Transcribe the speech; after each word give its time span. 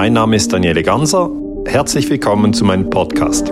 Mein 0.00 0.12
Name 0.12 0.36
ist 0.36 0.52
Daniele 0.52 0.84
Ganser. 0.84 1.28
Herzlich 1.66 2.08
willkommen 2.08 2.54
zu 2.54 2.64
meinem 2.64 2.88
Podcast. 2.88 3.50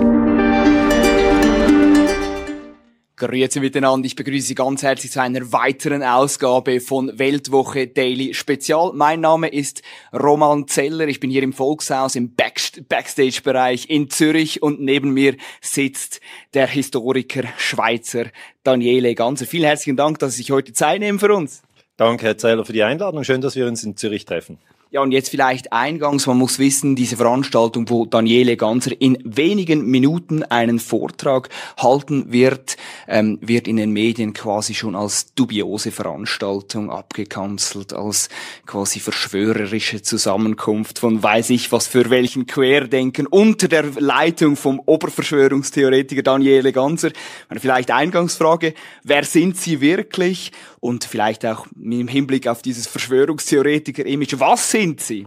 Grüezi 3.16 3.58
miteinander. 3.58 4.06
Ich 4.06 4.14
begrüße 4.14 4.46
Sie 4.46 4.54
ganz 4.54 4.84
herzlich 4.84 5.10
zu 5.10 5.20
einer 5.20 5.50
weiteren 5.50 6.04
Ausgabe 6.04 6.78
von 6.78 7.18
Weltwoche 7.18 7.88
Daily 7.88 8.32
Spezial. 8.32 8.92
Mein 8.94 9.22
Name 9.22 9.48
ist 9.48 9.82
Roman 10.12 10.68
Zeller. 10.68 11.08
Ich 11.08 11.18
bin 11.18 11.30
hier 11.30 11.42
im 11.42 11.52
Volkshaus 11.52 12.14
im 12.14 12.36
Backstage-Bereich 12.36 13.90
in 13.90 14.08
Zürich 14.08 14.62
und 14.62 14.80
neben 14.80 15.10
mir 15.10 15.34
sitzt 15.60 16.20
der 16.54 16.68
Historiker 16.68 17.42
Schweizer 17.58 18.26
Daniele 18.62 19.16
Ganser. 19.16 19.46
Vielen 19.46 19.64
herzlichen 19.64 19.96
Dank, 19.96 20.20
dass 20.20 20.34
Sie 20.34 20.42
sich 20.42 20.52
heute 20.52 20.72
Zeit 20.72 21.00
nehmen 21.00 21.18
für 21.18 21.34
uns. 21.34 21.64
Danke, 21.96 22.24
Herr 22.24 22.38
Zeller, 22.38 22.64
für 22.64 22.72
die 22.72 22.84
Einladung. 22.84 23.24
Schön, 23.24 23.40
dass 23.40 23.56
wir 23.56 23.66
uns 23.66 23.82
in 23.82 23.96
Zürich 23.96 24.26
treffen. 24.26 24.58
Ja, 24.92 25.00
und 25.00 25.10
jetzt 25.10 25.30
vielleicht 25.30 25.72
eingangs, 25.72 26.28
man 26.28 26.38
muss 26.38 26.60
wissen, 26.60 26.94
diese 26.94 27.16
Veranstaltung, 27.16 27.90
wo 27.90 28.06
Daniele 28.06 28.56
Ganser 28.56 28.92
in 29.00 29.18
wenigen 29.24 29.84
Minuten 29.84 30.44
einen 30.44 30.78
Vortrag 30.78 31.48
halten 31.76 32.30
wird, 32.30 32.76
ähm, 33.08 33.36
wird 33.40 33.66
in 33.66 33.78
den 33.78 33.90
Medien 33.90 34.32
quasi 34.32 34.74
schon 34.74 34.94
als 34.94 35.34
dubiose 35.34 35.90
Veranstaltung 35.90 36.88
abgekanzelt, 36.92 37.94
als 37.94 38.28
quasi 38.64 39.00
verschwörerische 39.00 40.02
Zusammenkunft 40.02 41.00
von 41.00 41.20
weiß 41.20 41.50
ich 41.50 41.72
was 41.72 41.88
für 41.88 42.08
welchen 42.08 42.46
Querdenken 42.46 43.26
unter 43.26 43.66
der 43.66 43.86
Leitung 43.98 44.54
vom 44.54 44.78
Oberverschwörungstheoretiker 44.78 46.22
Daniele 46.22 46.70
Ganser. 46.70 47.10
Meine 47.48 47.60
vielleicht 47.60 47.90
Eingangsfrage, 47.90 48.72
wer 49.02 49.24
sind 49.24 49.56
Sie 49.56 49.80
wirklich? 49.80 50.52
Und 50.78 51.02
vielleicht 51.04 51.44
auch 51.44 51.66
im 51.74 52.06
Hinblick 52.06 52.46
auf 52.46 52.62
dieses 52.62 52.86
Verschwörungstheoretiker-Image, 52.86 54.38
was 54.38 54.70
sind 54.70 54.85
Sie? 54.96 55.26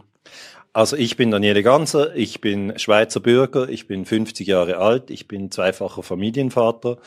Also 0.71 0.95
ich 0.95 1.17
bin 1.17 1.31
Daniele 1.31 1.63
Ganser, 1.63 2.15
ich 2.15 2.41
bin 2.41 2.77
Schweizer 2.77 3.19
Bürger, 3.19 3.67
ich 3.69 3.87
bin 3.87 4.05
50 4.05 4.47
Jahre 4.47 4.77
alt, 4.77 5.09
ich 5.09 5.27
bin 5.27 5.51
zweifacher 5.51 6.03
Familienvater, 6.03 6.99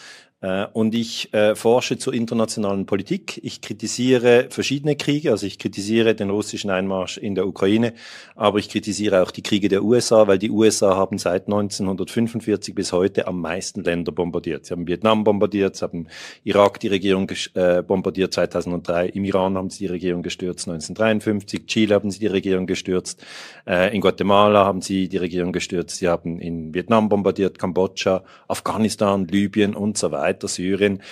und 0.73 0.93
ich 0.93 1.33
äh, 1.33 1.55
forsche 1.55 1.99
zur 1.99 2.13
internationalen 2.13 2.85
Politik. 2.85 3.39
Ich 3.45 3.61
kritisiere 3.61 4.49
verschiedene 4.51 4.97
Kriege, 4.97 5.31
also 5.31 5.47
ich 5.47 5.57
kritisiere 5.57 6.17
den 6.17 6.31
russischen 6.31 6.69
Einmarsch 6.69 7.17
in 7.17 7.37
der 7.37 7.47
Ukraine, 7.47 7.95
aber 8.35 8.59
ich 8.59 8.69
kritisiere 8.69 9.23
auch 9.23 9.31
die 9.31 9.43
Kriege 9.43 9.69
der 9.69 9.85
USA, 9.85 10.27
weil 10.27 10.39
die 10.39 10.51
USA 10.51 10.97
haben 10.97 11.19
seit 11.19 11.47
1945 11.47 12.75
bis 12.75 12.93
heute 12.93 13.29
am 13.29 13.41
meisten 13.41 13.85
Länder 13.85 14.11
bombardiert. 14.11 14.67
Sie 14.67 14.73
haben 14.73 14.89
Vietnam 14.89 15.23
bombardiert, 15.23 15.77
sie 15.77 15.85
haben 15.85 16.09
Irak 16.43 16.81
die 16.81 16.89
Regierung 16.89 17.31
äh, 17.55 17.83
bombardiert 17.83 18.35
2003, 18.35 19.11
im 19.11 19.25
Iran 19.25 19.57
haben 19.57 19.71
sie 19.71 19.87
die 19.87 19.93
Regierung 19.93 20.23
gestürzt 20.23 20.67
1953, 20.67 21.67
Chile 21.67 21.95
haben 21.95 22.11
sie 22.11 22.19
die 22.19 22.27
Regierung 22.27 22.67
gestürzt, 22.67 23.25
in 23.65 24.01
Guatemala 24.01 24.65
haben 24.65 24.83
sie 24.83 25.09
die 25.09 25.19
Regierung 25.19 25.53
gestürzt, 25.53 25.99
sie 25.99 26.09
haben 26.09 26.41
in 26.41 26.75
Vietnam 26.75 27.09
bombardiert, 27.09 27.61
Kambodscha, 27.61 28.25
Afghanistan, 28.49 29.29
Libyen 29.29 29.75
und 29.75 29.97
so 29.97 30.11
weiter 30.11 30.32
weiter 30.33 30.49
Syrien. 30.49 31.03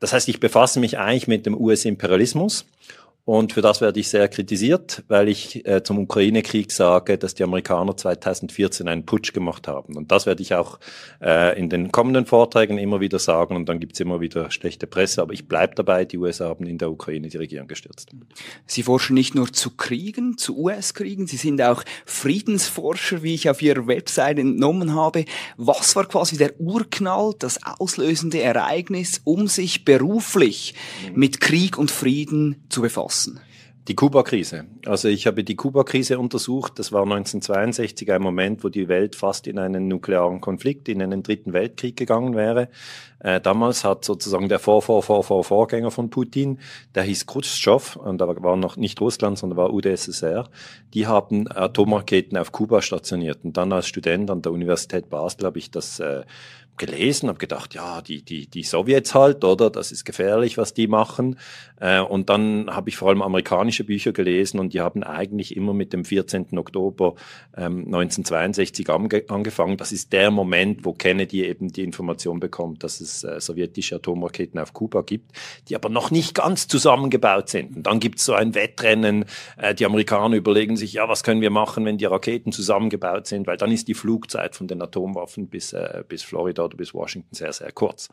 Das 0.00 0.12
heißt, 0.12 0.28
ich 0.28 0.40
befasse 0.40 0.80
mich 0.80 0.98
eigentlich 0.98 1.28
mit 1.28 1.46
dem 1.46 1.58
US-Imperialismus 1.58 2.66
und 3.26 3.54
für 3.54 3.62
das 3.62 3.80
werde 3.80 3.98
ich 3.98 4.10
sehr 4.10 4.28
kritisiert, 4.28 5.02
weil 5.08 5.30
ich 5.30 5.66
äh, 5.66 5.82
zum 5.82 5.98
Ukraine-Krieg 5.98 6.70
sage, 6.70 7.16
dass 7.16 7.34
die 7.34 7.42
Amerikaner 7.42 7.96
2014 7.96 8.86
einen 8.86 9.06
Putsch 9.06 9.32
gemacht 9.32 9.66
haben. 9.66 9.96
Und 9.96 10.12
das 10.12 10.26
werde 10.26 10.42
ich 10.42 10.54
auch 10.54 10.78
äh, 11.22 11.58
in 11.58 11.70
den 11.70 11.90
kommenden 11.90 12.26
Vorträgen 12.26 12.76
immer 12.76 13.00
wieder 13.00 13.18
sagen. 13.18 13.56
Und 13.56 13.66
dann 13.66 13.80
gibt 13.80 13.94
es 13.94 14.00
immer 14.00 14.20
wieder 14.20 14.50
schlechte 14.50 14.86
Presse. 14.86 15.22
Aber 15.22 15.32
ich 15.32 15.48
bleibe 15.48 15.74
dabei, 15.74 16.04
die 16.04 16.18
USA 16.18 16.50
haben 16.50 16.66
in 16.66 16.76
der 16.76 16.90
Ukraine 16.90 17.28
die 17.28 17.38
Regierung 17.38 17.66
gestürzt. 17.66 18.10
Sie 18.66 18.82
forschen 18.82 19.14
nicht 19.14 19.34
nur 19.34 19.50
zu 19.50 19.70
Kriegen, 19.70 20.36
zu 20.36 20.58
US-Kriegen, 20.58 21.26
Sie 21.26 21.38
sind 21.38 21.62
auch 21.62 21.82
Friedensforscher, 22.04 23.22
wie 23.22 23.32
ich 23.32 23.48
auf 23.48 23.62
Ihrer 23.62 23.86
Website 23.86 24.38
entnommen 24.38 24.94
habe. 24.94 25.24
Was 25.56 25.96
war 25.96 26.04
quasi 26.06 26.36
der 26.36 26.60
Urknall, 26.60 27.32
das 27.38 27.58
auslösende 27.62 28.42
Ereignis, 28.42 29.22
um 29.24 29.48
sich 29.48 29.86
beruflich 29.86 30.74
mit 31.14 31.40
Krieg 31.40 31.78
und 31.78 31.90
Frieden 31.90 32.66
zu 32.68 32.82
befassen? 32.82 33.13
Lassen? 33.14 33.40
Die 33.86 33.94
Kuba-Krise. 33.94 34.64
Also 34.86 35.08
ich 35.08 35.26
habe 35.26 35.44
die 35.44 35.56
Kuba-Krise 35.56 36.18
untersucht. 36.18 36.78
Das 36.78 36.90
war 36.90 37.02
1962 37.02 38.10
ein 38.10 38.22
Moment, 38.22 38.64
wo 38.64 38.70
die 38.70 38.88
Welt 38.88 39.14
fast 39.14 39.46
in 39.46 39.58
einen 39.58 39.88
nuklearen 39.88 40.40
Konflikt, 40.40 40.88
in 40.88 41.02
einen 41.02 41.22
dritten 41.22 41.52
Weltkrieg 41.52 41.94
gegangen 41.94 42.34
wäre. 42.34 42.70
Äh, 43.18 43.42
damals 43.42 43.84
hat 43.84 44.06
sozusagen 44.06 44.48
der 44.48 44.58
Vor 44.58 44.80
-Vor 44.80 45.02
-Vor 45.02 45.22
-Vor 45.22 45.44
Vorgänger 45.44 45.90
von 45.90 46.08
Putin, 46.08 46.60
der 46.94 47.02
hieß 47.02 47.26
Khrushchev, 47.26 47.98
und 47.98 48.22
da 48.22 48.26
war 48.26 48.56
noch 48.56 48.78
nicht 48.78 49.02
Russland, 49.02 49.36
sondern 49.36 49.58
war 49.58 49.72
UdSSR, 49.74 50.48
die 50.94 51.06
haben 51.06 51.46
Atomraketen 51.50 52.38
auf 52.38 52.52
Kuba 52.52 52.80
stationiert. 52.80 53.44
Und 53.44 53.58
dann 53.58 53.70
als 53.70 53.86
Student 53.86 54.30
an 54.30 54.40
der 54.40 54.52
Universität 54.52 55.10
Basel 55.10 55.44
habe 55.44 55.58
ich 55.58 55.70
das 55.70 56.00
äh, 56.00 56.22
gelesen, 56.76 57.28
habe 57.28 57.38
gedacht, 57.38 57.74
ja, 57.74 58.02
die, 58.02 58.22
die, 58.22 58.46
die 58.46 58.62
Sowjets 58.62 59.14
halt, 59.14 59.44
oder? 59.44 59.70
Das 59.70 59.92
ist 59.92 60.04
gefährlich, 60.04 60.58
was 60.58 60.74
die 60.74 60.88
machen. 60.88 61.38
Äh, 61.80 62.00
und 62.00 62.30
dann 62.30 62.68
habe 62.70 62.88
ich 62.88 62.96
vor 62.96 63.08
allem 63.08 63.22
amerikanische 63.22 63.84
Bücher 63.84 64.12
gelesen 64.12 64.58
und 64.58 64.74
die 64.74 64.80
haben 64.80 65.02
eigentlich 65.02 65.56
immer 65.56 65.74
mit 65.74 65.92
dem 65.92 66.04
14. 66.04 66.58
Oktober 66.58 67.14
ähm, 67.56 67.84
1962 67.86 68.90
ange 68.90 69.24
angefangen. 69.28 69.76
Das 69.76 69.92
ist 69.92 70.12
der 70.12 70.30
Moment, 70.30 70.84
wo 70.84 70.92
Kennedy 70.92 71.44
eben 71.44 71.68
die 71.68 71.82
Information 71.82 72.40
bekommt, 72.40 72.82
dass 72.82 73.00
es 73.00 73.22
äh, 73.24 73.40
sowjetische 73.40 73.96
Atomraketen 73.96 74.58
auf 74.58 74.72
Kuba 74.72 75.02
gibt, 75.02 75.32
die 75.68 75.76
aber 75.76 75.88
noch 75.88 76.10
nicht 76.10 76.34
ganz 76.34 76.66
zusammengebaut 76.66 77.48
sind. 77.48 77.76
Und 77.76 77.86
dann 77.86 78.00
gibt 78.00 78.18
es 78.18 78.24
so 78.24 78.34
ein 78.34 78.54
Wettrennen. 78.54 79.26
Äh, 79.56 79.74
die 79.74 79.86
Amerikaner 79.86 80.36
überlegen 80.36 80.76
sich, 80.76 80.94
ja, 80.94 81.08
was 81.08 81.22
können 81.22 81.40
wir 81.40 81.50
machen, 81.50 81.84
wenn 81.84 81.98
die 81.98 82.04
Raketen 82.04 82.50
zusammengebaut 82.52 83.26
sind, 83.26 83.46
weil 83.46 83.56
dann 83.56 83.70
ist 83.70 83.88
die 83.88 83.94
Flugzeit 83.94 84.56
von 84.56 84.66
den 84.66 84.82
Atomwaffen 84.82 85.48
bis, 85.48 85.72
äh, 85.72 86.02
bis 86.08 86.22
Florida 86.22 86.63
oder 86.64 86.76
bis 86.76 86.94
Washington 86.94 87.34
sehr, 87.34 87.52
sehr 87.52 87.72
kurz. 87.72 88.08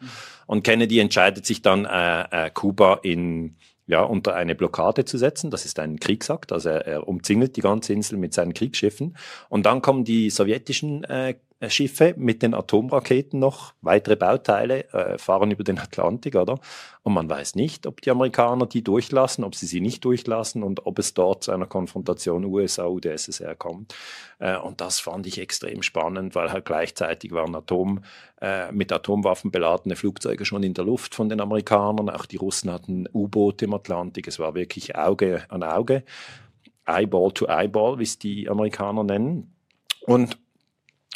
Und 0.47 0.63
Kennedy 0.63 0.99
entscheidet 0.99 1.45
sich 1.45 1.61
dann, 1.61 1.85
äh, 1.85 2.47
äh, 2.47 2.49
Kuba 2.51 2.99
in 3.03 3.55
ja, 3.87 4.03
unter 4.03 4.35
eine 4.35 4.55
Blockade 4.55 5.03
zu 5.03 5.17
setzen. 5.17 5.51
Das 5.51 5.65
ist 5.65 5.77
ein 5.77 5.99
Kriegsakt, 5.99 6.53
also 6.53 6.69
er, 6.69 6.87
er 6.87 7.07
umzingelt 7.07 7.57
die 7.57 7.61
ganze 7.61 7.91
Insel 7.91 8.17
mit 8.17 8.33
seinen 8.33 8.53
Kriegsschiffen. 8.53 9.17
Und 9.49 9.65
dann 9.65 9.81
kommen 9.81 10.05
die 10.05 10.29
sowjetischen 10.29 11.03
äh, 11.03 11.35
Schiffe 11.69 12.15
mit 12.17 12.41
den 12.41 12.53
Atomraketen 12.53 13.39
noch, 13.39 13.73
weitere 13.81 14.15
Bauteile 14.15 14.91
äh, 14.93 15.17
fahren 15.17 15.51
über 15.51 15.63
den 15.63 15.77
Atlantik, 15.77 16.35
oder? 16.35 16.59
Und 17.03 17.13
man 17.13 17.29
weiß 17.29 17.55
nicht, 17.55 17.85
ob 17.87 18.01
die 18.01 18.11
Amerikaner 18.11 18.65
die 18.65 18.83
durchlassen, 18.83 19.43
ob 19.43 19.55
sie 19.55 19.65
sie 19.67 19.81
nicht 19.81 20.03
durchlassen 20.03 20.63
und 20.63 20.85
ob 20.85 20.99
es 20.99 21.13
dort 21.13 21.43
zu 21.43 21.51
einer 21.51 21.67
Konfrontation 21.67 22.45
USA-UdSSR 22.45 23.55
kommt. 23.55 23.95
Äh, 24.39 24.57
und 24.57 24.81
das 24.81 24.99
fand 24.99 25.27
ich 25.27 25.39
extrem 25.39 25.83
spannend, 25.83 26.35
weil 26.35 26.51
halt 26.51 26.65
gleichzeitig 26.65 27.31
waren 27.31 27.55
Atom, 27.55 28.03
äh, 28.41 28.71
mit 28.71 28.91
Atomwaffen 28.91 29.51
beladene 29.51 29.95
Flugzeuge 29.95 30.45
schon 30.45 30.63
in 30.63 30.73
der 30.73 30.85
Luft 30.85 31.13
von 31.13 31.29
den 31.29 31.41
Amerikanern. 31.41 32.09
Auch 32.09 32.25
die 32.25 32.37
Russen 32.37 32.71
hatten 32.71 33.07
U-Boote 33.13 33.65
im 33.65 33.73
Atlantik. 33.73 34.27
Es 34.27 34.39
war 34.39 34.55
wirklich 34.55 34.95
Auge 34.95 35.43
an 35.49 35.63
Auge. 35.63 36.03
Eyeball 36.87 37.31
to 37.31 37.47
Eyeball, 37.47 37.99
wie 37.99 38.03
es 38.03 38.17
die 38.17 38.49
Amerikaner 38.49 39.03
nennen. 39.03 39.53
Und 40.05 40.37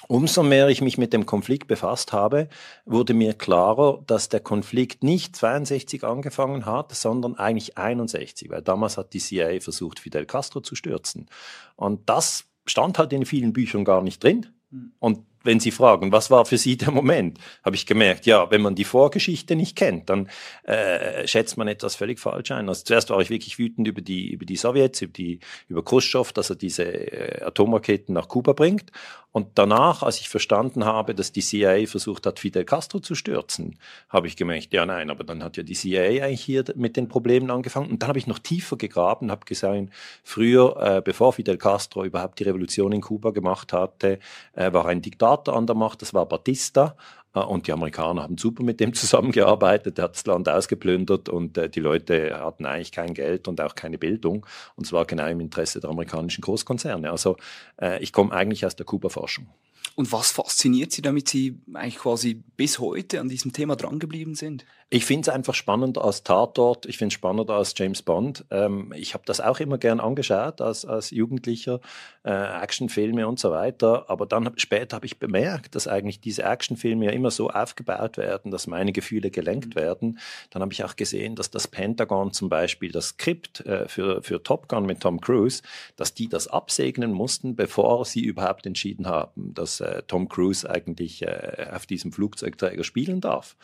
Umso 0.08 0.44
mehr 0.44 0.70
ich 0.70 0.82
mich 0.82 0.98
mit 0.98 1.14
dem 1.14 1.26
Konflikt 1.26 1.68
befasst 1.68 2.14
habe, 2.14 2.48
wurde 2.86 3.14
mir 3.14 3.34
klarer, 3.34 4.04
dass 4.06 4.30
der 4.30 4.40
Konflikt 4.40 5.04
nicht 5.04 5.36
62 5.36 6.04
angefangen 6.04 6.66
hat, 6.66 6.94
sondern 6.94 7.36
eigentlich 7.36 7.78
61, 7.78 8.50
weil 8.50 8.62
damals 8.62 8.98
hat 8.98 9.14
die 9.14 9.20
CIA 9.20 9.60
versucht, 9.60 10.00
Fidel 10.00 10.26
Castro 10.26 10.62
zu 10.62 10.76
stürzen. 10.76 11.28
Und 11.76 12.08
das 12.10 12.46
stand 12.66 13.00
halt 13.00 13.14
in 13.14 13.26
vielen 13.26 13.54
Büchern 13.54 13.84
gar 13.84 14.02
nicht 14.02 14.24
drin. 14.24 14.48
Hm. 14.72 14.92
Und 15.00 15.20
wenn 15.46 15.60
Sie 15.60 15.72
fragen, 15.72 16.12
was 16.12 16.32
war 16.32 16.46
für 16.46 16.58
Sie 16.58 16.78
der 16.78 16.92
Moment, 16.92 17.40
habe 17.64 17.76
ich 17.76 17.86
gemerkt, 17.86 18.26
ja, 18.26 18.50
wenn 18.52 18.62
man 18.62 18.76
die 18.76 18.84
Vorgeschichte 18.84 19.56
nicht 19.56 19.76
kennt, 19.76 20.10
dann 20.10 20.30
äh, 20.64 21.28
schätzt 21.28 21.58
man 21.58 21.68
etwas 21.68 21.96
völlig 21.96 22.20
falsch 22.20 22.52
ein. 22.52 22.68
Also 22.68 22.84
zuerst 22.84 23.10
war 23.10 23.20
ich 23.22 23.30
wirklich 23.30 23.58
wütend 23.58 23.88
über 23.88 24.02
die, 24.02 24.32
über 24.32 24.46
die 24.46 24.56
Sowjets, 24.56 25.02
über, 25.02 25.14
die, 25.14 25.40
über 25.68 25.84
Khrushchev, 25.84 26.34
dass 26.34 26.50
er 26.50 26.56
diese 26.56 26.84
äh, 26.84 27.44
Atomraketen 27.44 28.14
nach 28.14 28.28
Kuba 28.28 28.54
bringt. 28.54 28.92
Und 29.36 29.50
danach, 29.56 30.02
als 30.02 30.22
ich 30.22 30.30
verstanden 30.30 30.86
habe, 30.86 31.14
dass 31.14 31.34
die 31.34 31.42
CIA 31.42 31.88
versucht 31.88 32.26
hat, 32.26 32.40
Fidel 32.40 32.64
Castro 32.64 33.02
zu 33.02 33.16
stürzen, 33.16 33.78
habe 34.08 34.28
ich 34.28 34.38
gemerkt, 34.38 34.74
ja 34.74 34.86
nein, 34.86 35.10
aber 35.10 35.26
dann 35.26 35.44
hat 35.44 35.58
ja 35.58 35.64
die 35.64 35.74
CIA 35.74 36.24
eigentlich 36.24 36.42
hier 36.42 36.64
mit 36.76 36.96
den 36.96 37.10
Problemen 37.10 37.52
angefangen. 37.52 37.92
Und 37.92 38.02
dann 38.02 38.08
habe 38.08 38.18
ich 38.18 38.28
noch 38.28 38.40
tiefer 38.40 38.78
gegraben, 38.78 39.32
habe 39.32 39.46
gesagt, 39.46 39.90
früher, 40.24 40.78
äh, 40.82 41.02
bevor 41.04 41.34
Fidel 41.34 41.58
Castro 41.58 42.06
überhaupt 42.06 42.40
die 42.40 42.46
Revolution 42.46 42.94
in 42.94 43.02
Kuba 43.02 43.32
gemacht 43.32 43.74
hatte, 43.74 44.20
äh, 44.54 44.72
war 44.72 44.86
ein 44.86 45.02
Diktator 45.02 45.35
an 45.48 45.68
der 45.68 45.76
Macht, 45.76 46.02
das 46.02 46.14
war 46.14 46.26
Batista. 46.26 46.96
Äh, 47.36 47.40
und 47.40 47.68
die 47.68 47.74
Amerikaner 47.74 48.24
haben 48.24 48.38
super 48.38 48.64
mit 48.64 48.80
dem 48.80 48.94
zusammengearbeitet. 48.96 50.00
Er 50.00 50.06
hat 50.06 50.16
das 50.16 50.26
Land 50.26 50.50
ausgeplündert 50.50 51.30
und 51.30 51.58
äh, 51.58 51.70
die 51.70 51.82
Leute 51.82 52.40
hatten 52.40 52.66
eigentlich 52.66 52.92
kein 52.92 53.14
Geld 53.14 53.48
und 53.48 53.62
auch 53.62 53.76
keine 53.76 53.98
Bildung. 53.98 54.46
Und 54.76 54.86
zwar 54.86 55.06
genau 55.06 55.28
im 55.28 55.40
Interesse 55.40 55.80
der 55.80 55.90
amerikanischen 55.90 56.42
Großkonzerne. 56.42 57.12
Also 57.12 57.38
äh, 57.80 58.02
ich 58.02 58.14
komme 58.14 58.32
eigentlich 58.32 58.66
aus 58.66 58.76
der 58.76 58.86
Kuba-Forschung. 58.86 59.48
Und 59.96 60.12
was 60.12 60.32
fasziniert 60.32 60.92
Sie, 60.92 61.02
damit 61.02 61.30
Sie 61.30 61.62
eigentlich 61.74 61.98
quasi 61.98 62.44
bis 62.58 62.80
heute 62.80 63.22
an 63.22 63.30
diesem 63.30 63.54
Thema 63.54 63.76
drangeblieben 63.76 64.36
sind? 64.36 64.66
Ich 64.92 65.04
finde 65.04 65.22
es 65.22 65.36
einfach 65.36 65.56
spannender 65.56 66.06
als 66.06 66.22
Tatort, 66.22 66.86
ich 66.86 67.00
finde 67.00 67.08
es 67.08 67.16
spannender 67.16 67.56
als 67.56 67.74
James 67.76 68.04
Bond. 68.04 68.46
Ähm, 68.52 68.94
ich 68.96 69.16
habe 69.16 69.24
das 69.26 69.42
auch 69.42 69.60
immer 69.60 69.80
gern 69.80 70.00
angeschaut 70.00 70.62
als, 70.62 70.86
als 70.86 71.10
Jugendlicher, 71.10 71.80
äh, 72.24 72.62
Actionfilme 72.62 73.28
und 73.28 73.40
so 73.40 73.50
weiter. 73.50 74.06
Aber 74.12 74.28
dann 74.28 74.52
später 74.58 74.98
habe 74.98 75.08
ich 75.08 75.18
bemerkt, 75.18 75.74
dass 75.74 75.88
eigentlich 75.88 76.20
diese 76.20 76.44
Actionfilme 76.44 77.06
ja 77.06 77.12
immer 77.12 77.32
so 77.32 77.50
aufgebaut 77.50 78.18
werden, 78.18 78.52
dass 78.52 78.68
meine 78.68 78.92
Gefühle 78.92 79.32
gelenkt 79.32 79.74
mhm. 79.74 79.80
werden. 79.80 80.20
Dann 80.52 80.62
habe 80.62 80.72
ich 80.72 80.84
auch 80.84 80.96
gesehen, 80.96 81.36
dass 81.36 81.50
das 81.50 81.68
Pentagon 81.68 82.32
zum 82.32 82.50
Beispiel 82.50 82.92
das 82.92 83.08
Skript 83.08 83.62
äh, 83.62 83.88
für, 83.88 84.22
für 84.22 84.44
Top 84.44 84.70
Gun 84.70 84.86
mit 84.86 85.00
Tom 85.00 85.20
Cruise, 85.20 85.64
dass 85.96 86.14
die 86.14 86.30
das 86.30 86.48
absegnen 86.48 87.12
mussten, 87.12 87.56
bevor 87.56 88.06
sie 88.06 88.22
überhaupt 88.22 88.68
entschieden 88.68 89.08
haben, 89.08 89.52
dass 89.56 89.80
äh, 89.80 90.04
Tom 90.06 90.30
Cruise 90.30 90.70
eigentlich 90.70 91.24
äh, 91.24 91.70
auf 91.74 91.88
diesem 91.88 92.12
Flugzeugträger 92.12 92.84
spielen 92.84 93.20
darf. 93.20 93.56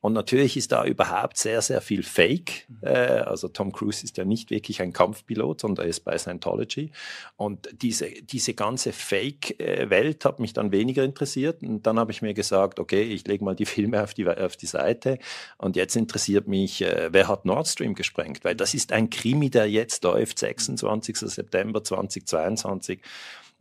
Und 0.00 0.12
natürlich 0.12 0.56
ist 0.56 0.70
da 0.72 0.84
überhaupt 0.84 1.38
sehr, 1.38 1.60
sehr 1.60 1.80
viel 1.80 2.02
Fake. 2.02 2.66
Äh, 2.82 2.88
also 2.90 3.48
Tom 3.48 3.72
Cruise 3.72 4.04
ist 4.04 4.16
ja 4.16 4.24
nicht 4.24 4.50
wirklich 4.50 4.80
ein 4.80 4.92
Kampfpilot, 4.92 5.60
sondern 5.60 5.86
er 5.86 5.90
ist 5.90 6.00
bei 6.00 6.16
Scientology. 6.16 6.92
Und 7.36 7.68
diese, 7.82 8.08
diese 8.10 8.54
ganze 8.54 8.92
Fake-Welt 8.92 10.24
hat 10.24 10.38
mich 10.38 10.52
dann 10.52 10.70
weniger 10.70 11.02
interessiert. 11.02 11.62
Und 11.62 11.86
dann 11.86 11.98
habe 11.98 12.12
ich 12.12 12.22
mir 12.22 12.34
gesagt, 12.34 12.78
okay, 12.78 13.02
ich 13.02 13.26
lege 13.26 13.44
mal 13.44 13.56
die 13.56 13.66
Filme 13.66 14.02
auf 14.02 14.14
die, 14.14 14.28
auf 14.28 14.56
die 14.56 14.66
Seite. 14.66 15.18
Und 15.56 15.74
jetzt 15.74 15.96
interessiert 15.96 16.46
mich, 16.46 16.82
äh, 16.82 17.08
wer 17.10 17.26
hat 17.26 17.44
Nord 17.44 17.66
Stream 17.66 17.94
gesprengt? 17.94 18.44
Weil 18.44 18.54
das 18.54 18.74
ist 18.74 18.92
ein 18.92 19.10
Krimi, 19.10 19.50
der 19.50 19.68
jetzt 19.68 20.04
läuft, 20.04 20.38
26. 20.38 21.18
September 21.18 21.82
2022. 21.82 23.00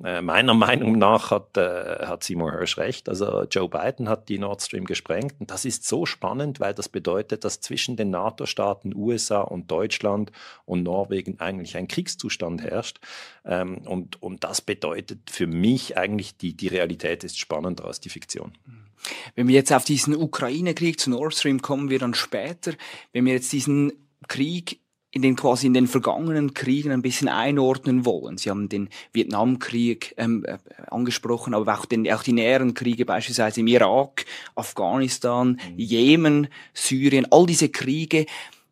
Äh, 0.03 0.21
meiner 0.21 0.53
Meinung 0.55 0.97
nach 0.97 1.31
hat, 1.31 1.57
äh, 1.57 2.05
hat 2.05 2.23
Seymour 2.23 2.51
Hirsch 2.51 2.77
recht. 2.77 3.09
Also 3.09 3.44
Joe 3.44 3.69
Biden 3.69 4.09
hat 4.09 4.29
die 4.29 4.39
Nord 4.39 4.61
Stream 4.61 4.85
gesprengt. 4.85 5.35
Und 5.39 5.51
das 5.51 5.65
ist 5.65 5.88
so 5.88 6.05
spannend, 6.05 6.59
weil 6.59 6.73
das 6.73 6.89
bedeutet, 6.89 7.44
dass 7.44 7.61
zwischen 7.61 7.95
den 7.95 8.09
NATO-Staaten 8.11 8.95
USA 8.95 9.41
und 9.41 9.71
Deutschland 9.71 10.31
und 10.65 10.83
Norwegen 10.83 11.39
eigentlich 11.39 11.77
ein 11.77 11.88
Kriegszustand 11.88 12.61
herrscht. 12.61 12.99
Ähm, 13.45 13.79
und, 13.85 14.21
und 14.21 14.44
das 14.44 14.61
bedeutet 14.61 15.29
für 15.29 15.47
mich 15.47 15.97
eigentlich, 15.97 16.38
die, 16.38 16.55
die 16.55 16.67
Realität 16.67 17.23
ist 17.23 17.39
spannender 17.39 17.85
als 17.85 18.00
die 18.00 18.09
Fiktion. 18.09 18.53
Wenn 19.35 19.47
wir 19.47 19.55
jetzt 19.55 19.71
auf 19.71 19.83
diesen 19.83 20.15
Ukraine-Krieg 20.15 21.00
zu 21.00 21.09
Nord 21.09 21.33
Stream 21.33 21.61
kommen 21.61 21.89
wir 21.89 22.00
dann 22.00 22.13
später. 22.13 22.73
Wenn 23.13 23.25
wir 23.25 23.33
jetzt 23.33 23.51
diesen 23.51 23.93
Krieg 24.27 24.79
in 25.12 25.21
den 25.21 25.36
quasi 25.36 25.68
in 25.68 25.74
den 25.74 25.88
vergangenen 25.88 26.54
Kriegen 26.54 26.92
ein 26.92 27.01
bisschen 27.01 27.30
einordnen 27.30 28.06
wollen. 28.06 28.38
Sie 28.38 28.50
haben 28.50 28.69
den 28.69 28.89
Vietnamkrieg 29.13 30.13
ähm, 30.18 30.44
äh, 30.45 30.57
angesprochen, 30.89 31.54
aber 31.54 31.80
auch, 31.80 31.86
den, 31.86 32.12
auch 32.12 32.24
die 32.24 32.33
näheren 32.33 32.74
Kriege 32.74 33.06
beispielsweise 33.06 33.62
im 33.62 33.68
Irak, 33.68 34.25
Afghanistan, 34.56 35.59
mhm. 35.71 35.77
Jemen, 35.77 36.48
Syrien, 36.74 37.27
all 37.31 37.45
diese 37.45 37.69
Kriege. 37.69 38.25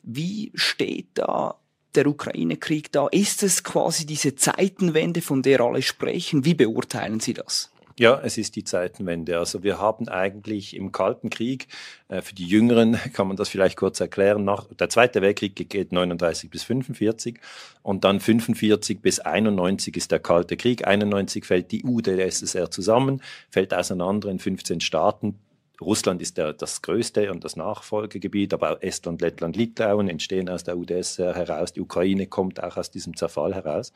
Wie 0.04 0.52
steht 0.54 1.08
da 1.16 1.56
der 1.96 2.08
Ukraine-Krieg 2.08 2.92
da? 2.92 3.08
Ist 3.08 3.42
es 3.42 3.64
quasi 3.64 4.06
diese 4.06 4.36
Zeitenwende, 4.36 5.22
von 5.22 5.42
der 5.42 5.62
alle 5.62 5.82
sprechen? 5.82 6.46
Wie 6.46 6.54
beurteilen 6.54 7.22
Sie 7.22 7.34
das? 7.34 7.72
Ja, 7.98 8.20
es 8.22 8.38
ist 8.38 8.58
die 8.58 8.66
Zeitenwende. 8.66 9.40
Also 9.40 9.64
wir 9.64 9.80
haben 9.80 10.10
eigentlich 10.10 10.76
im 10.76 10.92
Kalten 10.92 11.30
Krieg, 11.30 11.68
äh, 12.10 12.22
für 12.22 12.36
die 12.36 12.46
Jüngeren 12.46 13.00
kann 13.14 13.28
man 13.28 13.38
das 13.38 13.48
vielleicht 13.48 13.78
kurz 13.78 14.02
erklären, 14.02 14.44
nach, 14.44 14.66
der 14.68 14.90
Zweite 14.90 15.22
Weltkrieg 15.22 15.56
geht 15.70 15.94
39 15.94 16.50
bis 16.50 16.64
45 16.64 17.40
und 17.84 18.04
dann 18.04 18.20
45 18.20 19.02
bis 19.02 19.20
91 19.22 19.96
ist 19.96 20.12
der 20.12 20.20
Kalte 20.20 20.58
Krieg. 20.58 20.86
91 20.86 21.46
fällt 21.46 21.72
die 21.72 21.84
UdSSR 21.86 22.70
zusammen, 22.70 23.22
fällt 23.50 23.74
auseinander 23.74 24.30
in 24.30 24.40
15 24.40 24.82
Staaten. 24.82 25.40
Russland 25.82 26.22
ist 26.22 26.38
der, 26.38 26.54
das 26.54 26.82
größte 26.82 27.32
und 27.32 27.44
das 27.44 27.56
Nachfolgegebiet, 27.56 28.54
aber 28.54 28.74
auch 28.74 28.82
Estland, 28.82 29.22
Lettland, 29.22 29.56
Litauen 29.56 30.08
entstehen 30.08 30.50
aus 30.50 30.64
der 30.64 30.78
UdSSR 30.78 31.36
heraus. 31.36 31.74
Die 31.74 31.82
Ukraine 31.82 32.28
kommt 32.28 32.64
auch 32.64 32.78
aus 32.78 32.92
diesem 32.92 33.16
Zerfall 33.16 33.54
heraus. 33.54 33.94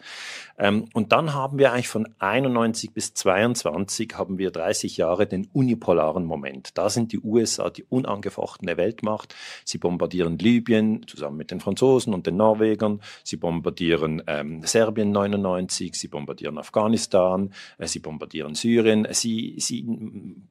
Ähm, 0.58 0.86
und 0.94 1.12
dann 1.12 1.34
haben 1.34 1.58
wir 1.58 1.72
eigentlich 1.72 1.88
von 1.88 2.08
91 2.20 2.92
bis 2.92 3.14
22 3.14 4.18
haben 4.18 4.38
wir 4.38 4.52
30 4.52 4.98
Jahre 4.98 5.26
den 5.26 5.48
unipolaren 5.54 6.26
Moment. 6.26 6.78
Da 6.78 6.90
sind 6.90 7.12
die 7.12 7.20
USA 7.20 7.70
die 7.70 7.84
unangefochtene 7.84 8.78
Weltmacht. 8.78 9.36
Sie 9.64 9.78
bombardieren 9.78 10.38
Libyen 10.38 11.08
zusammen 11.08 11.38
mit 11.38 11.52
den 11.52 11.60
Franzosen 11.60 12.14
und 12.14 12.28
den 12.28 12.38
Norwegern. 12.38 13.02
Sie 13.24 13.38
bombardieren 13.38 14.22
ähm, 14.28 14.64
Serbien 14.64 15.12
99. 15.12 15.96
Sie 15.96 16.08
bombardieren 16.08 16.58
Afghanistan. 16.58 17.52
Äh, 17.78 17.88
sie 17.88 18.00
bombardieren 18.00 18.56
Syrien. 18.56 19.08
Sie, 19.12 19.56
sie 19.60 19.86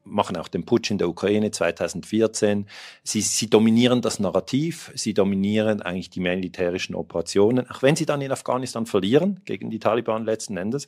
machen 0.05 0.37
auch 0.37 0.49
den 0.49 0.65
Putsch 0.65 0.91
in 0.91 0.99
der 0.99 1.09
Ukraine 1.09 1.18
Ukraine 1.19 1.51
2014. 1.51 2.67
Sie, 3.03 3.21
sie 3.23 3.51
dominieren 3.51 4.01
das 4.03 4.21
Narrativ, 4.21 4.93
sie 4.95 5.15
dominieren 5.15 5.83
eigentlich 5.83 6.11
die 6.11 6.21
militärischen 6.21 6.95
Operationen, 6.95 7.69
auch 7.69 7.83
wenn 7.83 7.97
sie 7.97 8.07
dann 8.07 8.21
in 8.21 8.31
Afghanistan 8.31 8.87
verlieren 8.87 9.41
gegen 9.45 9.69
die 9.69 9.81
Taliban 9.81 10.25
letzten 10.25 10.57
Endes 10.57 10.87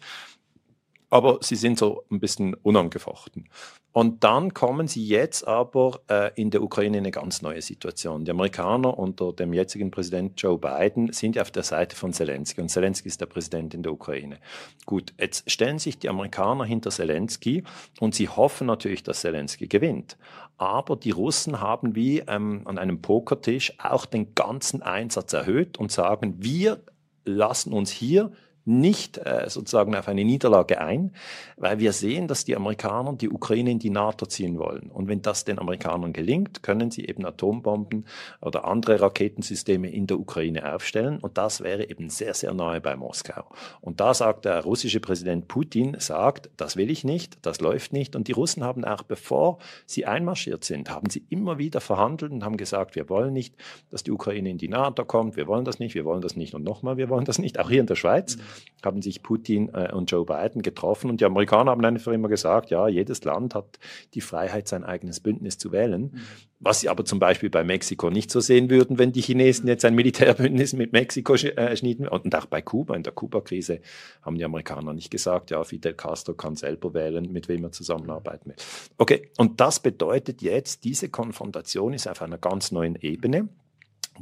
aber 1.10 1.38
sie 1.42 1.56
sind 1.56 1.78
so 1.78 2.04
ein 2.10 2.20
bisschen 2.20 2.54
unangefochten. 2.54 3.48
Und 3.92 4.22
dann 4.22 4.54
kommen 4.54 4.86
sie 4.86 5.04
jetzt 5.04 5.46
aber 5.46 6.00
äh, 6.08 6.30
in 6.40 6.50
der 6.50 6.62
Ukraine 6.62 6.98
in 6.98 7.04
eine 7.04 7.10
ganz 7.10 7.42
neue 7.42 7.60
Situation. 7.60 8.24
Die 8.24 8.30
Amerikaner 8.30 8.96
unter 8.96 9.32
dem 9.32 9.52
jetzigen 9.52 9.90
Präsident 9.90 10.40
Joe 10.40 10.58
Biden 10.58 11.12
sind 11.12 11.36
auf 11.40 11.50
der 11.50 11.64
Seite 11.64 11.96
von 11.96 12.12
Zelensky 12.12 12.60
und 12.60 12.68
Zelensky 12.68 13.08
ist 13.08 13.20
der 13.20 13.26
Präsident 13.26 13.74
in 13.74 13.82
der 13.82 13.92
Ukraine. 13.92 14.38
Gut, 14.86 15.12
jetzt 15.18 15.50
stellen 15.50 15.80
sich 15.80 15.98
die 15.98 16.08
Amerikaner 16.08 16.64
hinter 16.64 16.90
Zelensky 16.90 17.64
und 17.98 18.14
sie 18.14 18.28
hoffen 18.28 18.68
natürlich, 18.68 19.02
dass 19.02 19.22
Zelensky 19.22 19.66
gewinnt. 19.66 20.16
Aber 20.56 20.94
die 20.94 21.10
Russen 21.10 21.60
haben 21.60 21.96
wie 21.96 22.20
ähm, 22.20 22.62
an 22.66 22.78
einem 22.78 23.02
Pokertisch 23.02 23.74
auch 23.78 24.06
den 24.06 24.36
ganzen 24.36 24.82
Einsatz 24.82 25.32
erhöht 25.32 25.78
und 25.78 25.90
sagen, 25.90 26.36
wir 26.38 26.80
lassen 27.24 27.72
uns 27.72 27.90
hier 27.90 28.30
nicht 28.64 29.18
äh, 29.18 29.48
sozusagen 29.48 29.94
auf 29.96 30.08
eine 30.08 30.24
Niederlage 30.24 30.80
ein, 30.80 31.12
weil 31.56 31.78
wir 31.78 31.92
sehen, 31.92 32.28
dass 32.28 32.44
die 32.44 32.56
Amerikaner 32.56 33.14
die 33.14 33.30
Ukraine 33.30 33.70
in 33.70 33.78
die 33.78 33.90
NATO 33.90 34.26
ziehen 34.26 34.58
wollen. 34.58 34.90
Und 34.90 35.08
wenn 35.08 35.22
das 35.22 35.44
den 35.44 35.58
Amerikanern 35.58 36.12
gelingt, 36.12 36.62
können 36.62 36.90
sie 36.90 37.06
eben 37.06 37.24
Atombomben 37.24 38.06
oder 38.40 38.66
andere 38.66 39.00
Raketensysteme 39.00 39.90
in 39.90 40.06
der 40.06 40.20
Ukraine 40.20 40.74
aufstellen. 40.74 41.18
Und 41.18 41.38
das 41.38 41.62
wäre 41.62 41.88
eben 41.88 42.10
sehr, 42.10 42.34
sehr 42.34 42.52
nahe 42.52 42.80
bei 42.80 42.96
Moskau. 42.96 43.46
Und 43.80 44.00
da 44.00 44.14
sagt 44.14 44.44
der 44.44 44.62
russische 44.62 45.00
Präsident 45.00 45.48
Putin, 45.48 45.96
sagt, 45.98 46.50
das 46.56 46.76
will 46.76 46.90
ich 46.90 47.04
nicht, 47.04 47.38
das 47.42 47.60
läuft 47.60 47.92
nicht. 47.92 48.14
Und 48.14 48.28
die 48.28 48.32
Russen 48.32 48.62
haben 48.62 48.84
auch, 48.84 49.02
bevor 49.02 49.58
sie 49.86 50.06
einmarschiert 50.06 50.64
sind, 50.64 50.90
haben 50.90 51.08
sie 51.08 51.24
immer 51.30 51.58
wieder 51.58 51.80
verhandelt 51.80 52.32
und 52.32 52.44
haben 52.44 52.56
gesagt, 52.56 52.94
wir 52.94 53.08
wollen 53.08 53.32
nicht, 53.32 53.54
dass 53.90 54.02
die 54.02 54.10
Ukraine 54.10 54.50
in 54.50 54.58
die 54.58 54.68
NATO 54.68 55.04
kommt, 55.04 55.36
wir 55.36 55.46
wollen 55.46 55.64
das 55.64 55.78
nicht, 55.78 55.94
wir 55.94 56.04
wollen 56.04 56.20
das 56.20 56.36
nicht 56.36 56.54
und 56.54 56.62
nochmal, 56.62 56.96
wir 56.96 57.08
wollen 57.08 57.24
das 57.24 57.38
nicht, 57.38 57.58
auch 57.58 57.70
hier 57.70 57.80
in 57.80 57.86
der 57.86 57.96
Schweiz. 57.96 58.36
Mhm 58.36 58.40
haben 58.84 59.02
sich 59.02 59.22
Putin 59.22 59.70
äh, 59.74 59.92
und 59.92 60.10
Joe 60.10 60.24
Biden 60.24 60.62
getroffen. 60.62 61.10
Und 61.10 61.20
die 61.20 61.24
Amerikaner 61.24 61.70
haben 61.70 61.84
einfach 61.84 62.12
immer 62.12 62.28
gesagt, 62.28 62.70
ja, 62.70 62.88
jedes 62.88 63.24
Land 63.24 63.54
hat 63.54 63.78
die 64.14 64.20
Freiheit, 64.20 64.68
sein 64.68 64.84
eigenes 64.84 65.20
Bündnis 65.20 65.58
zu 65.58 65.72
wählen. 65.72 66.02
Mhm. 66.02 66.20
Was 66.62 66.80
sie 66.80 66.88
aber 66.88 67.04
zum 67.04 67.18
Beispiel 67.18 67.48
bei 67.48 67.64
Mexiko 67.64 68.10
nicht 68.10 68.30
so 68.30 68.40
sehen 68.40 68.68
würden, 68.68 68.98
wenn 68.98 69.12
die 69.12 69.22
Chinesen 69.22 69.66
jetzt 69.66 69.84
ein 69.84 69.94
Militärbündnis 69.94 70.74
mit 70.74 70.92
Mexiko 70.92 71.34
äh, 71.34 71.76
schnieden. 71.76 72.06
Und 72.06 72.34
auch 72.34 72.46
bei 72.46 72.60
Kuba, 72.60 72.96
in 72.96 73.02
der 73.02 73.12
Kuba-Krise, 73.12 73.80
haben 74.22 74.36
die 74.36 74.44
Amerikaner 74.44 74.92
nicht 74.92 75.10
gesagt, 75.10 75.50
ja, 75.50 75.64
Fidel 75.64 75.94
Castro 75.94 76.34
kann 76.34 76.56
selber 76.56 76.92
wählen, 76.94 77.32
mit 77.32 77.48
wem 77.48 77.64
er 77.64 77.72
zusammenarbeiten 77.72 78.50
will. 78.50 78.56
Okay, 78.98 79.30
und 79.38 79.60
das 79.60 79.80
bedeutet 79.80 80.42
jetzt, 80.42 80.84
diese 80.84 81.08
Konfrontation 81.08 81.94
ist 81.94 82.08
auf 82.08 82.20
einer 82.22 82.38
ganz 82.38 82.72
neuen 82.72 82.96
Ebene 82.96 83.48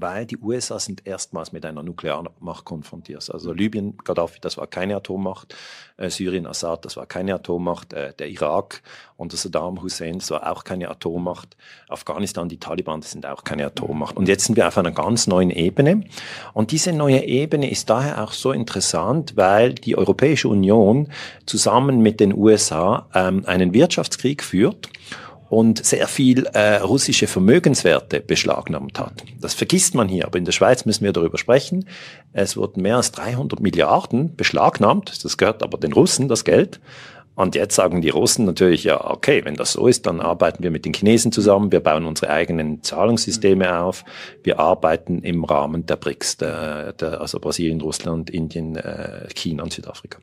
weil 0.00 0.26
die 0.26 0.38
USA 0.38 0.78
sind 0.78 1.07
erstmals 1.07 1.52
mit 1.52 1.64
einer 1.64 1.83
Nuklearmacht 1.83 2.64
konfrontiert. 2.64 3.28
Also 3.33 3.52
Libyen, 3.52 3.97
Gaddafi, 4.05 4.38
das 4.40 4.57
war 4.57 4.67
keine 4.67 4.97
Atommacht, 4.97 5.55
äh, 5.97 6.11
Syrien, 6.11 6.47
Assad, 6.47 6.85
das 6.85 6.97
war 6.97 7.07
keine 7.07 7.35
Atommacht, 7.35 7.93
äh, 7.93 8.12
der 8.14 8.28
Irak 8.28 8.83
unter 9.17 9.37
Saddam 9.37 9.83
Hussein, 9.83 10.19
das 10.19 10.31
war 10.31 10.50
auch 10.50 10.64
keine 10.64 10.88
Atommacht, 10.88 11.57
Afghanistan, 11.88 12.49
die 12.49 12.59
Taliban, 12.59 13.00
das 13.00 13.11
sind 13.11 13.26
auch 13.26 13.45
keine 13.45 13.67
Atommacht. 13.67 14.17
Und 14.17 14.28
jetzt 14.28 14.45
sind 14.45 14.57
wir 14.57 14.69
auf 14.69 14.78
einer 14.78 14.93
ganz 14.93 15.26
neuen 15.26 15.50
Ebene. 15.50 16.05
Und 16.55 16.71
diese 16.71 16.93
neue 16.93 17.25
Ebene 17.25 17.71
ist 17.71 17.90
daher 17.90 18.23
auch 18.23 18.33
so 18.33 18.52
interessant, 18.52 19.37
weil 19.37 19.75
die 19.75 19.97
Europäische 19.97 20.49
Union 20.49 21.09
zusammen 21.47 22.00
mit 22.00 22.21
den 22.21 22.33
USA 22.35 23.09
ähm, 23.14 23.45
einen 23.47 23.75
Wirtschaftskrieg 23.75 24.43
führt 24.43 24.88
und 25.49 25.85
sehr 25.85 26.09
viel 26.09 26.47
äh, 26.47 26.76
russische 26.76 27.26
Vermögenswerte 27.26 28.21
beschlagnahmt 28.21 28.99
hat. 28.99 29.25
Das 29.40 29.55
vergisst 29.55 29.95
man 29.95 30.09
hier, 30.09 30.26
aber 30.26 30.38
in 30.38 30.45
der 30.45 30.52
Schweiz 30.52 30.85
müssen 30.85 31.05
wir 31.05 31.12
darüber 31.12 31.38
sprechen. 31.38 31.87
Es 32.33 32.57
wurden 32.57 32.83
mehr 32.83 32.97
als 32.97 33.12
300 33.12 33.61
Milliarden 33.61 34.37
beschlagnahmt, 34.37 35.25
das 35.25 35.38
gehört 35.38 35.62
aber 35.62 35.78
den 35.78 35.93
Russen, 35.93 36.28
das 36.28 36.45
Geld. 36.45 36.81
Und 37.38 37.54
jetzt 37.54 37.76
sagen 37.76 38.02
die 38.02 38.09
Russen 38.09 38.47
natürlich, 38.47 38.83
ja, 38.83 39.12
okay, 39.12 39.45
wenn 39.45 39.54
das 39.54 39.75
so 39.75 39.87
ist, 39.87 40.07
dann 40.07 40.21
arbeiten 40.21 40.64
wir 40.64 40.73
mit 40.73 40.85
den 40.85 40.92
Chinesen 40.92 41.30
zusammen, 41.30 41.71
wir 41.71 41.78
bauen 41.78 42.04
unsere 42.04 42.33
eigenen 42.33 42.83
Zahlungssysteme 42.83 43.78
auf, 43.78 44.04
wir 44.42 44.59
arbeiten 44.59 45.23
im 45.23 45.45
Rahmen 45.45 45.87
der 45.87 45.95
BRICS, 45.95 46.38
der, 46.38 46.95
der, 46.95 47.21
also 47.21 47.38
Brasilien, 47.38 47.80
Russland, 47.80 48.28
Indien, 48.28 48.75
äh, 48.75 49.28
China 49.37 49.62
und 49.62 49.73
Südafrika. 49.73 50.18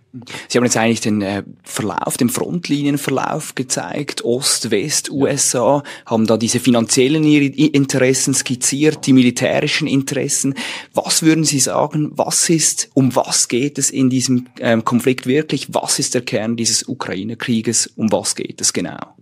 Sie 0.49 0.57
haben 0.57 0.65
jetzt 0.65 0.75
eigentlich 0.75 0.99
den 0.99 1.21
äh, 1.21 1.43
Verlauf, 1.63 2.17
den 2.17 2.27
Frontlinienverlauf 2.27 3.55
gezeigt, 3.55 4.25
Ost, 4.25 4.69
West, 4.71 5.09
USA, 5.09 5.83
haben 6.05 6.27
da 6.27 6.35
diese 6.35 6.59
finanziellen 6.59 7.23
Interessen 7.23 8.33
skizziert, 8.33 9.07
die 9.07 9.13
militärischen 9.13 9.87
Interessen. 9.87 10.53
Was 10.93 11.23
würden 11.23 11.45
Sie 11.45 11.59
sagen, 11.59 12.11
was 12.13 12.49
ist, 12.49 12.89
um 12.93 13.15
was 13.15 13.47
geht 13.47 13.77
es 13.77 13.89
in 13.89 14.09
diesem 14.09 14.47
ähm, 14.59 14.83
Konflikt 14.83 15.27
wirklich? 15.27 15.73
Was 15.73 15.97
ist 15.97 16.13
der 16.13 16.21
Kern 16.21 16.57
dieses 16.57 16.85
Ukraine 16.89 17.04
Ukraine-Krieges. 17.05 17.87
Um 17.95 18.11
was 18.11 18.35
geht 18.35 18.61
es 18.61 18.73
genau? 18.73 19.15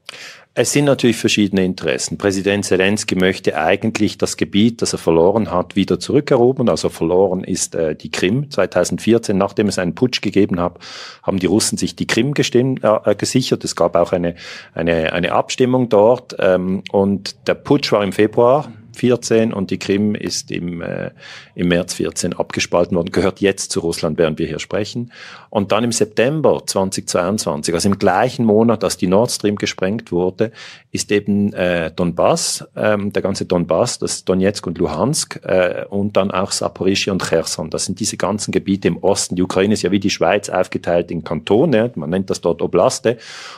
Es 0.56 0.72
sind 0.72 0.86
natürlich 0.86 1.18
verschiedene 1.18 1.66
Interessen. 1.66 2.20
Präsident 2.20 2.64
Zelensky 2.64 3.16
möchte 3.16 3.58
eigentlich 3.58 4.20
das 4.20 4.38
Gebiet, 4.38 4.84
das 4.84 4.94
er 4.94 5.00
verloren 5.00 5.50
hat, 5.50 5.76
wieder 5.76 6.00
zurückerobern. 6.00 6.70
Also 6.70 6.90
verloren 6.90 7.44
ist 7.44 7.74
äh, 7.74 7.96
die 7.96 8.12
Krim 8.12 8.52
2014. 8.52 9.36
Nachdem 9.36 9.68
es 9.68 9.80
einen 9.80 9.96
Putsch 9.96 10.22
gegeben 10.22 10.60
hat, 10.60 10.78
haben 11.24 11.40
die 11.40 11.48
Russen 11.48 11.80
sich 11.80 11.96
die 11.96 12.06
Krim 12.06 12.36
gestimmt, 12.36 12.82
äh, 12.84 13.16
gesichert. 13.16 13.64
Es 13.64 13.76
gab 13.76 13.96
auch 13.96 14.12
eine, 14.12 14.36
eine, 14.76 15.12
eine 15.14 15.32
Abstimmung 15.32 15.90
dort. 15.90 16.36
Ähm, 16.38 16.84
und 16.92 17.48
der 17.48 17.56
Putsch 17.56 17.92
war 17.92 18.04
im 18.04 18.12
Februar 18.12 18.72
14 18.94 19.54
und 19.54 19.72
die 19.72 19.80
Krim 19.80 20.16
ist 20.16 20.52
im, 20.52 20.82
äh, 20.82 21.12
im 21.56 21.68
März 21.68 21.96
14 21.96 22.34
abgespalten 22.34 22.96
worden, 22.96 23.12
gehört 23.12 23.42
jetzt 23.42 23.72
zu 23.72 23.80
Russland, 23.80 24.18
während 24.18 24.40
wir 24.40 24.48
hier 24.48 24.60
sprechen. 24.60 25.12
Und 25.50 25.72
dann 25.72 25.84
im 25.84 25.92
September 25.92 26.64
2022, 26.66 27.74
also 27.74 27.90
im 27.90 28.00
gleichen 28.00 28.46
Monat, 28.46 28.84
als 28.84 28.98
die 28.98 29.08
Nord 29.08 29.32
Stream 29.32 29.56
gesprengt 29.56 30.12
wurde, 30.12 30.52
ist 30.92 31.12
eben 31.12 31.54
äh, 31.54 31.92
Donbass, 31.92 32.66
ähm, 32.76 33.14
der 33.14 33.22
ganze 33.22 33.46
Donbass, 33.46 34.00
das 34.00 34.26
Donetsk 34.26 34.68
und 34.68 34.78
Luhansk 34.78 35.40
äh, 35.44 35.86
und 35.90 36.18
dann 36.18 36.32
auch 36.32 36.52
Saporischia 36.52 37.14
und 37.14 37.24
Cherson. 37.24 37.70
Das 37.70 37.86
sind 37.86 38.00
diese 38.00 38.18
ganzen 38.18 38.52
Gebiete 38.52 38.88
im 38.88 38.98
Osten. 38.98 39.36
Die 39.36 39.44
Ukraine 39.44 39.74
ist 39.74 39.82
ja 39.82 39.92
wie 39.92 40.00
die 40.00 40.10
Schweiz 40.10 40.50
aufgeteilt 40.50 41.12
in 41.12 41.24
Kantone, 41.24 41.92
man 41.96 42.10
nennt 42.10 42.30
das 42.30 42.42
dort 42.42 42.62
Oblaste. 42.62 43.18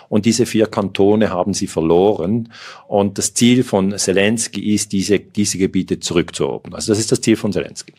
Und 0.09 0.25
diese 0.25 0.45
vier 0.45 0.67
Kantone 0.67 1.29
haben 1.29 1.53
sie 1.53 1.67
verloren. 1.67 2.51
Und 2.87 3.17
das 3.17 3.33
Ziel 3.33 3.63
von 3.63 3.97
Zelensky 3.97 4.73
ist, 4.73 4.91
diese 4.91 5.19
diese 5.25 5.57
Gebiete 5.57 5.99
zurückzuerobern. 5.99 6.73
Also 6.73 6.91
das 6.91 6.99
ist 6.99 7.11
das 7.11 7.21
Ziel 7.21 7.35
von 7.35 7.51
Zelensky. 7.51 7.93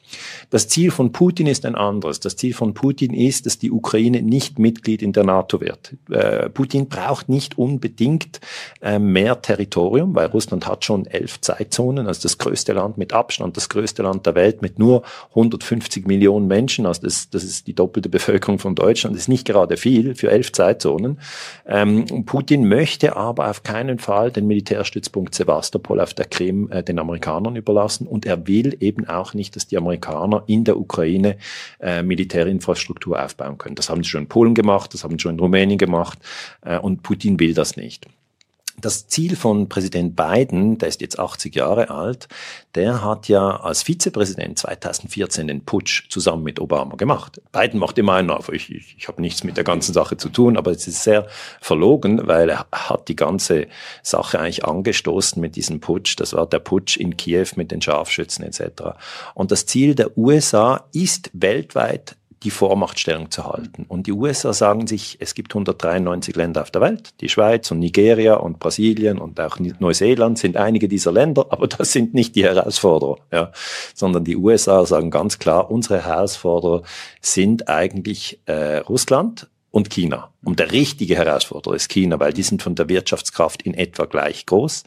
Das 0.50 0.68
Ziel 0.68 0.90
von 0.90 1.12
Putin 1.12 1.47
ist 1.47 1.64
ein 1.66 1.75
anderes. 1.75 2.21
Das 2.21 2.37
Ziel 2.37 2.54
von 2.54 2.75
Putin 2.75 3.12
ist, 3.14 3.47
dass 3.47 3.59
die 3.59 3.71
Ukraine 3.71 4.23
nicht 4.23 4.59
Mitglied 4.59 5.02
in 5.02 5.12
der 5.12 5.25
NATO 5.25 5.61
wird. 5.61 5.95
Äh, 6.11 6.49
Putin 6.50 6.88
braucht 6.88 7.28
nicht 7.28 7.59
unbedingt 7.59 8.40
äh, 8.80 8.99
mehr 8.99 9.40
Territorium, 9.42 10.14
weil 10.14 10.26
Russland 10.26 10.66
hat 10.66 10.85
schon 10.85 11.06
elf 11.06 11.40
Zeitzonen, 11.40 12.06
also 12.06 12.23
das 12.23 12.38
größte 12.38 12.73
Land 12.73 12.99
mit 12.99 13.12
Abstand, 13.12 13.56
das 13.56 13.68
größte 13.68 14.02
Land 14.02 14.26
der 14.26 14.35
Welt 14.35 14.62
mit 14.62 14.78
nur 14.78 15.02
150 15.30 16.06
Millionen 16.06 16.47
Menschen. 16.47 16.87
Also 16.87 17.02
das, 17.02 17.30
das 17.30 17.45
ist 17.45 17.66
die 17.66 17.75
doppelte 17.75 18.09
Bevölkerung 18.09 18.59
von 18.59 18.75
Deutschland. 18.75 19.16
Das 19.16 19.23
ist 19.23 19.28
nicht 19.28 19.47
gerade 19.47 19.76
viel 19.76 20.14
für 20.14 20.30
elf 20.30 20.52
Zeitzonen. 20.52 21.18
Ähm, 21.66 22.25
Putin 22.25 22.68
möchte 22.68 23.16
aber 23.16 23.50
auf 23.50 23.62
keinen 23.62 23.99
Fall 23.99 24.30
den 24.30 24.47
Militärstützpunkt 24.47 25.35
Sevastopol 25.35 26.00
auf 26.00 26.14
der 26.14 26.26
Krim 26.26 26.71
äh, 26.71 26.83
den 26.83 26.99
Amerikanern 26.99 27.16
Amerikanern 27.17 27.57
überlassen 27.57 28.07
und 28.07 28.27
er 28.27 28.47
will 28.47 28.77
eben 28.81 29.07
auch 29.09 29.33
nicht, 29.33 29.57
dass 29.57 29.67
die 29.67 29.77
Amerikaner 29.77 30.45
in 30.47 30.65
der 30.65 30.79
Ukraine 30.79 31.37
äh, 31.81 32.03
Militärinfrastruktur 32.03 33.23
aufbauen 33.23 33.59
können. 33.59 33.75
Das 33.75 33.89
haben 33.89 34.03
sie 34.03 34.11
schon 34.11 34.23
in 34.23 34.29
Polen 34.29 34.55
gemacht, 34.55 34.93
das 34.93 35.03
haben 35.03 35.13
sie 35.13 35.21
schon 35.21 35.35
in 35.35 35.41
Rumänien 35.41 35.79
gemacht 35.79 36.19
äh, 36.63 36.79
und 36.79 37.03
Putin 37.03 37.41
will 37.41 37.55
das 37.55 37.77
nicht. 37.77 38.07
Das 38.78 39.09
Ziel 39.09 39.37
von 39.37 39.71
Präsident 39.71 40.16
Biden, 40.16 40.76
der 40.76 40.88
ist 40.88 41.00
jetzt 41.00 41.18
80 41.18 41.54
Jahre 41.54 41.88
alt, 41.88 42.28
der 42.75 43.02
hat 43.02 43.26
ja 43.26 43.56
als 43.56 43.83
Vizepräsident 43.83 44.59
2014 44.59 45.49
den 45.49 45.64
Putsch 45.64 46.11
zusammen 46.11 46.42
mit 46.42 46.61
Obama 46.61 46.97
gemacht. 46.97 47.40
Biden 47.52 47.80
macht 47.80 47.97
immer 47.97 48.14
einen 48.14 48.30
auf, 48.30 48.50
ich, 48.50 48.71
ich, 48.71 48.97
ich 48.99 49.09
habe 49.09 49.23
nichts 49.23 49.45
mit 49.45 49.56
der 49.56 49.64
ganzen 49.64 49.95
Sache 49.95 50.18
zu 50.18 50.28
tun, 50.28 50.59
aber 50.59 50.73
es 50.73 50.87
ist 50.87 51.02
sehr 51.02 51.26
verlogen, 51.61 52.26
weil 52.26 52.50
er 52.50 52.66
hat 52.71 53.09
die 53.09 53.16
ganze 53.16 53.66
Sache 54.02 54.38
eigentlich 54.38 54.66
angestoßen 54.66 55.40
mit 55.40 55.56
diesem 55.56 55.80
Putsch. 55.80 56.16
Das 56.16 56.35
war 56.35 56.47
der 56.47 56.59
Putsch 56.59 56.99
in 56.99 57.16
Kiew 57.16 57.47
mit 57.56 57.71
den 57.71 57.80
Scharfschützen 57.80 58.45
etc. 58.45 58.95
Und 59.35 59.52
das 59.52 59.64
Ziel 59.64 59.95
der 59.95 60.16
USA 60.18 60.85
ist 60.92 61.30
weltweit 61.33 62.16
die 62.47 62.50
Vormachtstellung 62.50 63.33
zu 63.33 63.45
halten. 63.45 63.87
Und 63.88 64.07
die 64.07 64.12
USA 64.12 64.53
sagen 64.53 64.87
sich, 64.87 65.17
es 65.19 65.35
gibt 65.35 65.50
193 65.50 66.37
Länder 66.37 66.62
auf 66.62 66.71
der 66.71 66.81
Welt. 66.81 67.11
Die 67.21 67.29
Schweiz 67.29 67.73
und 67.73 67.81
Nigeria 67.81 68.35
und 68.35 68.61
Brasilien 68.61 69.19
und 69.19 69.41
auch 69.41 69.59
Neuseeland 69.59 70.38
sind 70.38 70.57
einige 70.57 70.87
dieser 70.87 71.11
Länder, 71.11 71.47
aber 71.50 71.67
das 71.67 71.91
sind 71.91 72.15
nicht 72.15 72.37
die 72.37 72.45
Herausforderer, 72.45 73.17
ja. 73.33 73.50
sondern 73.95 74.23
die 74.23 74.37
USA 74.37 74.87
sagen 74.87 75.11
ganz 75.11 75.41
klar, 75.41 75.73
unsere 75.73 76.05
Herausforderer 76.05 76.83
sind 77.21 77.69
eigentlich 77.69 78.38
äh, 78.47 78.76
Russland, 78.76 79.49
und 79.76 79.90
China. 79.90 80.30
Und 80.42 80.59
der 80.59 80.73
richtige 80.73 81.16
Herausforderer 81.16 81.75
ist 81.75 81.90
China, 81.90 82.18
weil 82.18 82.33
die 82.33 82.42
sind 82.42 82.62
von 82.62 82.75
der 82.75 82.88
Wirtschaftskraft 82.88 83.61
in 83.61 83.75
etwa 83.75 84.06
gleich 84.06 84.47
groß. 84.47 84.85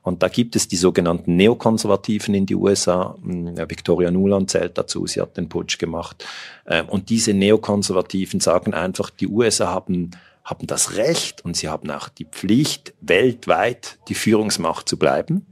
Und 0.00 0.22
da 0.22 0.28
gibt 0.28 0.56
es 0.56 0.66
die 0.66 0.78
sogenannten 0.78 1.36
Neokonservativen 1.36 2.32
in 2.34 2.46
die 2.46 2.54
USA. 2.54 3.18
Hm, 3.22 3.58
Victoria 3.68 4.10
Nuland 4.10 4.50
zählt 4.50 4.78
dazu, 4.78 5.06
sie 5.06 5.20
hat 5.20 5.36
den 5.36 5.50
Putsch 5.50 5.78
gemacht. 5.78 6.24
Ähm, 6.66 6.88
und 6.88 7.10
diese 7.10 7.34
Neokonservativen 7.34 8.40
sagen 8.40 8.72
einfach, 8.72 9.10
die 9.10 9.26
USA 9.26 9.68
haben 9.68 10.12
haben 10.42 10.66
das 10.66 10.96
Recht 10.96 11.44
und 11.44 11.54
sie 11.54 11.68
haben 11.68 11.90
auch 11.90 12.08
die 12.08 12.24
Pflicht, 12.24 12.94
weltweit 13.02 13.98
die 14.08 14.14
Führungsmacht 14.14 14.88
zu 14.88 14.98
bleiben. 14.98 15.46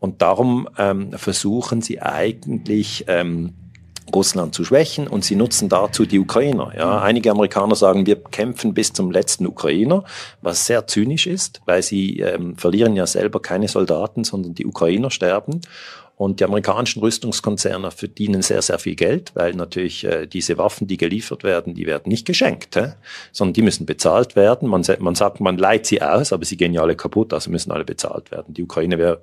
Und 0.00 0.22
darum 0.22 0.70
ähm, 0.78 1.12
versuchen 1.12 1.82
sie 1.82 2.00
eigentlich 2.00 3.04
ähm, 3.08 3.52
Russland 4.14 4.54
zu 4.54 4.64
schwächen 4.64 5.06
und 5.06 5.24
sie 5.24 5.36
nutzen 5.36 5.68
dazu 5.68 6.06
die 6.06 6.18
Ukrainer. 6.18 6.72
Ja, 6.76 7.00
einige 7.00 7.30
Amerikaner 7.30 7.76
sagen, 7.76 8.06
wir 8.06 8.16
kämpfen 8.16 8.74
bis 8.74 8.92
zum 8.92 9.10
letzten 9.10 9.46
Ukrainer, 9.46 10.04
was 10.40 10.66
sehr 10.66 10.86
zynisch 10.86 11.26
ist, 11.26 11.60
weil 11.66 11.82
sie 11.82 12.20
ähm, 12.20 12.56
verlieren 12.56 12.96
ja 12.96 13.06
selber 13.06 13.40
keine 13.40 13.68
Soldaten, 13.68 14.24
sondern 14.24 14.54
die 14.54 14.66
Ukrainer 14.66 15.10
sterben. 15.10 15.60
Und 16.22 16.38
die 16.38 16.44
amerikanischen 16.44 17.00
Rüstungskonzerne 17.00 17.90
verdienen 17.90 18.42
sehr, 18.42 18.62
sehr 18.62 18.78
viel 18.78 18.94
Geld, 18.94 19.32
weil 19.34 19.54
natürlich 19.54 20.04
äh, 20.04 20.26
diese 20.26 20.56
Waffen, 20.56 20.86
die 20.86 20.96
geliefert 20.96 21.42
werden, 21.42 21.74
die 21.74 21.86
werden 21.86 22.10
nicht 22.10 22.26
geschenkt, 22.26 22.76
hä? 22.76 22.92
sondern 23.32 23.54
die 23.54 23.62
müssen 23.62 23.86
bezahlt 23.86 24.36
werden. 24.36 24.68
Man, 24.68 24.84
man 25.00 25.14
sagt, 25.14 25.40
man 25.40 25.56
leiht 25.56 25.86
sie 25.86 26.00
aus, 26.00 26.32
aber 26.32 26.44
sie 26.44 26.56
gehen 26.56 26.74
ja 26.74 26.82
alle 26.82 26.94
kaputt, 26.94 27.32
also 27.32 27.50
müssen 27.50 27.72
alle 27.72 27.84
bezahlt 27.84 28.30
werden. 28.30 28.54
Die 28.54 28.62
Ukraine 28.62 28.98
wäre 28.98 29.20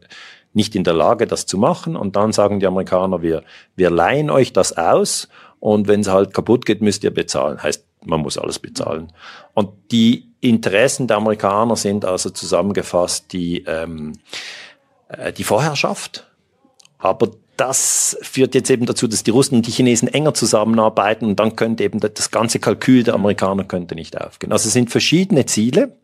nicht 0.53 0.75
in 0.75 0.83
der 0.83 0.93
Lage, 0.93 1.27
das 1.27 1.45
zu 1.45 1.57
machen. 1.57 1.95
Und 1.95 2.15
dann 2.15 2.31
sagen 2.31 2.59
die 2.59 2.67
Amerikaner, 2.67 3.21
wir, 3.21 3.43
wir 3.75 3.89
leihen 3.89 4.29
euch 4.29 4.53
das 4.53 4.77
aus 4.77 5.29
und 5.59 5.87
wenn 5.87 6.01
es 6.01 6.07
halt 6.07 6.33
kaputt 6.33 6.65
geht, 6.65 6.81
müsst 6.81 7.03
ihr 7.03 7.13
bezahlen. 7.13 7.61
Heißt, 7.61 7.85
man 8.05 8.21
muss 8.21 8.37
alles 8.37 8.59
bezahlen. 8.59 9.11
Und 9.53 9.69
die 9.91 10.29
Interessen 10.41 11.07
der 11.07 11.17
Amerikaner 11.17 11.75
sind 11.75 12.05
also 12.05 12.29
zusammengefasst 12.29 13.33
die, 13.33 13.63
ähm, 13.67 14.13
äh, 15.09 15.33
die 15.33 15.43
Vorherrschaft. 15.43 16.27
Aber 16.97 17.31
das 17.57 18.17
führt 18.21 18.55
jetzt 18.55 18.69
eben 18.69 18.85
dazu, 18.85 19.07
dass 19.07 19.23
die 19.23 19.31
Russen 19.31 19.55
und 19.55 19.67
die 19.67 19.71
Chinesen 19.71 20.07
enger 20.07 20.33
zusammenarbeiten 20.33 21.25
und 21.25 21.39
dann 21.39 21.57
könnte 21.57 21.83
eben 21.83 21.99
das 21.99 22.31
ganze 22.31 22.59
Kalkül 22.59 23.03
der 23.03 23.15
Amerikaner 23.15 23.65
könnte 23.65 23.95
nicht 23.95 24.19
aufgehen. 24.19 24.53
Also 24.53 24.67
es 24.67 24.73
sind 24.73 24.89
verschiedene 24.89 25.45
Ziele. 25.45 25.97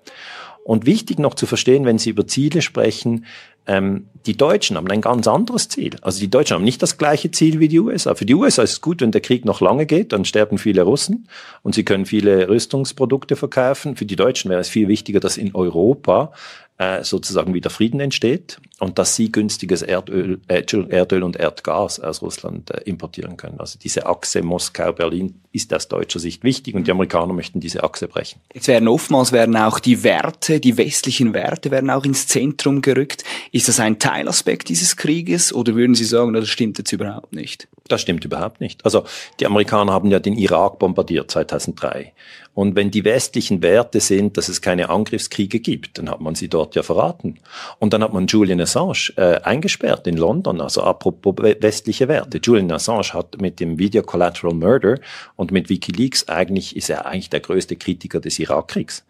Und 0.65 0.87
wichtig 0.87 1.19
noch 1.19 1.35
zu 1.35 1.45
verstehen, 1.45 1.85
wenn 1.85 1.99
Sie 1.99 2.09
über 2.09 2.25
Ziele 2.25 2.63
sprechen, 2.63 3.27
ähm, 3.67 4.07
die 4.25 4.35
Deutschen 4.35 4.77
haben 4.77 4.89
ein 4.89 5.01
ganz 5.01 5.27
anderes 5.27 5.69
Ziel. 5.69 5.91
Also 6.01 6.19
die 6.19 6.27
Deutschen 6.27 6.55
haben 6.55 6.63
nicht 6.63 6.81
das 6.81 6.97
gleiche 6.97 7.29
Ziel 7.29 7.59
wie 7.59 7.67
die 7.67 7.79
USA. 7.79 8.15
Für 8.15 8.25
die 8.25 8.33
USA 8.33 8.63
ist 8.63 8.71
es 8.71 8.81
gut, 8.81 9.01
wenn 9.01 9.11
der 9.11 9.21
Krieg 9.21 9.45
noch 9.45 9.61
lange 9.61 9.85
geht, 9.85 10.11
dann 10.11 10.25
sterben 10.25 10.57
viele 10.57 10.81
Russen 10.81 11.27
und 11.61 11.75
sie 11.75 11.85
können 11.85 12.07
viele 12.07 12.49
Rüstungsprodukte 12.49 13.35
verkaufen. 13.35 13.95
Für 13.95 14.05
die 14.05 14.15
Deutschen 14.15 14.49
wäre 14.49 14.59
es 14.59 14.67
viel 14.67 14.87
wichtiger, 14.87 15.19
dass 15.19 15.37
in 15.37 15.53
Europa 15.53 16.31
äh, 16.79 17.03
sozusagen 17.03 17.53
wieder 17.53 17.69
Frieden 17.69 17.99
entsteht 17.99 18.59
und 18.79 18.99
dass 18.99 19.15
sie 19.15 19.31
günstiges 19.31 19.81
Erdöl, 19.81 20.41
äh, 20.47 20.63
Erdöl 20.89 21.23
und 21.23 21.37
Erdgas 21.37 21.99
aus 21.99 22.21
Russland 22.21 22.71
äh, 22.71 22.81
importieren 22.81 23.37
können. 23.37 23.59
Also 23.59 23.79
diese 23.79 24.05
Achse 24.05 24.43
Moskau-Berlin 24.43 25.41
ist 25.53 25.73
aus 25.73 25.87
deutscher 25.87 26.19
Sicht 26.19 26.43
wichtig 26.43 26.75
und 26.75 26.85
die 26.87 26.91
Amerikaner 26.91 27.33
möchten 27.33 27.61
diese 27.61 27.83
Achse 27.83 28.07
brechen. 28.07 28.41
Jetzt 28.53 28.67
werden 28.67 28.87
oftmals 28.89 29.31
werden 29.31 29.55
auch 29.55 29.79
die 29.79 30.03
Werte, 30.03 30.59
die 30.59 30.77
westlichen 30.77 31.33
Werte 31.33 31.71
werden 31.71 31.89
auch 31.89 32.03
ins 32.03 32.27
Zentrum 32.27 32.81
gerückt. 32.81 33.23
Ist 33.51 33.69
das 33.69 33.79
ein 33.79 33.97
Teilaspekt 33.99 34.67
dieses 34.67 34.97
Krieges 34.97 35.53
oder 35.53 35.75
würden 35.75 35.95
Sie 35.95 36.05
sagen, 36.05 36.33
das 36.33 36.49
stimmt 36.49 36.77
jetzt 36.77 36.91
überhaupt 36.91 37.33
nicht? 37.33 37.69
Das 37.87 38.01
stimmt 38.01 38.25
überhaupt 38.25 38.61
nicht. 38.61 38.83
Also 38.83 39.05
die 39.39 39.45
Amerikaner 39.45 39.93
haben 39.93 40.09
ja 40.09 40.19
den 40.19 40.35
Irak 40.35 40.79
bombardiert 40.79 41.29
2003. 41.29 42.13
Und 42.55 42.75
wenn 42.75 42.89
die 42.89 43.03
westlichen 43.03 43.61
Werte 43.61 43.99
sind, 43.99 44.37
dass 44.37 44.47
es 44.47 44.61
keine 44.61 44.89
Angriffskriege 44.89 45.59
gibt, 45.59 45.97
dann 45.97 46.09
hat 46.09 46.21
man 46.21 46.35
sie 46.35 46.47
dort 46.47 46.73
ja 46.73 46.83
verraten. 46.83 47.37
Und 47.79 47.93
dann 47.93 48.01
hat 48.01 48.13
man 48.13 48.27
Julian 48.27 48.59
Assange 48.65 49.13
äh, 49.15 49.41
eingesperrt 49.41 50.07
in 50.07 50.17
London, 50.17 50.59
also 50.59 50.81
apropos 50.81 51.35
westliche 51.37 52.07
Werte. 52.07 52.39
Julian 52.41 52.71
Assange 52.71 53.13
hat 53.13 53.39
mit 53.39 53.59
dem 53.59 53.77
Video 53.77 54.01
Collateral 54.01 54.53
Murder 54.53 54.99
und 55.35 55.51
mit 55.51 55.69
WikiLeaks 55.69 56.27
eigentlich, 56.27 56.75
ist 56.75 56.89
er 56.89 57.05
eigentlich 57.05 57.29
der 57.29 57.39
größte 57.39 57.75
Kritiker 57.75 58.19
des 58.19 58.39
Irakkriegs. 58.39 59.05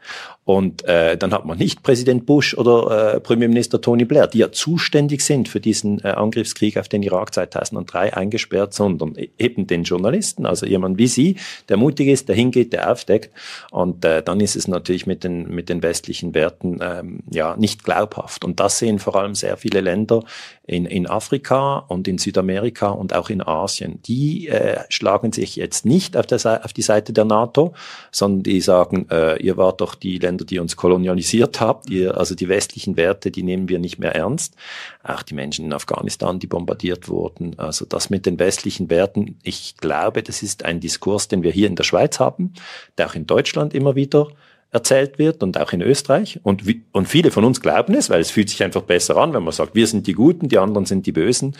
Und 0.45 0.85
äh, 0.85 1.17
dann 1.17 1.33
hat 1.33 1.45
man 1.45 1.57
nicht 1.57 1.81
Präsident 1.81 2.27
Bush 2.27 2.55
oder 2.55 3.15
äh, 3.15 3.19
Premierminister 3.19 3.81
Tony 3.81 4.05
Blair, 4.05 4.27
die 4.27 4.37
ja 4.37 4.51
zuständig 4.51 5.21
sind 5.21 5.49
für 5.49 5.59
diesen 5.59 6.03
äh, 6.03 6.09
Angriffskrieg 6.09 6.77
auf 6.77 6.87
den 6.87 7.01
Irak 7.01 7.33
2003 7.33 8.13
eingesperrt, 8.13 8.73
sondern 8.75 9.15
e-, 9.15 9.29
eben 9.39 9.65
den 9.65 9.83
Journalisten, 9.83 10.45
also 10.45 10.67
jemand 10.67 10.99
wie 10.99 11.07
Sie, 11.07 11.37
der 11.67 11.77
mutig 11.77 12.09
ist, 12.09 12.29
der 12.29 12.35
hingeht, 12.35 12.73
der 12.73 12.91
aufdeckt. 12.91 13.31
Und 13.71 14.05
äh, 14.05 14.21
dann 14.21 14.39
ist 14.39 14.55
es 14.55 14.67
natürlich 14.67 15.07
mit 15.07 15.23
den, 15.23 15.49
mit 15.49 15.67
den 15.67 15.81
westlichen 15.81 16.35
Werten 16.35 16.79
ähm, 16.79 17.23
ja 17.31 17.55
nicht 17.57 17.83
glaubhaft. 17.83 18.45
Und 18.45 18.59
das 18.59 18.77
sehen 18.77 18.99
vor 18.99 19.15
allem 19.15 19.33
sehr 19.45 19.57
viele 19.57 19.81
Länder 19.81 20.23
in, 20.65 20.85
in 20.85 21.05
Afrika 21.05 21.77
und 21.87 22.07
in 22.07 22.17
Südamerika 22.17 22.89
und 22.89 23.13
auch 23.13 23.29
in 23.29 23.45
Asien. 23.45 24.01
Die 24.03 24.47
äh, 24.47 24.79
schlagen 24.89 25.31
sich 25.31 25.55
jetzt 25.55 25.85
nicht 25.85 26.17
auf, 26.17 26.25
der, 26.25 26.65
auf 26.65 26.73
die 26.73 26.81
Seite 26.81 27.13
der 27.13 27.25
NATO, 27.25 27.73
sondern 28.11 28.41
die 28.43 28.61
sagen, 28.61 29.07
äh, 29.11 29.37
ihr 29.41 29.55
wart 29.57 29.81
doch 29.81 29.93
die 29.93 30.17
Länder, 30.17 30.45
die 30.45 30.57
uns 30.57 30.75
kolonialisiert 30.75 31.61
habt, 31.61 31.89
ihr, 31.91 32.17
also 32.17 32.33
die 32.33 32.49
westlichen 32.49 32.97
Werte, 32.97 33.29
die 33.29 33.43
nehmen 33.43 33.69
wir 33.69 33.77
nicht 33.77 33.99
mehr 33.99 34.15
ernst. 34.15 34.55
Auch 35.03 35.21
die 35.21 35.35
Menschen 35.35 35.65
in 35.65 35.73
Afghanistan, 35.73 36.39
die 36.39 36.47
bombardiert 36.47 37.07
wurden. 37.07 37.59
Also 37.59 37.85
das 37.85 38.09
mit 38.09 38.25
den 38.25 38.39
westlichen 38.39 38.89
Werten, 38.89 39.37
ich 39.43 39.77
glaube, 39.77 40.23
das 40.23 40.41
ist 40.41 40.65
ein 40.65 40.79
Diskurs, 40.79 41.27
den 41.27 41.43
wir 41.43 41.51
hier 41.51 41.67
in 41.67 41.75
der 41.75 41.83
Schweiz 41.83 42.19
haben, 42.19 42.53
der 42.97 43.05
auch 43.07 43.15
in 43.15 43.27
Deutschland 43.27 43.75
immer 43.75 43.95
wieder 43.95 44.29
erzählt 44.75 45.17
wird 45.17 45.41
und 45.41 45.57
auch 45.59 45.71
in 45.71 45.81
Österreich. 45.81 46.39
Und, 46.43 46.63
und 46.91 47.07
viele 47.07 47.31
von 47.31 47.45
uns 47.45 47.61
glauben 47.61 47.95
es, 47.95 48.09
weil 48.09 48.19
es 48.19 48.29
fühlt 48.29 48.49
sich 48.49 48.61
einfach 48.61 48.81
besser 48.81 49.15
an, 49.15 49.33
wenn 49.33 49.43
man 49.43 49.53
sagt, 49.53 49.73
wir 49.73 49.87
sind 49.87 50.05
die 50.05 50.13
Guten, 50.13 50.49
die 50.49 50.59
anderen 50.59 50.85
sind 50.85 51.05
die 51.05 51.13
Bösen. 51.13 51.55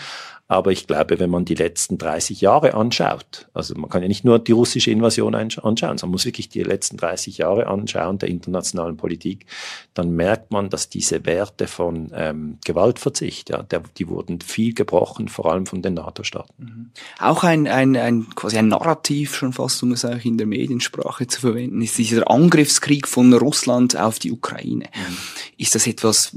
Aber 0.48 0.72
ich 0.72 0.86
glaube, 0.86 1.20
wenn 1.20 1.32
man 1.32 1.44
die 1.44 1.56
letzten 1.56 1.98
30 1.98 2.40
Jahre 2.40 2.76
anschaut, 2.76 3.48
also 3.56 3.74
man 3.74 3.90
kann 3.90 4.04
ja 4.04 4.08
nicht 4.08 4.24
nur 4.24 4.38
die 4.38 4.52
russische 4.52 4.92
Invasion 4.92 5.34
anschauen, 5.34 5.78
sondern 5.78 6.12
muss 6.12 6.26
wirklich 6.26 6.50
die 6.50 6.62
letzten 6.62 6.98
30 6.98 7.40
Jahre 7.40 7.66
anschauen 7.66 8.20
der 8.20 8.30
internationalen 8.30 8.96
Politik, 8.96 9.48
dann 9.96 10.12
merkt 10.12 10.52
man, 10.52 10.70
dass 10.70 10.88
diese 10.88 11.26
Werte 11.26 11.66
von 11.66 12.12
ähm, 12.14 12.60
Gewaltverzicht, 12.64 13.50
ja, 13.50 13.64
der, 13.64 13.82
die 13.98 14.08
wurden 14.08 14.40
viel 14.40 14.76
gebrochen, 14.76 15.30
vor 15.30 15.52
allem 15.52 15.66
von 15.66 15.82
den 15.82 15.96
NATO-Staaten. 15.96 16.54
Mhm. 16.64 16.92
Auch 17.20 17.44
ein, 17.44 17.68
ein, 17.68 17.96
ein, 17.96 18.28
quasi 18.36 18.60
ein 18.60 18.68
Narrativ 18.68 19.36
schon 19.36 19.52
fast, 19.52 19.82
um 19.82 19.94
es 19.94 20.06
auch 20.06 20.24
in 20.24 20.38
der 20.38 20.46
Mediensprache 20.46 21.26
zu 21.26 21.42
verwenden, 21.42 21.82
ist 21.82 21.98
dieser 21.98 22.30
Angriffskrieg 22.30 23.05
von 23.08 23.34
Russland 23.34 23.98
auf 23.98 24.20
die 24.20 24.32
Ukraine. 24.32 24.86
Mhm. 24.86 25.18
Ist 25.58 25.76
das 25.76 25.88
etwas 25.88 26.32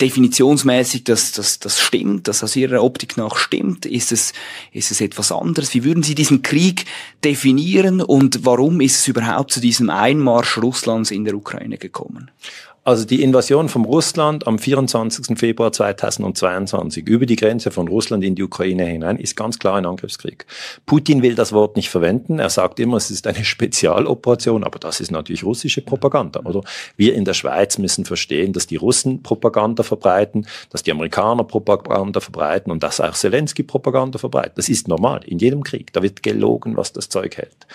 definitionsmäßig, 0.00 1.04
dass 1.04 1.32
das, 1.32 1.58
das 1.58 1.80
stimmt, 1.80 2.28
dass 2.28 2.42
aus 2.42 2.56
Ihrer 2.56 2.82
Optik 2.82 3.16
nach 3.16 3.36
stimmt? 3.36 3.86
Ist 3.86 4.12
es, 4.12 4.32
ist 4.72 4.90
es 4.90 5.00
etwas 5.00 5.32
anderes? 5.32 5.74
Wie 5.74 5.84
würden 5.84 6.02
Sie 6.02 6.14
diesen 6.14 6.42
Krieg 6.42 6.86
definieren 7.22 8.00
und 8.00 8.44
warum 8.44 8.80
ist 8.80 9.00
es 9.00 9.08
überhaupt 9.08 9.52
zu 9.52 9.60
diesem 9.60 9.90
Einmarsch 9.90 10.58
Russlands 10.58 11.10
in 11.10 11.24
der 11.24 11.34
Ukraine 11.34 11.78
gekommen? 11.78 12.30
Also 12.86 13.06
die 13.06 13.22
Invasion 13.22 13.70
von 13.70 13.86
Russland 13.86 14.46
am 14.46 14.58
24. 14.58 15.38
Februar 15.38 15.72
2022 15.72 17.08
über 17.08 17.24
die 17.24 17.36
Grenze 17.36 17.70
von 17.70 17.88
Russland 17.88 18.22
in 18.22 18.34
die 18.34 18.42
Ukraine 18.42 18.84
hinein 18.84 19.16
ist 19.16 19.36
ganz 19.36 19.58
klar 19.58 19.76
ein 19.76 19.86
Angriffskrieg. 19.86 20.44
Putin 20.84 21.22
will 21.22 21.34
das 21.34 21.54
Wort 21.54 21.76
nicht 21.76 21.88
verwenden. 21.88 22.38
Er 22.38 22.50
sagt 22.50 22.78
immer, 22.78 22.98
es 22.98 23.10
ist 23.10 23.26
eine 23.26 23.42
Spezialoperation, 23.44 24.64
aber 24.64 24.78
das 24.78 25.00
ist 25.00 25.10
natürlich 25.10 25.44
russische 25.44 25.80
Propaganda, 25.80 26.40
oder? 26.40 26.60
Wir 26.98 27.14
in 27.14 27.24
der 27.24 27.32
Schweiz 27.32 27.78
müssen 27.78 28.04
verstehen, 28.04 28.52
dass 28.52 28.66
die 28.66 28.76
Russen 28.76 29.22
Propaganda 29.22 29.82
verbreiten, 29.82 30.46
dass 30.68 30.82
die 30.82 30.92
Amerikaner 30.92 31.44
Propaganda 31.44 32.20
verbreiten 32.20 32.70
und 32.70 32.82
dass 32.82 33.00
auch 33.00 33.14
Zelensky 33.14 33.62
Propaganda 33.62 34.18
verbreitet. 34.18 34.58
Das 34.58 34.68
ist 34.68 34.88
normal 34.88 35.22
in 35.24 35.38
jedem 35.38 35.64
Krieg. 35.64 35.90
Da 35.94 36.02
wird 36.02 36.22
gelogen, 36.22 36.76
was 36.76 36.92
das 36.92 37.08
Zeug 37.08 37.38
hält. 37.38 37.66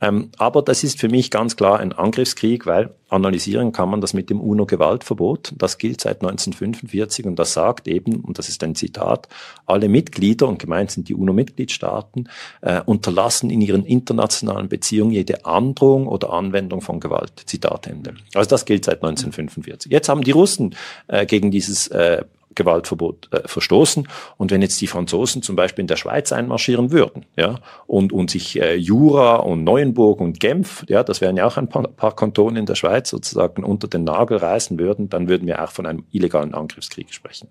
Ähm, 0.00 0.32
aber 0.38 0.60
das 0.62 0.82
ist 0.82 0.98
für 0.98 1.08
mich 1.08 1.30
ganz 1.30 1.54
klar 1.54 1.78
ein 1.78 1.92
Angriffskrieg, 1.92 2.66
weil 2.66 2.90
analysieren 3.08 3.72
kann 3.72 3.88
man 3.88 4.00
das 4.00 4.14
mit 4.14 4.30
dem 4.30 4.40
UNO-Gewaltverbot. 4.40 5.52
Das 5.56 5.78
gilt 5.78 6.00
seit 6.00 6.22
1945 6.22 7.26
und 7.26 7.38
das 7.38 7.52
sagt 7.52 7.86
eben, 7.88 8.16
und 8.16 8.38
das 8.38 8.48
ist 8.48 8.62
ein 8.64 8.74
Zitat, 8.74 9.28
alle 9.64 9.88
Mitglieder, 9.88 10.48
und 10.48 10.58
gemeint 10.58 10.90
sind 10.90 11.08
die 11.08 11.14
UNO-Mitgliedstaaten, 11.14 12.28
äh, 12.62 12.80
unterlassen 12.84 13.50
in 13.50 13.60
ihren 13.60 13.84
internationalen 13.84 14.68
Beziehungen 14.68 15.12
jede 15.12 15.44
Androhung 15.44 16.08
oder 16.08 16.32
Anwendung 16.32 16.80
von 16.80 17.00
Gewalt. 17.00 17.32
Zitat 17.46 17.86
Ende. 17.86 18.14
Also 18.34 18.50
das 18.50 18.64
gilt 18.64 18.84
seit 18.84 19.02
1945. 19.02 19.90
Jetzt 19.92 20.08
haben 20.08 20.22
die 20.22 20.32
Russen 20.32 20.74
äh, 21.06 21.26
gegen 21.26 21.50
dieses 21.50 21.86
äh, 21.88 22.24
Gewaltverbot 22.56 23.28
äh, 23.32 23.46
verstoßen. 23.46 24.08
Und 24.36 24.50
wenn 24.50 24.62
jetzt 24.62 24.80
die 24.80 24.88
Franzosen 24.88 25.42
zum 25.42 25.54
Beispiel 25.54 25.82
in 25.82 25.86
der 25.86 25.96
Schweiz 25.96 26.32
einmarschieren 26.32 26.90
würden, 26.90 27.24
ja, 27.36 27.60
und, 27.86 28.12
und 28.12 28.30
sich 28.30 28.60
äh, 28.60 28.74
Jura 28.74 29.36
und 29.36 29.62
Neuenburg 29.62 30.20
und 30.20 30.40
Genf, 30.40 30.84
ja, 30.88 31.04
das 31.04 31.20
wären 31.20 31.36
ja 31.36 31.46
auch 31.46 31.56
ein 31.56 31.68
paar, 31.68 31.84
paar 31.84 32.16
Kantone 32.16 32.58
in 32.58 32.66
der 32.66 32.74
Schweiz 32.74 33.10
sozusagen 33.10 33.62
unter 33.62 33.86
den 33.86 34.04
Nagel 34.04 34.38
reißen 34.38 34.78
würden, 34.78 35.08
dann 35.08 35.28
würden 35.28 35.46
wir 35.46 35.62
auch 35.62 35.70
von 35.70 35.86
einem 35.86 36.04
illegalen 36.10 36.54
Angriffskrieg 36.54 37.12
sprechen. 37.14 37.48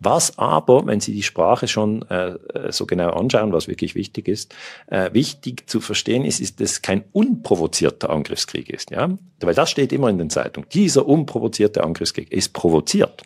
Was 0.00 0.38
aber, 0.38 0.86
wenn 0.86 1.00
Sie 1.00 1.14
die 1.14 1.22
Sprache 1.22 1.68
schon 1.68 2.02
äh, 2.10 2.36
so 2.70 2.86
genau 2.86 3.10
anschauen, 3.10 3.52
was 3.52 3.68
wirklich 3.68 3.94
wichtig 3.94 4.28
ist, 4.28 4.54
äh, 4.88 5.10
wichtig 5.12 5.70
zu 5.70 5.80
verstehen 5.80 6.24
ist, 6.24 6.40
ist, 6.40 6.60
dass 6.60 6.82
kein 6.82 7.04
unprovozierter 7.12 8.10
Angriffskrieg 8.10 8.68
ist, 8.68 8.90
ja, 8.90 9.08
weil 9.40 9.54
das 9.54 9.70
steht 9.70 9.92
immer 9.92 10.08
in 10.08 10.18
den 10.18 10.30
Zeitungen. 10.30 10.68
Dieser 10.70 11.06
unprovozierte 11.06 11.84
Angriffskrieg 11.84 12.30
ist 12.32 12.52
provoziert. 12.52 13.22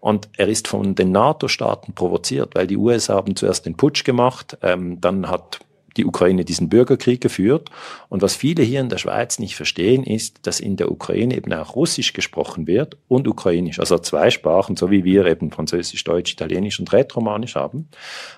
Und 0.00 0.28
er 0.36 0.48
ist 0.48 0.68
von 0.68 0.94
den 0.94 1.12
NATO-Staaten 1.12 1.94
provoziert, 1.94 2.54
weil 2.54 2.66
die 2.66 2.76
USA 2.76 3.14
haben 3.14 3.36
zuerst 3.36 3.66
den 3.66 3.76
Putsch 3.76 4.04
gemacht, 4.04 4.58
ähm, 4.62 5.00
dann 5.00 5.28
hat 5.28 5.60
die 5.96 6.04
Ukraine 6.04 6.44
diesen 6.44 6.68
Bürgerkrieg 6.68 7.20
geführt. 7.20 7.70
Und 8.08 8.22
was 8.22 8.36
viele 8.36 8.62
hier 8.62 8.80
in 8.80 8.88
der 8.88 8.98
Schweiz 8.98 9.38
nicht 9.38 9.56
verstehen, 9.56 10.04
ist, 10.04 10.46
dass 10.46 10.60
in 10.60 10.76
der 10.76 10.90
Ukraine 10.90 11.36
eben 11.36 11.52
auch 11.52 11.74
Russisch 11.74 12.12
gesprochen 12.12 12.66
wird 12.66 12.96
und 13.08 13.26
Ukrainisch, 13.26 13.80
also 13.80 13.98
zwei 13.98 14.30
Sprachen, 14.30 14.76
so 14.76 14.90
wie 14.90 15.04
wir 15.04 15.26
eben 15.26 15.50
Französisch, 15.50 16.04
Deutsch, 16.04 16.32
Italienisch 16.32 16.78
und 16.78 16.92
Rätoromanisch 16.92 17.54
haben. 17.54 17.88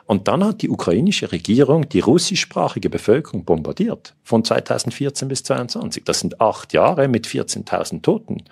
Und 0.07 0.29
dann 0.29 0.45
hat 0.45 0.63
die 0.63 0.71
ukrainische 0.71 1.33
Regierung 1.33 1.89
die 1.89 2.01
russischsprachige 2.01 2.91
Bevölkerung 2.91 3.45
bombardiert 3.45 4.15
von 4.23 4.45
2014 4.45 5.29
bis 5.29 5.43
2022. 5.45 6.05
Das 6.05 6.21
sind 6.21 6.41
acht 6.41 6.73
Jahre 6.73 7.09
mit 7.09 7.27
14.000 7.27 8.03
Toten. 8.03 8.45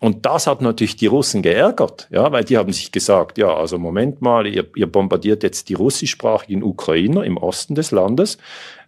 Und 0.00 0.26
das 0.26 0.46
hat 0.46 0.60
natürlich 0.60 0.96
die 0.96 1.06
Russen 1.06 1.40
geärgert, 1.40 2.06
ja, 2.10 2.30
weil 2.30 2.44
die 2.44 2.58
haben 2.58 2.72
sich 2.72 2.92
gesagt, 2.92 3.38
ja, 3.38 3.54
also 3.54 3.78
Moment 3.78 4.20
mal, 4.20 4.46
ihr, 4.46 4.66
ihr 4.76 4.86
bombardiert 4.86 5.42
jetzt 5.42 5.70
die 5.70 5.74
russischsprachigen 5.74 6.62
Ukrainer 6.62 7.24
im 7.24 7.38
Osten 7.38 7.74
des 7.74 7.92
Landes 7.92 8.36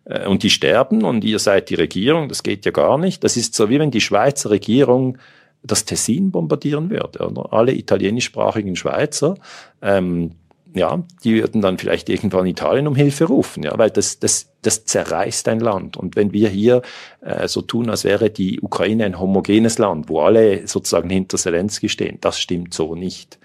äh, 0.04 0.26
und 0.26 0.42
die 0.42 0.50
sterben 0.50 1.04
und 1.04 1.24
ihr 1.24 1.38
seid 1.38 1.70
die 1.70 1.76
Regierung, 1.76 2.28
das 2.28 2.42
geht 2.42 2.66
ja 2.66 2.72
gar 2.72 2.98
nicht. 2.98 3.24
Das 3.24 3.38
ist 3.38 3.54
so 3.54 3.70
wie 3.70 3.78
wenn 3.78 3.90
die 3.90 4.02
Schweizer 4.02 4.50
Regierung 4.50 5.16
das 5.62 5.86
Tessin 5.86 6.30
bombardieren 6.30 6.90
würde. 6.90 7.26
Oder? 7.26 7.52
Alle 7.52 7.72
italienischsprachigen 7.72 8.76
Schweizer 8.76 9.36
ähm, 9.80 10.32
ja, 10.74 11.02
die 11.24 11.34
würden 11.34 11.62
dann 11.62 11.78
vielleicht 11.78 12.08
irgendwann 12.08 12.46
Italien 12.46 12.86
um 12.86 12.94
Hilfe 12.94 13.24
rufen, 13.24 13.62
ja, 13.62 13.76
weil 13.78 13.90
das, 13.90 14.18
das, 14.18 14.50
das 14.62 14.84
zerreißt 14.84 15.48
ein 15.48 15.60
Land. 15.60 15.96
Und 15.96 16.14
wenn 16.14 16.32
wir 16.32 16.48
hier 16.48 16.82
äh, 17.20 17.48
so 17.48 17.62
tun, 17.62 17.88
als 17.88 18.04
wäre 18.04 18.30
die 18.30 18.60
Ukraine 18.60 19.04
ein 19.04 19.18
homogenes 19.18 19.78
Land, 19.78 20.08
wo 20.08 20.20
alle 20.20 20.66
sozusagen 20.66 21.08
hinter 21.08 21.38
Zelensky 21.38 21.88
stehen, 21.88 22.18
das 22.20 22.38
stimmt 22.38 22.74
so 22.74 22.94
nicht. 22.94 23.38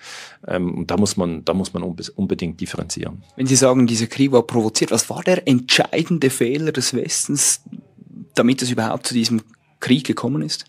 Ähm, 0.48 0.78
und 0.80 0.92
da 0.92 0.98
muss 0.98 1.16
man, 1.16 1.46
da 1.46 1.54
muss 1.54 1.74
man 1.74 1.84
unbedingt 1.84 2.60
differenzieren. 2.60 3.24
Wenn 3.36 3.48
Sie 3.48 3.56
sagen, 3.56 3.88
dieser 3.88 4.08
Krieg 4.08 4.32
war 4.32 4.44
provoziert, 4.44 4.92
was 4.92 5.10
war 5.10 5.24
der 5.24 5.48
entscheidende 5.48 6.30
Fehler 6.30 6.72
des 6.72 6.94
Westens, 6.94 7.62
damit 8.36 8.62
es 8.62 8.70
überhaupt 8.70 9.08
zu 9.08 9.14
diesem 9.14 9.42
Krieg 9.80 10.06
gekommen 10.06 10.42
ist? 10.42 10.66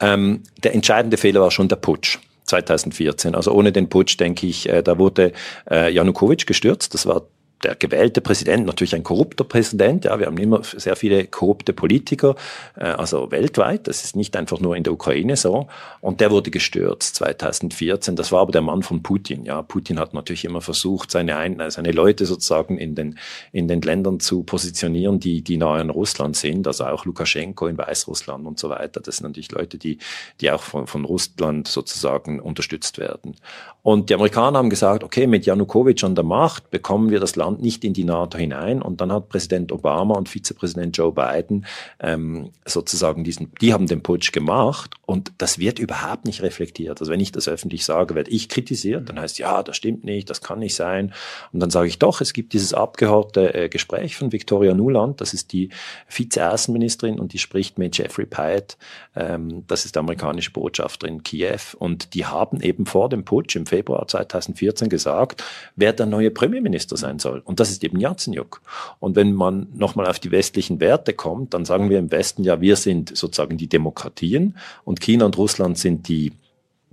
Ähm, 0.00 0.42
der 0.62 0.74
entscheidende 0.74 1.16
Fehler 1.16 1.40
war 1.40 1.50
schon 1.50 1.68
der 1.68 1.76
Putsch. 1.76 2.18
2014. 2.48 3.34
Also 3.34 3.52
ohne 3.52 3.72
den 3.72 3.88
Putsch, 3.88 4.18
denke 4.18 4.46
ich, 4.46 4.68
äh, 4.68 4.82
da 4.82 4.98
wurde 4.98 5.32
äh, 5.70 5.92
Janukowitsch 5.92 6.46
gestürzt. 6.46 6.94
Das 6.94 7.06
war 7.06 7.22
der 7.62 7.74
gewählte 7.74 8.20
Präsident, 8.20 8.66
natürlich 8.66 8.94
ein 8.94 9.02
korrupter 9.02 9.44
Präsident, 9.44 10.04
ja, 10.04 10.18
wir 10.18 10.26
haben 10.26 10.38
immer 10.38 10.62
sehr 10.62 10.96
viele 10.96 11.26
korrupte 11.26 11.72
Politiker, 11.72 12.36
äh, 12.76 12.84
also 12.84 13.30
weltweit, 13.30 13.88
das 13.88 14.04
ist 14.04 14.16
nicht 14.16 14.36
einfach 14.36 14.60
nur 14.60 14.76
in 14.76 14.84
der 14.84 14.92
Ukraine 14.92 15.36
so, 15.36 15.66
und 16.00 16.20
der 16.20 16.30
wurde 16.30 16.50
gestürzt 16.50 17.16
2014, 17.16 18.16
das 18.16 18.30
war 18.30 18.40
aber 18.40 18.52
der 18.52 18.62
Mann 18.62 18.82
von 18.82 19.02
Putin, 19.02 19.44
ja, 19.44 19.62
Putin 19.62 19.98
hat 19.98 20.14
natürlich 20.14 20.44
immer 20.44 20.60
versucht, 20.60 21.10
seine, 21.10 21.36
ein 21.36 21.58
seine 21.70 21.90
Leute 21.90 22.26
sozusagen 22.26 22.78
in 22.78 22.94
den, 22.94 23.18
in 23.52 23.66
den 23.66 23.82
Ländern 23.82 24.20
zu 24.20 24.44
positionieren, 24.44 25.18
die, 25.18 25.42
die 25.42 25.56
nahe 25.56 25.80
an 25.80 25.90
Russland 25.90 26.36
sind, 26.36 26.66
also 26.66 26.84
auch 26.84 27.04
Lukaschenko 27.04 27.66
in 27.66 27.76
Weißrussland 27.76 28.46
und 28.46 28.58
so 28.58 28.68
weiter, 28.68 29.00
das 29.00 29.16
sind 29.16 29.26
natürlich 29.26 29.50
Leute, 29.50 29.78
die, 29.78 29.98
die 30.40 30.50
auch 30.50 30.62
von, 30.62 30.86
von 30.86 31.04
Russland 31.04 31.66
sozusagen 31.66 32.38
unterstützt 32.40 32.98
werden. 32.98 33.36
Und 33.82 34.10
die 34.10 34.14
Amerikaner 34.14 34.58
haben 34.58 34.70
gesagt, 34.70 35.02
okay, 35.02 35.26
mit 35.26 35.46
Janukowitsch 35.46 36.04
an 36.04 36.14
der 36.14 36.24
Macht 36.24 36.70
bekommen 36.70 37.10
wir 37.10 37.20
das 37.20 37.36
Land 37.36 37.47
Land 37.48 37.62
nicht 37.62 37.84
in 37.84 37.92
die 37.92 38.04
NATO 38.04 38.38
hinein. 38.38 38.82
Und 38.82 39.00
dann 39.00 39.12
hat 39.12 39.28
Präsident 39.28 39.72
Obama 39.72 40.14
und 40.14 40.28
Vizepräsident 40.28 40.96
Joe 40.96 41.12
Biden 41.12 41.66
ähm, 42.00 42.50
sozusagen 42.64 43.24
diesen, 43.24 43.52
die 43.60 43.72
haben 43.72 43.86
den 43.86 44.02
Putsch 44.02 44.32
gemacht 44.32 44.94
und 45.06 45.32
das 45.38 45.58
wird 45.58 45.78
überhaupt 45.78 46.26
nicht 46.26 46.42
reflektiert. 46.42 47.00
Also 47.00 47.10
wenn 47.10 47.20
ich 47.20 47.32
das 47.32 47.48
öffentlich 47.48 47.84
sage, 47.84 48.14
werde 48.14 48.30
ich 48.30 48.48
kritisiert, 48.48 49.08
dann 49.08 49.18
heißt 49.18 49.38
ja, 49.38 49.62
das 49.62 49.76
stimmt 49.76 50.04
nicht, 50.04 50.28
das 50.30 50.40
kann 50.40 50.58
nicht 50.58 50.74
sein. 50.74 51.12
Und 51.52 51.60
dann 51.60 51.70
sage 51.70 51.88
ich 51.88 51.98
doch, 51.98 52.20
es 52.20 52.32
gibt 52.32 52.52
dieses 52.52 52.74
abgehörte 52.74 53.54
äh, 53.54 53.68
Gespräch 53.68 54.16
von 54.16 54.32
Victoria 54.32 54.74
Nuland, 54.74 55.20
das 55.20 55.34
ist 55.34 55.52
die 55.52 55.70
Vize-Außenministerin 56.08 57.18
und 57.18 57.32
die 57.32 57.38
spricht 57.38 57.78
mit 57.78 57.96
Jeffrey 57.96 58.26
Pyatt, 58.26 58.76
ähm, 59.16 59.64
das 59.66 59.84
ist 59.84 59.94
der 59.94 60.00
amerikanische 60.00 60.50
Botschafter 60.50 61.08
in 61.08 61.22
Kiew 61.22 61.76
und 61.78 62.14
die 62.14 62.26
haben 62.26 62.60
eben 62.60 62.86
vor 62.86 63.08
dem 63.08 63.24
Putsch 63.24 63.56
im 63.56 63.66
Februar 63.66 64.06
2014 64.06 64.88
gesagt, 64.88 65.42
wer 65.76 65.92
der 65.92 66.06
neue 66.06 66.30
Premierminister 66.30 66.96
sein 66.96 67.18
soll. 67.18 67.37
Und 67.44 67.60
das 67.60 67.70
ist 67.70 67.84
eben 67.84 67.98
Yatsenyuk. 67.98 68.60
Und 69.00 69.16
wenn 69.16 69.32
man 69.32 69.68
nochmal 69.74 70.06
auf 70.06 70.18
die 70.18 70.30
westlichen 70.30 70.80
Werte 70.80 71.12
kommt, 71.12 71.54
dann 71.54 71.64
sagen 71.64 71.90
wir 71.90 71.98
im 71.98 72.10
Westen 72.10 72.44
ja, 72.44 72.60
wir 72.60 72.76
sind 72.76 73.16
sozusagen 73.16 73.56
die 73.56 73.68
Demokratien 73.68 74.56
und 74.84 75.00
China 75.00 75.26
und 75.26 75.36
Russland 75.36 75.78
sind 75.78 76.08
die 76.08 76.32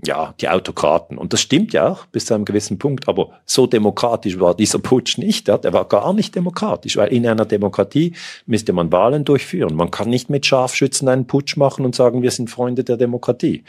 ja, 0.04 0.34
die 0.42 0.50
Autokraten. 0.50 1.18
Und 1.18 1.34
das 1.34 1.42
stimmt 1.42 1.74
ja 1.74 1.88
auch 1.88 2.06
bis 2.08 2.26
zu 2.26 2.34
einem 2.34 2.46
gewissen 2.46 2.78
Punkt. 2.78 3.08
Aber 3.08 3.30
so 3.46 3.66
demokratisch 3.66 4.40
war 4.40 4.56
dieser 4.56 4.80
Putsch 4.80 5.18
nicht. 5.18 5.48
Ja? 5.48 5.58
Der 5.58 5.74
war 5.74 5.86
gar 5.86 6.14
nicht 6.14 6.36
demokratisch, 6.36 6.98
weil 6.98 7.14
in 7.14 7.26
einer 7.26 7.46
Demokratie 7.46 8.14
müsste 8.46 8.74
man 8.74 8.92
Wahlen 8.92 9.24
durchführen. 9.24 9.76
Man 9.76 9.92
kann 9.92 10.10
nicht 10.10 10.30
mit 10.30 10.46
Scharfschützen 10.46 11.08
einen 11.08 11.28
Putsch 11.28 11.56
machen 11.56 11.86
und 11.86 11.96
sagen, 11.96 12.22
wir 12.22 12.32
sind 12.32 12.50
Freunde 12.50 12.84
der 12.84 12.98
Demokratie. 12.98 13.64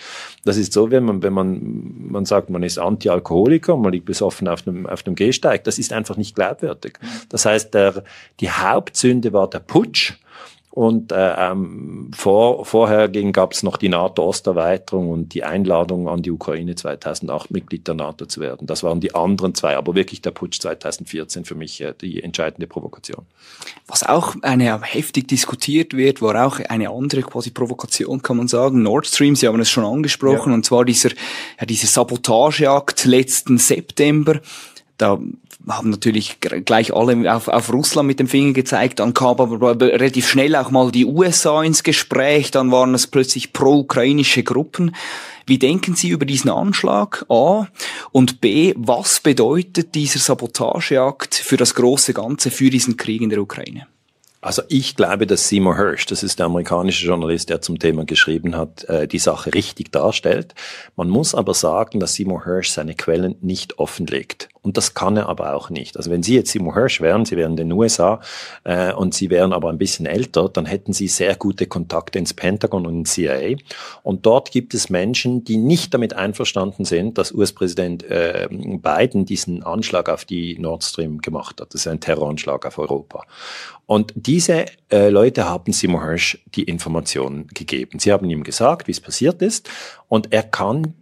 Das 0.45 0.57
ist 0.57 0.73
so, 0.73 0.91
wenn 0.91 1.05
man, 1.05 1.23
wenn 1.23 1.33
man, 1.33 2.09
man 2.11 2.25
sagt, 2.25 2.51
man 2.51 2.63
ist 2.63 2.79
Anti-Alkoholiker, 2.79 3.77
man 3.77 3.93
liegt 3.93 4.07
besoffen 4.07 4.49
auf 4.49 4.67
einem, 4.67 4.87
auf 4.87 5.07
einem 5.07 5.15
Gehsteig. 5.15 5.65
Das 5.65 5.79
ist 5.79 5.93
einfach 5.93 6.17
nicht 6.17 6.35
glaubwürdig. 6.35 6.99
Das 7.29 7.47
heißt, 7.47 7.73
der, 7.73 8.03
die 8.41 8.51
Hauptsünde 8.51 9.33
war 9.33 9.49
der 9.49 9.61
Putsch 9.61 10.15
und 10.77 11.11
äh, 11.11 11.35
ähm, 11.39 12.11
vor, 12.15 12.67
vorher 12.67 13.09
gab 13.09 13.53
es 13.55 13.63
noch 13.63 13.79
die 13.79 13.89
NATO-Osterweiterung 13.89 15.09
und 15.09 15.33
die 15.33 15.43
Einladung 15.43 16.07
an 16.07 16.21
die 16.21 16.31
Ukraine 16.31 16.75
2008 16.75 17.51
Mitglied 17.51 17.89
der 17.89 17.95
NATO 17.95 18.27
zu 18.27 18.43
werden. 18.43 18.67
Das 18.67 18.83
waren 18.83 19.01
die 19.01 19.15
anderen 19.15 19.55
zwei, 19.55 19.75
aber 19.75 19.95
wirklich 19.95 20.21
der 20.21 20.33
Putsch 20.33 20.61
2014 20.61 21.47
für 21.47 21.55
mich 21.55 21.81
äh, 21.81 21.95
die 21.99 22.23
entscheidende 22.23 22.67
Provokation. 22.67 23.25
Was 23.87 24.03
auch 24.03 24.37
eine 24.43 24.79
heftig 24.83 25.29
diskutiert 25.29 25.95
wird, 25.95 26.21
war 26.21 26.47
auch 26.47 26.61
eine 26.61 26.91
andere 26.91 27.23
quasi 27.23 27.53
Provokation, 27.53 28.21
kann 28.21 28.37
man 28.37 28.47
sagen. 28.47 28.83
Nord 28.83 29.07
Stream, 29.07 29.35
Sie 29.35 29.49
haben 29.49 29.59
es 29.59 29.71
schon 29.71 29.87
angesprochen, 29.87 30.51
ja. 30.51 30.57
und 30.57 30.67
zwar 30.67 30.85
dieser, 30.85 31.09
ja, 31.59 31.65
dieser 31.65 31.87
Sabotageakt 31.87 33.07
letzten 33.07 33.57
September 33.57 34.43
da 34.99 35.19
haben 35.69 35.91
natürlich 35.91 36.39
gleich 36.41 36.95
alle 36.95 37.35
auf, 37.35 37.49
auf 37.49 37.73
Russland 37.73 38.07
mit 38.07 38.21
dem 38.21 38.29
Finger 38.29 38.53
gezeigt, 38.53 39.01
dann 39.01 39.15
kam 39.15 39.41
aber 39.41 39.81
relativ 39.81 40.29
schnell 40.29 40.55
auch 40.57 40.71
mal 40.71 40.91
die 40.91 41.05
USA 41.05 41.63
ins 41.63 41.83
Gespräch, 41.83 42.51
dann 42.51 42.71
waren 42.71 42.95
es 42.95 43.07
plötzlich 43.07 43.53
pro-ukrainische 43.53 44.43
Gruppen. 44.43 44.95
Wie 45.47 45.59
denken 45.59 45.95
Sie 45.95 46.09
über 46.09 46.27
diesen 46.27 46.51
Anschlag? 46.51 47.25
A. 47.29 47.69
Und 48.11 48.41
B. 48.41 48.75
Was 48.77 49.21
bedeutet 49.21 49.95
dieser 49.95 50.19
Sabotageakt 50.19 51.35
für 51.35 51.57
das 51.57 51.75
große 51.75 52.15
Ganze, 52.15 52.51
für 52.51 52.71
diesen 52.71 52.97
Krieg 52.97 53.23
in 53.23 53.31
der 53.31 53.41
Ukraine? 53.41 53.87
Also 54.47 54.63
ich 54.69 54.95
glaube, 54.95 55.27
dass 55.27 55.49
Seymour 55.49 55.77
Hirsch, 55.77 56.07
das 56.07 56.23
ist 56.23 56.39
der 56.39 56.47
amerikanische 56.47 57.05
Journalist, 57.05 57.49
der 57.49 57.63
zum 57.63 57.81
Thema 57.81 58.05
geschrieben 58.05 58.57
hat, 58.57 58.85
äh, 58.85 59.09
die 59.09 59.19
Sache 59.19 59.53
richtig 59.53 59.91
darstellt. 59.91 60.55
Man 60.95 61.09
muss 61.09 61.35
aber 61.35 61.53
sagen, 61.53 61.99
dass 61.99 62.15
Seymour 62.15 62.45
Hirsch 62.45 62.71
seine 62.71 62.95
Quellen 62.95 63.35
nicht 63.41 63.81
offenlegt. 63.81 64.49
Und 64.67 64.77
das 64.77 64.95
kann 64.95 65.17
er 65.17 65.29
aber 65.29 65.55
auch 65.55 65.71
nicht. 65.71 65.97
Also 65.97 66.11
wenn 66.11 66.25
Sie 66.25 66.35
jetzt 66.35 66.51
Seymour 66.51 66.75
Hirsch 66.75 67.01
wären, 67.01 67.25
Sie 67.25 67.37
wären 67.37 67.53
in 67.53 67.57
den 67.57 67.73
USA 67.73 68.21
äh, 68.65 68.93
und 68.93 69.15
Sie 69.15 69.31
wären 69.31 69.53
aber 69.53 69.69
ein 69.71 69.79
bisschen 69.79 70.07
älter, 70.07 70.49
dann 70.49 70.67
hätten 70.67 70.93
Sie 70.93 71.07
sehr 71.07 71.37
gute 71.37 71.69
Kontakte 71.69 72.19
ins 72.19 72.35
Pentagon 72.35 72.85
und 72.85 72.99
ins 72.99 73.13
CIA. 73.13 73.59
Und 74.03 74.27
dort 74.27 74.51
gibt 74.51 74.75
es 74.75 74.91
Menschen, 74.91 75.45
die 75.45 75.57
nicht 75.57 75.95
damit 75.95 76.15
einverstanden 76.15 76.85
sind, 76.85 77.17
dass 77.17 77.31
US-Präsident 77.33 78.03
äh, 78.11 78.49
Biden 78.51 79.25
diesen 79.25 79.63
Anschlag 79.63 80.09
auf 80.09 80.25
die 80.25 80.59
Nord 80.59 80.83
Stream 80.83 81.19
gemacht 81.19 81.61
hat. 81.61 81.73
Das 81.73 81.83
ist 81.83 81.87
ein 81.87 82.01
Terroranschlag 82.01 82.67
auf 82.67 82.79
Europa. 82.79 83.23
Und 83.87 84.13
diese 84.17 84.67
äh, 84.91 85.11
Leute 85.11 85.49
haben 85.49 85.73
Seymour 85.73 86.03
Hirsch 86.03 86.39
die 86.57 86.65
Informationen 86.65 87.47
gegeben. 87.55 88.01
Sie 88.01 88.11
haben 88.11 88.29
ihm 88.29 88.43
gesagt, 88.43 88.89
wie 88.89 88.93
es 88.93 89.01
passiert 89.01 89.43
ist. 89.43 89.71
Und 90.09 90.33
er 90.33 90.43
kann 90.43 90.95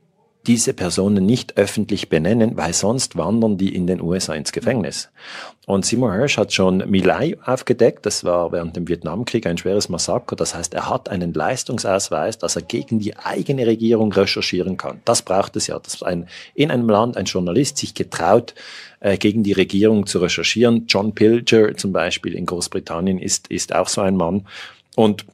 diese 0.46 0.74
Personen 0.74 1.26
nicht 1.26 1.56
öffentlich 1.56 2.08
benennen, 2.08 2.56
weil 2.56 2.72
sonst 2.72 3.16
wandern 3.16 3.58
die 3.58 3.74
in 3.74 3.86
den 3.86 4.00
USA 4.00 4.34
ins 4.34 4.52
Gefängnis. 4.52 5.10
Und 5.66 5.86
Seymour 5.86 6.12
Hirsch 6.12 6.36
hat 6.36 6.52
schon 6.52 6.78
Milai 6.90 7.36
aufgedeckt, 7.44 8.04
das 8.04 8.22
war 8.24 8.52
während 8.52 8.76
dem 8.76 8.86
Vietnamkrieg 8.86 9.46
ein 9.46 9.56
schweres 9.56 9.88
Massaker, 9.88 10.36
das 10.36 10.54
heißt, 10.54 10.74
er 10.74 10.90
hat 10.90 11.08
einen 11.08 11.32
Leistungsausweis, 11.32 12.36
dass 12.38 12.56
er 12.56 12.62
gegen 12.62 12.98
die 12.98 13.16
eigene 13.16 13.66
Regierung 13.66 14.12
recherchieren 14.12 14.76
kann. 14.76 15.00
Das 15.04 15.22
braucht 15.22 15.56
es 15.56 15.66
ja, 15.66 15.78
dass 15.78 16.02
ein, 16.02 16.28
in 16.54 16.70
einem 16.70 16.88
Land 16.88 17.16
ein 17.16 17.24
Journalist 17.24 17.78
sich 17.78 17.94
getraut, 17.94 18.54
äh, 19.00 19.16
gegen 19.16 19.42
die 19.42 19.52
Regierung 19.52 20.06
zu 20.06 20.18
recherchieren. 20.18 20.86
John 20.86 21.14
Pilger 21.14 21.74
zum 21.76 21.92
Beispiel 21.92 22.34
in 22.34 22.46
Großbritannien 22.46 23.18
ist, 23.18 23.48
ist 23.48 23.74
auch 23.74 23.88
so 23.88 24.02
ein 24.02 24.16
Mann. 24.16 24.46
Und 24.96 25.24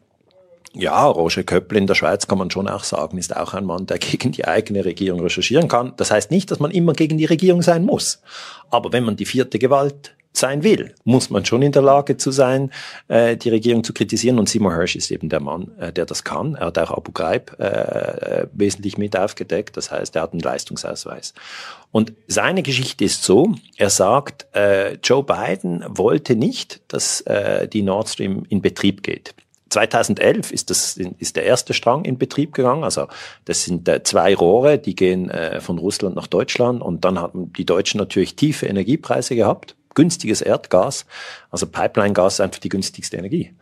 ja, 0.75 1.07
Roger 1.07 1.43
Köppel 1.43 1.79
in 1.79 1.87
der 1.87 1.95
Schweiz 1.95 2.27
kann 2.27 2.39
man 2.39 2.51
schon 2.51 2.69
auch 2.69 2.85
sagen, 2.85 3.19
ist 3.19 3.37
auch 3.37 3.55
ein 3.55 3.65
Mann, 3.65 3.87
der 3.87 3.99
gegen 3.99 4.33
die 4.33 4.47
eigene 4.47 4.85
Regierung 4.85 5.21
recherchieren 5.21 5.69
kann. 5.69 5.95
Das 5.97 6.11
heißt 6.11 6.31
nicht, 6.31 6.51
dass 6.51 6.61
man 6.61 6.71
immer 6.71 6.93
gegen 6.93 7.19
die 7.19 7.25
Regierung 7.25 7.63
sein 7.63 7.85
muss. 7.85 8.23
Aber 8.71 8.93
wenn 8.93 9.05
man 9.05 9.17
die 9.17 9.27
vierte 9.27 9.59
Gewalt 9.59 10.15
sein 10.33 10.63
will, 10.63 10.95
muss 11.03 11.29
man 11.29 11.45
schon 11.45 11.63
in 11.63 11.73
der 11.73 11.83
Lage 11.83 12.17
zu 12.17 12.31
sein, 12.31 12.71
äh, 13.09 13.37
die 13.37 13.49
Regierung 13.49 13.83
zu 13.83 13.93
kritisieren. 13.93 14.39
Und 14.39 14.49
Seymour 14.49 14.75
Hirsch 14.75 14.95
ist 14.95 15.11
eben 15.11 15.29
der 15.29 15.41
Mann, 15.41 15.73
äh, 15.79 15.93
der 15.93 16.07
das 16.07 16.23
kann. 16.23 16.55
Er 16.55 16.67
hat 16.67 16.79
auch 16.79 16.93
Abu 16.93 17.11
Ghraib 17.11 17.59
äh, 17.59 18.47
wesentlich 18.53 18.97
mit 18.97 19.19
aufgedeckt. 19.19 19.77
Das 19.77 19.91
heißt, 19.91 20.15
er 20.15 20.23
hat 20.23 20.33
einen 20.33 20.41
Leistungsausweis. 20.41 21.35
Und 21.91 22.13
seine 22.29 22.63
Geschichte 22.63 23.05
ist 23.05 23.25
so, 23.25 23.55
er 23.77 23.91
sagt, 23.91 24.47
äh, 24.55 24.95
Joe 25.03 25.25
Biden 25.25 25.85
wollte 25.89 26.37
nicht, 26.37 26.81
dass 26.87 27.23
äh, 27.23 27.67
die 27.67 27.83
Nord 27.83 28.09
Stream 28.09 28.47
in 28.49 28.63
Betrieb 28.63 29.03
geht. 29.03 29.35
2011 29.71 30.53
ist, 30.53 30.71
das, 30.71 30.97
ist 30.97 31.37
der 31.37 31.45
erste 31.45 31.75
Strang 31.75 32.05
in 32.05 32.19
Betrieb 32.19 32.53
gegangen. 32.53 32.85
Also 32.85 33.07
das 33.45 33.65
sind 33.65 33.89
äh, 33.89 34.03
zwei 34.03 34.35
Rohre, 34.35 34.79
die 34.79 34.95
gehen 34.95 35.31
äh, 35.31 35.61
von 35.61 35.79
Russland 35.79 36.17
nach 36.17 36.27
Deutschland. 36.27 36.83
Und 36.83 37.05
dann 37.05 37.19
haben 37.19 37.53
die 37.53 37.65
Deutschen 37.65 37.99
natürlich 37.99 38.37
tiefe 38.37 38.67
Energiepreise 38.67 39.37
gehabt, 39.37 39.77
günstiges 39.95 40.43
Erdgas. 40.43 41.07
Also 41.51 41.67
Pipeline-Gas 41.67 42.35
ist 42.35 42.41
einfach 42.41 42.61
die 42.61 42.69
günstigste 42.69 43.17
Energie. 43.17 43.55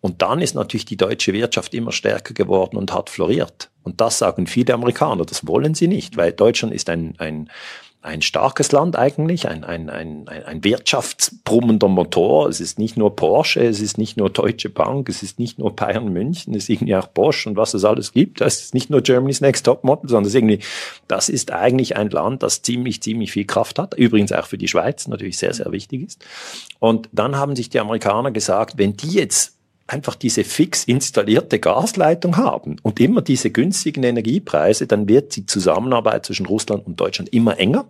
Und 0.00 0.22
dann 0.22 0.40
ist 0.40 0.54
natürlich 0.54 0.84
die 0.84 0.96
deutsche 0.96 1.32
Wirtschaft 1.32 1.74
immer 1.74 1.90
stärker 1.90 2.32
geworden 2.32 2.76
und 2.76 2.92
hat 2.92 3.10
floriert. 3.10 3.70
Und 3.82 4.00
das 4.00 4.18
sagen 4.18 4.46
viele 4.46 4.74
Amerikaner, 4.74 5.24
das 5.24 5.46
wollen 5.46 5.74
sie 5.74 5.88
nicht, 5.88 6.16
weil 6.16 6.32
Deutschland 6.32 6.74
ist 6.74 6.88
ein, 6.90 7.14
ein 7.18 7.50
ein 8.06 8.22
starkes 8.22 8.70
Land 8.72 8.96
eigentlich, 8.96 9.48
ein, 9.48 9.64
ein, 9.64 9.90
ein, 9.90 10.28
ein 10.28 10.62
wirtschaftsbrummender 10.62 11.88
Motor. 11.88 12.48
Es 12.48 12.60
ist 12.60 12.78
nicht 12.78 12.96
nur 12.96 13.16
Porsche, 13.16 13.66
es 13.66 13.80
ist 13.80 13.98
nicht 13.98 14.16
nur 14.16 14.30
Deutsche 14.30 14.70
Bank, 14.70 15.08
es 15.08 15.22
ist 15.22 15.38
nicht 15.40 15.58
nur 15.58 15.74
Bayern 15.74 16.12
München, 16.12 16.54
es 16.54 16.64
ist 16.64 16.68
irgendwie 16.68 16.94
auch 16.94 17.08
Bosch 17.08 17.46
und 17.46 17.56
was 17.56 17.74
es 17.74 17.84
alles 17.84 18.12
gibt. 18.12 18.40
Das 18.40 18.62
ist 18.62 18.74
nicht 18.74 18.90
nur 18.90 19.02
Germany's 19.02 19.40
Next 19.40 19.66
Top 19.66 19.82
Model, 19.82 20.08
sondern 20.08 20.24
es 20.24 20.28
ist 20.28 20.36
irgendwie, 20.36 20.60
das 21.08 21.28
ist 21.28 21.50
eigentlich 21.50 21.96
ein 21.96 22.10
Land, 22.10 22.44
das 22.44 22.62
ziemlich, 22.62 23.02
ziemlich 23.02 23.32
viel 23.32 23.44
Kraft 23.44 23.78
hat. 23.78 23.94
Übrigens 23.94 24.30
auch 24.32 24.46
für 24.46 24.58
die 24.58 24.68
Schweiz 24.68 25.08
natürlich 25.08 25.38
sehr, 25.38 25.52
sehr 25.52 25.72
wichtig 25.72 26.06
ist. 26.06 26.24
Und 26.78 27.08
dann 27.12 27.36
haben 27.36 27.56
sich 27.56 27.70
die 27.70 27.80
Amerikaner 27.80 28.30
gesagt, 28.30 28.78
wenn 28.78 28.96
die 28.96 29.10
jetzt 29.10 29.56
einfach 29.86 30.14
diese 30.14 30.44
fix 30.44 30.84
installierte 30.84 31.58
Gasleitung 31.58 32.36
haben 32.36 32.76
und 32.82 33.00
immer 33.00 33.22
diese 33.22 33.50
günstigen 33.50 34.02
Energiepreise, 34.02 34.86
dann 34.86 35.08
wird 35.08 35.36
die 35.36 35.46
Zusammenarbeit 35.46 36.26
zwischen 36.26 36.46
Russland 36.46 36.86
und 36.86 37.00
Deutschland 37.00 37.32
immer 37.32 37.58
enger. 37.58 37.86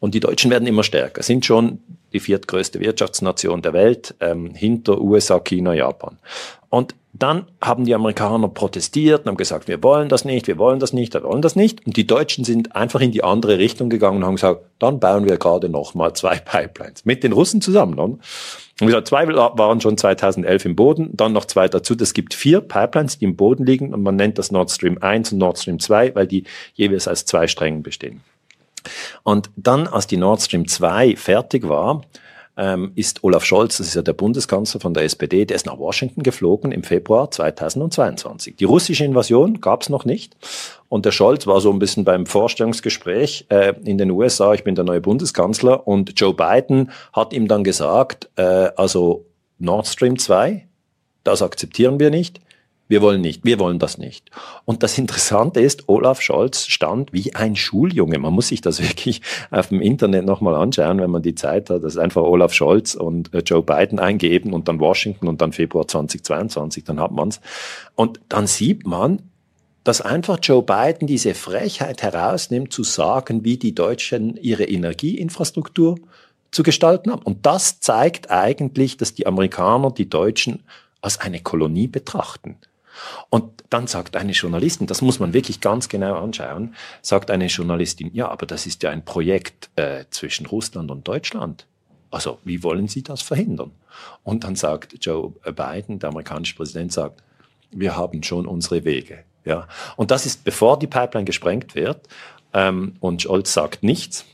Und 0.00 0.14
die 0.14 0.20
Deutschen 0.20 0.50
werden 0.50 0.66
immer 0.66 0.82
stärker, 0.82 1.22
sind 1.22 1.46
schon 1.46 1.78
die 2.12 2.20
viertgrößte 2.20 2.80
Wirtschaftsnation 2.80 3.62
der 3.62 3.72
Welt, 3.72 4.14
ähm, 4.20 4.54
hinter 4.54 5.00
USA, 5.00 5.40
China, 5.40 5.72
Japan. 5.72 6.18
Und 6.68 6.94
dann 7.12 7.46
haben 7.60 7.84
die 7.84 7.94
Amerikaner 7.94 8.48
protestiert 8.48 9.20
und 9.20 9.28
haben 9.28 9.36
gesagt, 9.36 9.68
wir 9.68 9.80
wollen 9.84 10.08
das 10.08 10.24
nicht, 10.24 10.48
wir 10.48 10.58
wollen 10.58 10.80
das 10.80 10.92
nicht, 10.92 11.14
wir 11.14 11.22
wollen 11.22 11.42
das 11.42 11.54
nicht. 11.54 11.86
Und 11.86 11.96
die 11.96 12.06
Deutschen 12.06 12.44
sind 12.44 12.74
einfach 12.74 13.00
in 13.00 13.12
die 13.12 13.22
andere 13.22 13.58
Richtung 13.58 13.88
gegangen 13.88 14.18
und 14.18 14.24
haben 14.24 14.34
gesagt, 14.34 14.62
dann 14.80 14.98
bauen 14.98 15.24
wir 15.24 15.36
gerade 15.36 15.68
nochmal 15.68 16.12
zwei 16.14 16.36
Pipelines 16.44 17.04
mit 17.04 17.22
den 17.22 17.32
Russen 17.32 17.60
zusammen. 17.60 17.94
Oder? 17.94 18.18
Und 18.80 18.86
gesagt, 18.86 19.06
zwei 19.06 19.28
waren 19.28 19.80
schon 19.80 19.96
2011 19.96 20.64
im 20.64 20.74
Boden, 20.74 21.10
dann 21.12 21.32
noch 21.32 21.44
zwei 21.44 21.68
dazu. 21.68 21.94
Das 21.94 22.12
gibt 22.12 22.34
vier 22.34 22.60
Pipelines, 22.60 23.18
die 23.18 23.26
im 23.26 23.36
Boden 23.36 23.64
liegen 23.64 23.94
und 23.94 24.02
man 24.02 24.16
nennt 24.16 24.38
das 24.38 24.50
Nord 24.50 24.72
Stream 24.72 24.98
1 25.00 25.32
und 25.32 25.38
Nord 25.38 25.58
Stream 25.58 25.78
2, 25.78 26.16
weil 26.16 26.26
die 26.26 26.42
jeweils 26.74 27.06
aus 27.06 27.24
zwei 27.24 27.46
Strängen 27.46 27.84
bestehen. 27.84 28.22
Und 29.22 29.50
dann, 29.56 29.86
als 29.86 30.06
die 30.06 30.16
Nord 30.16 30.42
Stream 30.42 30.68
2 30.68 31.16
fertig 31.16 31.68
war, 31.68 32.02
ähm, 32.56 32.92
ist 32.94 33.24
Olaf 33.24 33.44
Scholz, 33.44 33.78
das 33.78 33.88
ist 33.88 33.94
ja 33.94 34.02
der 34.02 34.12
Bundeskanzler 34.12 34.80
von 34.80 34.94
der 34.94 35.04
SPD, 35.04 35.44
der 35.44 35.56
ist 35.56 35.66
nach 35.66 35.78
Washington 35.78 36.22
geflogen 36.22 36.72
im 36.72 36.84
Februar 36.84 37.30
2022. 37.30 38.56
Die 38.56 38.64
russische 38.64 39.04
Invasion 39.04 39.60
gab 39.60 39.82
es 39.82 39.88
noch 39.88 40.04
nicht. 40.04 40.36
Und 40.88 41.04
der 41.04 41.10
Scholz 41.10 41.46
war 41.46 41.60
so 41.60 41.72
ein 41.72 41.78
bisschen 41.78 42.04
beim 42.04 42.26
Vorstellungsgespräch 42.26 43.46
äh, 43.48 43.74
in 43.84 43.98
den 43.98 44.10
USA, 44.10 44.54
ich 44.54 44.62
bin 44.62 44.74
der 44.74 44.84
neue 44.84 45.00
Bundeskanzler, 45.00 45.86
und 45.86 46.12
Joe 46.18 46.34
Biden 46.34 46.90
hat 47.12 47.32
ihm 47.32 47.48
dann 47.48 47.64
gesagt, 47.64 48.30
äh, 48.36 48.70
also 48.76 49.26
Nord 49.58 49.88
Stream 49.88 50.18
2, 50.18 50.66
das 51.24 51.42
akzeptieren 51.42 51.98
wir 51.98 52.10
nicht. 52.10 52.40
Wir 52.86 53.00
wollen 53.00 53.22
nicht, 53.22 53.44
wir 53.44 53.58
wollen 53.58 53.78
das 53.78 53.96
nicht. 53.96 54.30
Und 54.66 54.82
das 54.82 54.98
Interessante 54.98 55.60
ist, 55.60 55.88
Olaf 55.88 56.20
Scholz 56.20 56.66
stand 56.66 57.14
wie 57.14 57.34
ein 57.34 57.56
Schuljunge. 57.56 58.18
Man 58.18 58.34
muss 58.34 58.48
sich 58.48 58.60
das 58.60 58.82
wirklich 58.88 59.22
auf 59.50 59.68
dem 59.68 59.80
Internet 59.80 60.26
nochmal 60.26 60.54
anschauen, 60.54 61.00
wenn 61.00 61.10
man 61.10 61.22
die 61.22 61.34
Zeit 61.34 61.70
hat. 61.70 61.82
Das 61.82 61.94
ist 61.94 61.98
einfach 61.98 62.22
Olaf 62.22 62.52
Scholz 62.52 62.94
und 62.94 63.32
äh, 63.32 63.38
Joe 63.38 63.62
Biden 63.62 63.98
eingeben 63.98 64.52
und 64.52 64.68
dann 64.68 64.80
Washington 64.80 65.28
und 65.28 65.40
dann 65.40 65.52
Februar 65.52 65.88
2022, 65.88 66.84
dann 66.84 67.00
hat 67.00 67.10
man's. 67.10 67.40
Und 67.94 68.20
dann 68.28 68.46
sieht 68.46 68.86
man, 68.86 69.22
dass 69.82 70.00
einfach 70.00 70.38
Joe 70.42 70.62
Biden 70.62 71.06
diese 71.06 71.34
Frechheit 71.34 72.02
herausnimmt, 72.02 72.72
zu 72.72 72.82
sagen, 72.84 73.44
wie 73.44 73.56
die 73.56 73.74
Deutschen 73.74 74.36
ihre 74.36 74.64
Energieinfrastruktur 74.64 75.98
zu 76.50 76.62
gestalten 76.62 77.10
haben. 77.12 77.22
Und 77.22 77.46
das 77.46 77.80
zeigt 77.80 78.30
eigentlich, 78.30 78.96
dass 78.96 79.14
die 79.14 79.26
Amerikaner 79.26 79.90
die 79.90 80.08
Deutschen 80.08 80.62
als 81.00 81.20
eine 81.20 81.40
Kolonie 81.40 81.86
betrachten. 81.86 82.56
Und 83.30 83.64
dann 83.70 83.86
sagt 83.86 84.16
eine 84.16 84.32
Journalistin, 84.32 84.86
das 84.86 85.02
muss 85.02 85.18
man 85.18 85.32
wirklich 85.32 85.60
ganz 85.60 85.88
genau 85.88 86.16
anschauen, 86.16 86.74
sagt 87.02 87.30
eine 87.30 87.46
Journalistin, 87.46 88.10
ja, 88.12 88.28
aber 88.28 88.46
das 88.46 88.66
ist 88.66 88.82
ja 88.82 88.90
ein 88.90 89.04
Projekt 89.04 89.70
äh, 89.76 90.04
zwischen 90.10 90.46
Russland 90.46 90.90
und 90.90 91.06
Deutschland. 91.06 91.66
Also 92.10 92.38
wie 92.44 92.62
wollen 92.62 92.86
Sie 92.86 93.02
das 93.02 93.22
verhindern? 93.22 93.72
Und 94.22 94.44
dann 94.44 94.54
sagt 94.54 95.04
Joe 95.04 95.32
Biden, 95.44 95.98
der 95.98 96.10
amerikanische 96.10 96.54
Präsident, 96.54 96.92
sagt, 96.92 97.22
wir 97.72 97.96
haben 97.96 98.22
schon 98.22 98.46
unsere 98.46 98.84
Wege. 98.84 99.24
Ja, 99.44 99.66
und 99.96 100.10
das 100.10 100.24
ist 100.24 100.44
bevor 100.44 100.78
die 100.78 100.86
Pipeline 100.86 101.24
gesprengt 101.24 101.74
wird. 101.74 102.08
Ähm, 102.52 102.96
und 103.00 103.22
Scholz 103.22 103.52
sagt 103.52 103.82
nichts. 103.82 104.24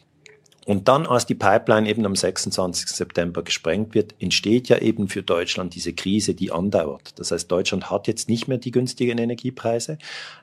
Und 0.71 0.87
dann, 0.87 1.05
als 1.05 1.27
die 1.27 1.35
Pipeline 1.35 1.89
eben 1.89 2.07
am 2.07 2.15
26. 2.15 2.91
September 2.91 3.43
gesprengt 3.43 3.93
wird, 3.93 4.15
entsteht 4.21 4.69
ja 4.69 4.79
eben 4.79 5.09
für 5.09 5.21
Deutschland 5.21 5.75
diese 5.75 5.93
Krise, 5.93 6.33
die 6.33 6.53
andauert. 6.53 7.19
Das 7.19 7.33
heißt, 7.33 7.51
Deutschland 7.51 7.91
hat 7.91 8.07
jetzt 8.07 8.29
nicht 8.29 8.47
mehr 8.47 8.59
die 8.59 8.71
günstigen 8.71 9.19
Energiepreise. 9.19 9.99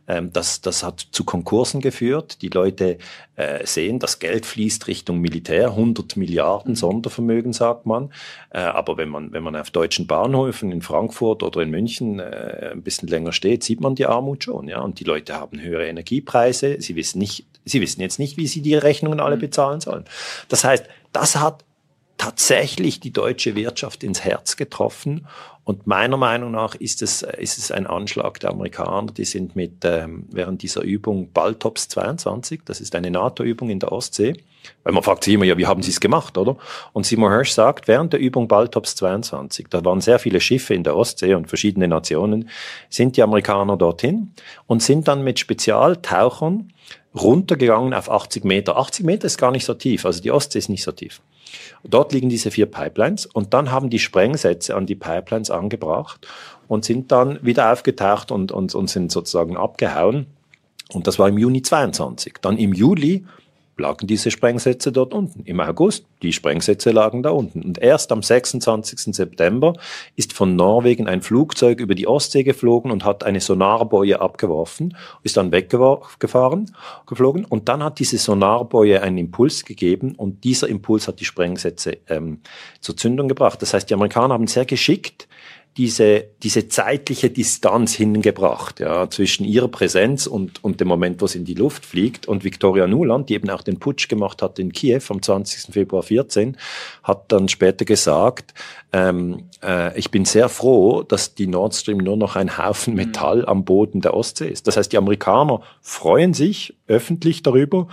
Ähm, 0.07 0.31
das, 0.31 0.61
das 0.61 0.83
hat 0.83 1.07
zu 1.11 1.23
Konkursen 1.23 1.81
geführt. 1.81 2.41
Die 2.41 2.49
Leute 2.49 2.97
äh, 3.35 3.65
sehen, 3.65 3.99
das 3.99 4.19
Geld 4.19 4.45
fließt 4.45 4.87
Richtung 4.87 5.19
Militär, 5.19 5.69
100 5.69 6.15
Milliarden 6.17 6.71
mhm. 6.71 6.75
Sondervermögen, 6.75 7.53
sagt 7.53 7.85
man. 7.85 8.11
Äh, 8.49 8.59
aber 8.59 8.97
wenn 8.97 9.09
man, 9.09 9.33
wenn 9.33 9.43
man 9.43 9.55
auf 9.55 9.69
deutschen 9.69 10.07
Bahnhöfen 10.07 10.71
in 10.71 10.81
Frankfurt 10.81 11.43
oder 11.43 11.61
in 11.61 11.69
München 11.69 12.19
äh, 12.19 12.71
ein 12.71 12.81
bisschen 12.81 13.07
länger 13.07 13.33
steht, 13.33 13.63
sieht 13.63 13.81
man 13.81 13.95
die 13.95 14.05
Armut 14.05 14.43
schon. 14.43 14.67
Ja? 14.67 14.81
Und 14.81 14.99
die 14.99 15.03
Leute 15.03 15.33
haben 15.35 15.59
höhere 15.59 15.87
Energiepreise. 15.87 16.77
Sie 16.79 16.95
wissen 16.95 17.19
nicht, 17.19 17.45
sie 17.65 17.81
wissen 17.81 18.01
jetzt 18.01 18.19
nicht, 18.19 18.37
wie 18.37 18.47
sie 18.47 18.61
die 18.61 18.75
Rechnungen 18.75 19.19
alle 19.19 19.35
mhm. 19.35 19.41
bezahlen 19.41 19.81
sollen. 19.81 20.05
Das 20.47 20.63
heißt, 20.63 20.85
das 21.11 21.35
hat 21.35 21.63
tatsächlich 22.17 22.99
die 22.99 23.11
deutsche 23.11 23.55
Wirtschaft 23.55 24.03
ins 24.03 24.23
Herz 24.23 24.57
getroffen. 24.57 25.27
Und 25.63 25.85
meiner 25.85 26.15
Meinung 26.15 26.51
nach 26.51 26.75
ist 26.75 27.01
es, 27.01 27.23
ist 27.23 27.57
es 27.57 27.71
ein 27.71 27.87
Anschlag 27.87 28.39
der 28.39 28.51
Amerikaner. 28.51 29.11
Die 29.11 29.25
sind 29.25 29.55
mit 29.55 29.83
ähm, 29.83 30.25
während 30.31 30.63
dieser 30.63 30.81
Übung 30.81 31.31
Baltops 31.33 31.89
22, 31.89 32.61
das 32.63 32.79
ist 32.79 32.95
eine 32.95 33.11
NATO-Übung 33.11 33.69
in 33.69 33.79
der 33.79 33.91
Ostsee, 33.91 34.33
weil 34.83 34.93
man 34.93 35.03
fragt 35.03 35.25
sich 35.25 35.33
immer, 35.33 35.43
ja, 35.43 35.57
wie 35.57 35.65
haben 35.65 35.83
sie 35.83 35.91
es 35.91 35.99
gemacht, 35.99 36.37
oder? 36.37 36.55
Und 36.93 37.05
Simon 37.05 37.31
Hirsch 37.31 37.51
sagt, 37.51 37.89
während 37.89 38.13
der 38.13 38.21
Übung 38.21 38.47
Baltops 38.47 38.95
22, 38.95 39.67
da 39.69 39.83
waren 39.83 39.99
sehr 39.99 40.19
viele 40.19 40.39
Schiffe 40.39 40.73
in 40.73 40.83
der 40.83 40.95
Ostsee 40.95 41.33
und 41.33 41.47
verschiedene 41.49 41.89
Nationen, 41.89 42.49
sind 42.89 43.17
die 43.17 43.23
Amerikaner 43.23 43.75
dorthin 43.75 44.31
und 44.67 44.81
sind 44.81 45.09
dann 45.09 45.23
mit 45.23 45.37
Spezialtauchern 45.37 46.71
runtergegangen 47.13 47.93
auf 47.93 48.09
80 48.09 48.45
Meter. 48.45 48.77
80 48.77 49.05
Meter 49.05 49.25
ist 49.25 49.37
gar 49.37 49.51
nicht 49.51 49.65
so 49.65 49.73
tief, 49.73 50.05
also 50.05 50.21
die 50.21 50.31
Ostsee 50.31 50.59
ist 50.59 50.69
nicht 50.69 50.83
so 50.83 50.93
tief. 50.93 51.19
Dort 51.83 52.13
liegen 52.13 52.29
diese 52.29 52.51
vier 52.51 52.65
Pipelines 52.65 53.25
und 53.25 53.53
dann 53.53 53.71
haben 53.71 53.89
die 53.89 53.99
Sprengsätze 53.99 54.75
an 54.75 54.85
die 54.85 54.95
Pipelines 54.95 55.49
angebracht 55.51 56.27
und 56.67 56.85
sind 56.85 57.11
dann 57.11 57.39
wieder 57.43 57.71
aufgetaucht 57.71 58.31
und, 58.31 58.51
und, 58.51 58.75
und 58.75 58.89
sind 58.89 59.11
sozusagen 59.11 59.57
abgehauen. 59.57 60.27
Und 60.93 61.07
das 61.07 61.19
war 61.19 61.27
im 61.27 61.37
Juni 61.37 61.61
22. 61.61 62.35
Dann 62.41 62.57
im 62.57 62.73
Juli 62.73 63.25
lagen 63.79 64.07
diese 64.07 64.31
Sprengsätze 64.31 64.91
dort 64.91 65.13
unten. 65.13 65.43
Im 65.45 65.59
August, 65.59 66.05
die 66.21 66.33
Sprengsätze 66.33 66.91
lagen 66.91 67.23
da 67.23 67.29
unten. 67.29 67.61
Und 67.61 67.77
erst 67.77 68.11
am 68.11 68.23
26. 68.23 69.15
September 69.15 69.73
ist 70.15 70.33
von 70.33 70.55
Norwegen 70.55 71.07
ein 71.07 71.21
Flugzeug 71.21 71.79
über 71.79 71.95
die 71.95 72.07
Ostsee 72.07 72.43
geflogen 72.43 72.91
und 72.91 73.05
hat 73.05 73.23
eine 73.23 73.39
Sonarboje 73.39 74.19
abgeworfen, 74.19 74.97
ist 75.23 75.37
dann 75.37 75.51
weggefahren, 75.51 76.75
geflogen. 77.05 77.45
Und 77.45 77.69
dann 77.69 77.83
hat 77.83 77.99
diese 77.99 78.17
Sonarboje 78.17 79.01
einen 79.01 79.17
Impuls 79.17 79.65
gegeben 79.65 80.15
und 80.15 80.43
dieser 80.43 80.67
Impuls 80.67 81.07
hat 81.07 81.19
die 81.19 81.25
Sprengsätze 81.25 81.97
ähm, 82.07 82.39
zur 82.81 82.97
Zündung 82.97 83.27
gebracht. 83.27 83.61
Das 83.61 83.73
heißt, 83.73 83.89
die 83.89 83.93
Amerikaner 83.93 84.33
haben 84.33 84.47
sehr 84.47 84.65
geschickt 84.65 85.27
diese, 85.75 86.25
diese 86.41 86.69
zeitliche 86.69 87.29
Distanz 87.29 87.93
hingebracht, 87.93 88.79
ja, 88.79 89.09
zwischen 89.09 89.45
ihrer 89.45 89.67
Präsenz 89.67 90.25
und, 90.25 90.63
und 90.63 90.79
dem 90.81 90.87
Moment, 90.87 91.21
wo 91.21 91.27
sie 91.27 91.37
in 91.37 91.45
die 91.45 91.53
Luft 91.53 91.85
fliegt. 91.85 92.27
Und 92.27 92.43
Victoria 92.43 92.87
Nuland, 92.87 93.29
die 93.29 93.35
eben 93.35 93.49
auch 93.49 93.61
den 93.61 93.77
Putsch 93.77 94.07
gemacht 94.07 94.41
hat 94.41 94.57
in 94.57 94.71
Kiew 94.71 95.01
am 95.09 95.21
20. 95.21 95.73
Februar 95.73 96.01
14, 96.01 96.57
hat 97.03 97.31
dann 97.31 97.47
später 97.47 97.85
gesagt, 97.85 98.55
ähm, 98.91 99.49
äh, 99.63 99.97
ich 99.97 100.09
bin 100.09 100.25
sehr 100.25 100.49
froh, 100.49 101.03
dass 101.03 101.35
die 101.35 101.47
Nord 101.47 101.75
Stream 101.75 101.99
nur 101.99 102.17
noch 102.17 102.35
ein 102.35 102.57
Haufen 102.57 102.93
mhm. 102.93 102.97
Metall 102.97 103.45
am 103.45 103.63
Boden 103.63 104.01
der 104.01 104.15
Ostsee 104.15 104.49
ist. 104.49 104.67
Das 104.67 104.77
heißt, 104.77 104.91
die 104.91 104.97
Amerikaner 104.97 105.61
freuen 105.81 106.33
sich 106.33 106.75
öffentlich 106.87 107.43
darüber 107.43 107.87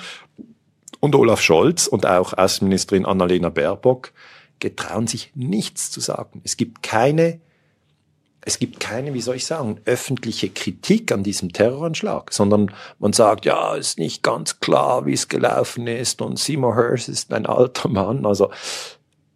und 1.01 1.15
Olaf 1.15 1.43
Scholz 1.43 1.87
und 1.87 2.07
auch 2.07 2.33
Außenministerin 2.33 3.05
Annalena 3.05 3.51
Baerbock 3.51 4.13
getrauen 4.59 5.07
sich 5.07 5.33
nichts 5.35 5.91
zu 5.91 6.01
sagen. 6.01 6.41
Es 6.45 6.57
gibt 6.57 6.83
keine 6.83 7.41
es 8.47 8.59
gibt 8.59 8.79
keine, 8.79 9.15
wie 9.15 9.21
soll 9.21 9.37
ich 9.37 9.47
sagen, 9.47 9.81
öffentliche 9.87 10.51
Kritik 10.51 11.11
an 11.13 11.23
diesem 11.23 11.53
Terroranschlag, 11.53 12.33
sondern 12.33 12.71
man 12.99 13.13
sagt, 13.13 13.47
ja, 13.47 13.75
ist 13.75 13.99
nicht 13.99 14.23
ganz 14.23 14.61
klar, 14.61 15.07
wie 15.07 15.15
es 15.15 15.29
gelaufen 15.29 15.87
ist 15.87 16.21
und 16.21 16.39
Seymour 16.39 16.77
Hirsch 16.77 17.09
ist 17.09 17.33
ein 17.33 17.47
alter 17.47 17.89
Mann. 17.89 18.27
Also 18.27 18.51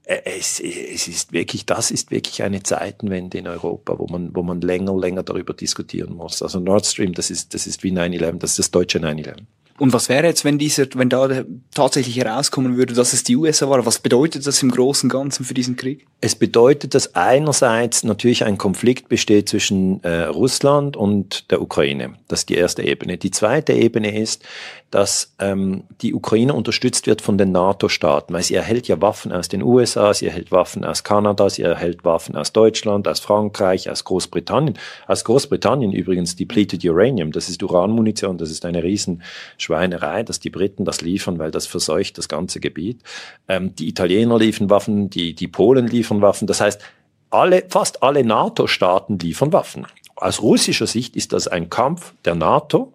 äh, 0.04 0.20
es, 0.24 0.60
es 0.60 1.08
ist 1.08 1.32
wirklich, 1.32 1.64
das 1.64 1.90
ist 1.90 2.10
wirklich 2.10 2.42
eine 2.42 2.62
Zeitenwende 2.62 3.38
in 3.38 3.48
Europa, 3.48 3.98
wo 3.98 4.06
man, 4.06 4.34
wo 4.34 4.42
man 4.42 4.60
länger, 4.60 4.94
länger 4.98 5.22
darüber 5.22 5.54
diskutieren 5.54 6.14
muss. 6.14 6.42
Also 6.42 6.60
Nord 6.60 6.84
Stream, 6.84 7.14
das 7.14 7.30
ist, 7.30 7.54
das 7.54 7.66
ist 7.66 7.82
wie 7.82 7.92
9-11, 7.92 8.38
das 8.38 8.50
ist 8.52 8.58
das 8.58 8.70
deutsche 8.70 8.98
9-11. 8.98 9.36
Und 9.78 9.92
was 9.92 10.08
wäre 10.08 10.26
jetzt, 10.26 10.44
wenn 10.44 10.58
dieser, 10.58 10.86
wenn 10.94 11.08
da 11.08 11.44
tatsächlich 11.72 12.16
herauskommen 12.16 12.76
würde, 12.76 12.94
dass 12.94 13.12
es 13.12 13.22
die 13.22 13.36
USA 13.36 13.70
war? 13.70 13.86
Was 13.86 14.00
bedeutet 14.00 14.46
das 14.46 14.62
im 14.62 14.70
Großen 14.70 15.06
und 15.06 15.12
Ganzen 15.12 15.44
für 15.44 15.54
diesen 15.54 15.76
Krieg? 15.76 16.06
Es 16.20 16.34
bedeutet, 16.34 16.94
dass 16.94 17.14
einerseits 17.14 18.02
natürlich 18.02 18.44
ein 18.44 18.58
Konflikt 18.58 19.08
besteht 19.08 19.48
zwischen 19.48 20.02
äh, 20.02 20.24
Russland 20.24 20.96
und 20.96 21.50
der 21.52 21.62
Ukraine. 21.62 22.14
Das 22.26 22.40
ist 22.40 22.48
die 22.48 22.56
erste 22.56 22.82
Ebene. 22.82 23.18
Die 23.18 23.30
zweite 23.30 23.72
Ebene 23.72 24.20
ist, 24.20 24.42
dass 24.90 25.34
ähm, 25.38 25.84
die 26.00 26.14
Ukraine 26.14 26.54
unterstützt 26.54 27.06
wird 27.06 27.20
von 27.20 27.36
den 27.36 27.52
NATO-Staaten, 27.52 28.32
weil 28.32 28.42
sie 28.42 28.54
erhält 28.54 28.88
ja 28.88 29.00
Waffen 29.02 29.32
aus 29.32 29.48
den 29.48 29.62
USA, 29.62 30.14
sie 30.14 30.26
erhält 30.26 30.50
Waffen 30.50 30.84
aus 30.84 31.04
Kanada, 31.04 31.50
sie 31.50 31.62
erhält 31.62 32.04
Waffen 32.04 32.36
aus 32.36 32.52
Deutschland, 32.52 33.06
aus 33.06 33.20
Frankreich, 33.20 33.90
aus 33.90 34.04
Großbritannien. 34.04 34.78
Aus 35.06 35.24
Großbritannien 35.24 35.92
übrigens 35.92 36.36
depleted 36.36 36.82
Uranium, 36.84 37.32
das 37.32 37.50
ist 37.50 37.62
Uranmunition, 37.62 38.38
das 38.38 38.50
ist 38.50 38.64
eine 38.64 38.82
Riesenschweinerei, 38.82 40.22
dass 40.22 40.40
die 40.40 40.50
Briten 40.50 40.86
das 40.86 41.02
liefern, 41.02 41.38
weil 41.38 41.50
das 41.50 41.66
verseucht 41.66 42.16
das 42.16 42.28
ganze 42.28 42.58
Gebiet. 42.58 43.02
Ähm, 43.46 43.74
die 43.74 43.88
Italiener 43.88 44.38
liefern 44.38 44.70
Waffen, 44.70 45.10
die, 45.10 45.34
die 45.34 45.48
Polen 45.48 45.86
liefern 45.86 46.22
Waffen. 46.22 46.46
Das 46.46 46.62
heißt, 46.62 46.80
alle, 47.28 47.64
fast 47.68 48.02
alle 48.02 48.24
NATO-Staaten 48.24 49.18
liefern 49.18 49.52
Waffen. 49.52 49.86
Aus 50.16 50.40
russischer 50.40 50.86
Sicht 50.86 51.14
ist 51.14 51.34
das 51.34 51.46
ein 51.46 51.68
Kampf 51.68 52.14
der 52.24 52.34
NATO, 52.34 52.94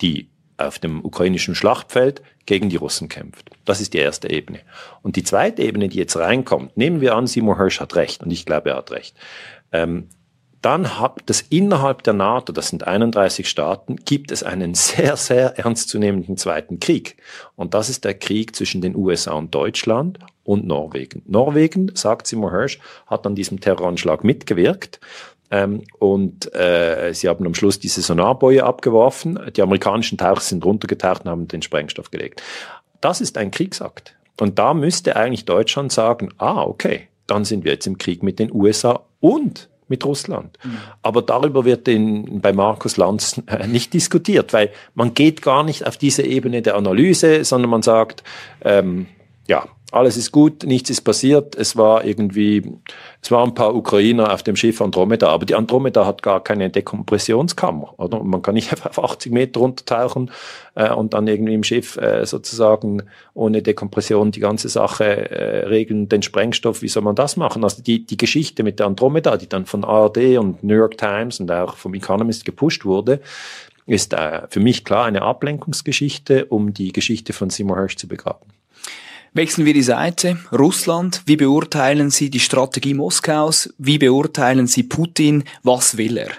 die 0.00 0.28
auf 0.58 0.78
dem 0.78 1.04
ukrainischen 1.04 1.54
Schlachtfeld 1.54 2.22
gegen 2.46 2.68
die 2.68 2.76
Russen 2.76 3.08
kämpft. 3.08 3.50
Das 3.64 3.80
ist 3.80 3.94
die 3.94 3.98
erste 3.98 4.30
Ebene. 4.30 4.60
Und 5.02 5.16
die 5.16 5.22
zweite 5.22 5.62
Ebene, 5.62 5.88
die 5.88 5.98
jetzt 5.98 6.16
reinkommt, 6.16 6.76
nehmen 6.76 7.00
wir 7.00 7.14
an, 7.14 7.26
Seymour 7.26 7.56
Hirsch 7.56 7.80
hat 7.80 7.94
recht, 7.94 8.22
und 8.22 8.30
ich 8.30 8.44
glaube, 8.44 8.70
er 8.70 8.76
hat 8.76 8.90
recht. 8.90 9.16
Ähm, 9.72 10.08
dann 10.60 10.98
hat 10.98 11.22
das 11.26 11.40
innerhalb 11.40 12.02
der 12.02 12.14
NATO, 12.14 12.52
das 12.52 12.68
sind 12.68 12.86
31 12.86 13.48
Staaten, 13.48 13.96
gibt 13.96 14.32
es 14.32 14.42
einen 14.42 14.74
sehr, 14.74 15.16
sehr 15.16 15.58
ernstzunehmenden 15.58 16.36
zweiten 16.36 16.80
Krieg. 16.80 17.16
Und 17.54 17.74
das 17.74 17.88
ist 17.88 18.04
der 18.04 18.14
Krieg 18.14 18.56
zwischen 18.56 18.80
den 18.80 18.96
USA 18.96 19.32
und 19.34 19.54
Deutschland 19.54 20.18
und 20.42 20.66
Norwegen. 20.66 21.22
Norwegen, 21.26 21.92
sagt 21.94 22.26
Seymour 22.26 22.50
Hirsch, 22.50 22.80
hat 23.06 23.26
an 23.26 23.34
diesem 23.34 23.60
Terroranschlag 23.60 24.24
mitgewirkt. 24.24 24.98
Ähm, 25.50 25.82
und 25.98 26.54
äh, 26.54 27.12
sie 27.14 27.28
haben 27.28 27.46
am 27.46 27.54
Schluss 27.54 27.78
diese 27.78 28.02
Sonarboje 28.02 28.64
abgeworfen. 28.64 29.38
Die 29.56 29.62
amerikanischen 29.62 30.18
Taucher 30.18 30.40
sind 30.40 30.64
runtergetaucht 30.64 31.24
und 31.24 31.30
haben 31.30 31.48
den 31.48 31.62
Sprengstoff 31.62 32.10
gelegt. 32.10 32.42
Das 33.00 33.20
ist 33.20 33.38
ein 33.38 33.50
Kriegsakt. 33.50 34.14
Und 34.40 34.58
da 34.58 34.74
müsste 34.74 35.16
eigentlich 35.16 35.44
Deutschland 35.44 35.92
sagen, 35.92 36.30
ah, 36.38 36.62
okay, 36.62 37.08
dann 37.26 37.44
sind 37.44 37.64
wir 37.64 37.72
jetzt 37.72 37.86
im 37.86 37.98
Krieg 37.98 38.22
mit 38.22 38.38
den 38.38 38.52
USA 38.52 39.00
und 39.20 39.68
mit 39.88 40.04
Russland. 40.04 40.58
Mhm. 40.62 40.78
Aber 41.02 41.22
darüber 41.22 41.64
wird 41.64 41.88
in, 41.88 42.40
bei 42.40 42.52
Markus 42.52 42.96
Lanz 42.96 43.40
äh, 43.46 43.66
nicht 43.66 43.94
diskutiert, 43.94 44.52
weil 44.52 44.70
man 44.94 45.14
geht 45.14 45.42
gar 45.42 45.62
nicht 45.62 45.86
auf 45.86 45.96
diese 45.96 46.22
Ebene 46.22 46.62
der 46.62 46.76
Analyse, 46.76 47.44
sondern 47.44 47.70
man 47.70 47.82
sagt, 47.82 48.22
ähm, 48.64 49.06
ja, 49.46 49.66
alles 49.90 50.18
ist 50.18 50.32
gut, 50.32 50.64
nichts 50.64 50.90
ist 50.90 51.00
passiert. 51.00 51.56
Es 51.56 51.74
war 51.74 52.04
irgendwie, 52.04 52.74
es 53.22 53.30
waren 53.30 53.50
ein 53.50 53.54
paar 53.54 53.74
Ukrainer 53.74 54.34
auf 54.34 54.42
dem 54.42 54.54
Schiff 54.54 54.82
Andromeda, 54.82 55.28
aber 55.28 55.46
die 55.46 55.54
Andromeda 55.54 56.04
hat 56.04 56.22
gar 56.22 56.44
keine 56.44 56.68
Dekompressionskammer. 56.68 57.94
Oder? 57.96 58.22
Man 58.22 58.42
kann 58.42 58.54
nicht 58.54 58.70
auf 58.86 59.02
80 59.02 59.32
Meter 59.32 59.60
runtertauchen 59.60 60.30
äh, 60.74 60.92
und 60.92 61.14
dann 61.14 61.26
irgendwie 61.26 61.54
im 61.54 61.64
Schiff 61.64 61.96
äh, 61.96 62.26
sozusagen 62.26 63.04
ohne 63.32 63.62
Dekompression 63.62 64.30
die 64.30 64.40
ganze 64.40 64.68
Sache 64.68 65.30
äh, 65.30 65.66
regeln, 65.68 66.08
den 66.10 66.22
Sprengstoff. 66.22 66.82
Wie 66.82 66.88
soll 66.88 67.02
man 67.02 67.16
das 67.16 67.38
machen? 67.38 67.64
Also 67.64 67.82
die, 67.82 68.04
die 68.04 68.18
Geschichte 68.18 68.64
mit 68.64 68.80
der 68.80 68.86
Andromeda, 68.86 69.38
die 69.38 69.48
dann 69.48 69.64
von 69.64 69.84
ARD 69.84 70.36
und 70.36 70.62
New 70.62 70.74
York 70.74 70.98
Times 70.98 71.40
und 71.40 71.50
auch 71.50 71.76
vom 71.76 71.94
Economist 71.94 72.44
gepusht 72.44 72.84
wurde, 72.84 73.20
ist 73.86 74.12
äh, 74.12 74.42
für 74.50 74.60
mich 74.60 74.84
klar 74.84 75.06
eine 75.06 75.22
Ablenkungsgeschichte, 75.22 76.44
um 76.44 76.74
die 76.74 76.92
Geschichte 76.92 77.32
von 77.32 77.48
Seymour 77.48 77.78
Hersh 77.78 77.96
zu 77.96 78.06
begraben. 78.06 78.57
Wechseln 79.34 79.66
wir 79.66 79.74
die 79.74 79.82
Seite. 79.82 80.38
Russland. 80.52 81.22
Wie 81.26 81.36
beurteilen 81.36 82.10
Sie 82.10 82.30
die 82.30 82.40
Strategie 82.40 82.94
Moskaus? 82.94 83.72
Wie 83.78 83.98
beurteilen 83.98 84.66
Sie 84.66 84.82
Putin? 84.82 85.44
Was 85.62 85.96
will 85.96 86.16
er? 86.16 86.30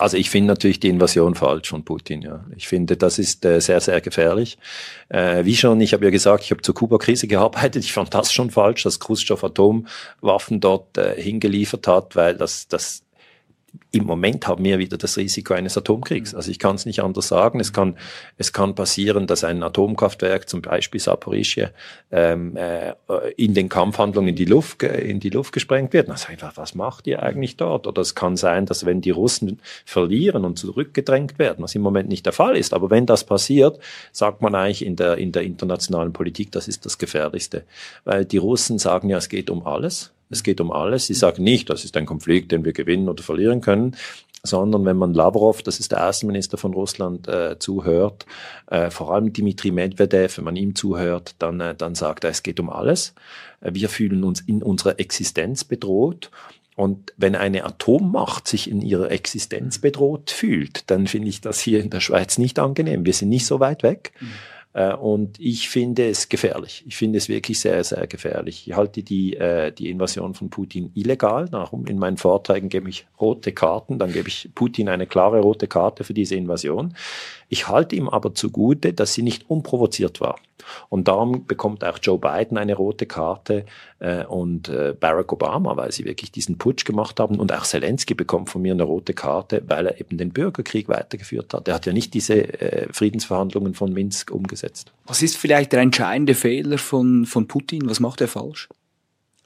Also 0.00 0.16
ich 0.16 0.30
finde 0.30 0.48
natürlich 0.48 0.78
die 0.78 0.90
Invasion 0.90 1.34
falsch 1.34 1.70
von 1.70 1.84
Putin. 1.84 2.22
Ja, 2.22 2.44
ich 2.56 2.68
finde, 2.68 2.96
das 2.96 3.18
ist 3.18 3.44
äh, 3.44 3.60
sehr, 3.60 3.80
sehr 3.80 4.00
gefährlich. 4.00 4.56
Äh, 5.08 5.44
wie 5.44 5.56
schon, 5.56 5.80
ich 5.80 5.92
habe 5.92 6.04
ja 6.04 6.10
gesagt, 6.12 6.44
ich 6.44 6.52
habe 6.52 6.62
zur 6.62 6.76
Kuba-Krise 6.76 7.26
gearbeitet. 7.26 7.84
Ich 7.84 7.92
fand 7.92 8.14
das 8.14 8.32
schon 8.32 8.50
falsch, 8.50 8.84
dass 8.84 9.00
Khrushchev 9.00 9.44
Atomwaffen 9.44 10.60
dort 10.60 10.96
äh, 10.96 11.20
hingeliefert 11.20 11.88
hat, 11.88 12.14
weil 12.14 12.36
das, 12.36 12.68
das 12.68 13.02
im 13.90 14.04
Moment 14.04 14.46
haben 14.46 14.64
wir 14.64 14.78
wieder 14.78 14.98
das 14.98 15.16
Risiko 15.16 15.54
eines 15.54 15.76
Atomkriegs. 15.76 16.34
Also 16.34 16.50
ich 16.50 16.58
kann 16.58 16.76
es 16.76 16.84
nicht 16.84 17.00
anders 17.00 17.28
sagen. 17.28 17.58
Es 17.58 17.72
kann, 17.72 17.96
es 18.36 18.52
kann 18.52 18.74
passieren, 18.74 19.26
dass 19.26 19.44
ein 19.44 19.62
Atomkraftwerk, 19.62 20.48
zum 20.48 20.60
Beispiel 20.60 21.00
Saporischje, 21.00 21.72
ähm, 22.10 22.56
äh, 22.56 22.94
in 23.36 23.54
den 23.54 23.68
Kampfhandlungen 23.68 24.30
in 24.30 24.36
die 24.36 24.44
Luft, 24.44 24.82
in 24.82 25.20
die 25.20 25.30
Luft 25.30 25.52
gesprengt 25.52 25.92
wird. 25.92 26.10
Also 26.10 26.28
einfach, 26.28 26.56
was 26.56 26.74
macht 26.74 27.06
ihr 27.06 27.22
eigentlich 27.22 27.56
dort? 27.56 27.86
Oder 27.86 28.02
es 28.02 28.14
kann 28.14 28.36
sein, 28.36 28.66
dass 28.66 28.84
wenn 28.84 29.00
die 29.00 29.10
Russen 29.10 29.60
verlieren 29.86 30.44
und 30.44 30.58
zurückgedrängt 30.58 31.38
werden, 31.38 31.62
was 31.62 31.74
im 31.74 31.82
Moment 31.82 32.08
nicht 32.08 32.26
der 32.26 32.34
Fall 32.34 32.56
ist, 32.56 32.74
aber 32.74 32.90
wenn 32.90 33.06
das 33.06 33.24
passiert, 33.24 33.78
sagt 34.12 34.42
man 34.42 34.54
eigentlich 34.54 34.84
in 34.84 34.96
der, 34.96 35.16
in 35.16 35.32
der 35.32 35.42
internationalen 35.42 36.12
Politik, 36.12 36.52
das 36.52 36.68
ist 36.68 36.84
das 36.84 36.98
Gefährlichste. 36.98 37.64
Weil 38.04 38.24
die 38.24 38.38
Russen 38.38 38.78
sagen 38.78 39.08
ja, 39.08 39.16
es 39.16 39.28
geht 39.28 39.50
um 39.50 39.66
alles. 39.66 40.12
Es 40.30 40.42
geht 40.42 40.60
um 40.60 40.72
alles. 40.72 41.06
Sie 41.06 41.14
sagen 41.14 41.42
nicht, 41.42 41.70
das 41.70 41.84
ist 41.84 41.96
ein 41.96 42.06
Konflikt, 42.06 42.52
den 42.52 42.64
wir 42.64 42.72
gewinnen 42.72 43.08
oder 43.08 43.22
verlieren 43.22 43.60
können, 43.60 43.96
sondern 44.42 44.84
wenn 44.84 44.96
man 44.96 45.14
Lavrov, 45.14 45.62
das 45.62 45.80
ist 45.80 45.92
der 45.92 46.08
Außenminister 46.08 46.58
von 46.58 46.72
Russland, 46.72 47.28
äh, 47.28 47.58
zuhört, 47.58 48.26
äh, 48.66 48.90
vor 48.90 49.12
allem 49.12 49.32
Dmitri 49.32 49.70
Medvedev, 49.70 50.38
wenn 50.38 50.44
man 50.44 50.56
ihm 50.56 50.74
zuhört, 50.74 51.34
dann, 51.38 51.60
äh, 51.60 51.74
dann 51.74 51.94
sagt 51.94 52.24
er, 52.24 52.30
es 52.30 52.42
geht 52.42 52.60
um 52.60 52.70
alles. 52.70 53.14
Äh, 53.60 53.70
wir 53.74 53.88
fühlen 53.88 54.24
uns 54.24 54.40
in 54.40 54.62
unserer 54.62 54.98
Existenz 55.00 55.64
bedroht. 55.64 56.30
Und 56.76 57.12
wenn 57.16 57.34
eine 57.34 57.64
Atommacht 57.64 58.46
sich 58.46 58.70
in 58.70 58.80
ihrer 58.80 59.10
Existenz 59.10 59.80
bedroht 59.80 60.30
fühlt, 60.30 60.88
dann 60.90 61.08
finde 61.08 61.28
ich 61.28 61.40
das 61.40 61.58
hier 61.58 61.82
in 61.82 61.90
der 61.90 61.98
Schweiz 61.98 62.38
nicht 62.38 62.60
angenehm. 62.60 63.04
Wir 63.04 63.14
sind 63.14 63.30
nicht 63.30 63.46
so 63.46 63.58
weit 63.58 63.82
weg. 63.82 64.12
Mhm. 64.20 64.28
Äh, 64.72 64.94
und 64.94 65.40
ich 65.40 65.68
finde 65.68 66.08
es 66.08 66.28
gefährlich. 66.28 66.84
Ich 66.86 66.96
finde 66.96 67.18
es 67.18 67.28
wirklich 67.28 67.60
sehr, 67.60 67.82
sehr 67.84 68.06
gefährlich. 68.06 68.66
Ich 68.66 68.76
halte 68.76 69.02
die, 69.02 69.36
äh, 69.36 69.72
die 69.72 69.90
Invasion 69.90 70.34
von 70.34 70.50
Putin 70.50 70.90
illegal. 70.94 71.48
Darum 71.48 71.86
in 71.86 71.98
meinen 71.98 72.16
Vorträgen 72.16 72.68
gebe 72.68 72.88
ich 72.88 73.06
rote 73.20 73.52
Karten. 73.52 73.98
Dann 73.98 74.12
gebe 74.12 74.28
ich 74.28 74.50
Putin 74.54 74.88
eine 74.88 75.06
klare 75.06 75.40
rote 75.40 75.66
Karte 75.66 76.04
für 76.04 76.14
diese 76.14 76.34
Invasion. 76.34 76.94
Ich 77.48 77.68
halte 77.68 77.96
ihm 77.96 78.08
aber 78.08 78.34
zugute, 78.34 78.92
dass 78.92 79.14
sie 79.14 79.22
nicht 79.22 79.48
unprovoziert 79.48 80.20
war. 80.20 80.36
Und 80.88 81.08
darum 81.08 81.46
bekommt 81.46 81.82
auch 81.82 81.98
Joe 82.02 82.18
Biden 82.18 82.58
eine 82.58 82.74
rote 82.74 83.06
Karte 83.06 83.64
äh, 84.00 84.24
und 84.24 84.68
äh, 84.68 84.94
Barack 84.98 85.32
Obama, 85.32 85.76
weil 85.76 85.92
sie 85.92 86.04
wirklich 86.04 86.30
diesen 86.30 86.58
Putsch 86.58 86.84
gemacht 86.84 87.18
haben. 87.20 87.38
Und 87.38 87.52
auch 87.52 87.64
Zelensky 87.64 88.14
bekommt 88.14 88.50
von 88.50 88.62
mir 88.62 88.74
eine 88.74 88.82
rote 88.82 89.14
Karte, 89.14 89.62
weil 89.66 89.86
er 89.86 90.00
eben 90.00 90.18
den 90.18 90.30
Bürgerkrieg 90.30 90.88
weitergeführt 90.88 91.54
hat. 91.54 91.68
Er 91.68 91.74
hat 91.74 91.86
ja 91.86 91.92
nicht 91.92 92.12
diese 92.12 92.60
äh, 92.60 92.92
Friedensverhandlungen 92.92 93.74
von 93.74 93.92
Minsk 93.92 94.30
umgesetzt. 94.30 94.92
Was 95.06 95.22
ist 95.22 95.36
vielleicht 95.36 95.72
der 95.72 95.80
entscheidende 95.80 96.34
Fehler 96.34 96.78
von, 96.78 97.24
von 97.24 97.48
Putin? 97.48 97.88
Was 97.88 98.00
macht 98.00 98.20
er 98.20 98.28
falsch? 98.28 98.68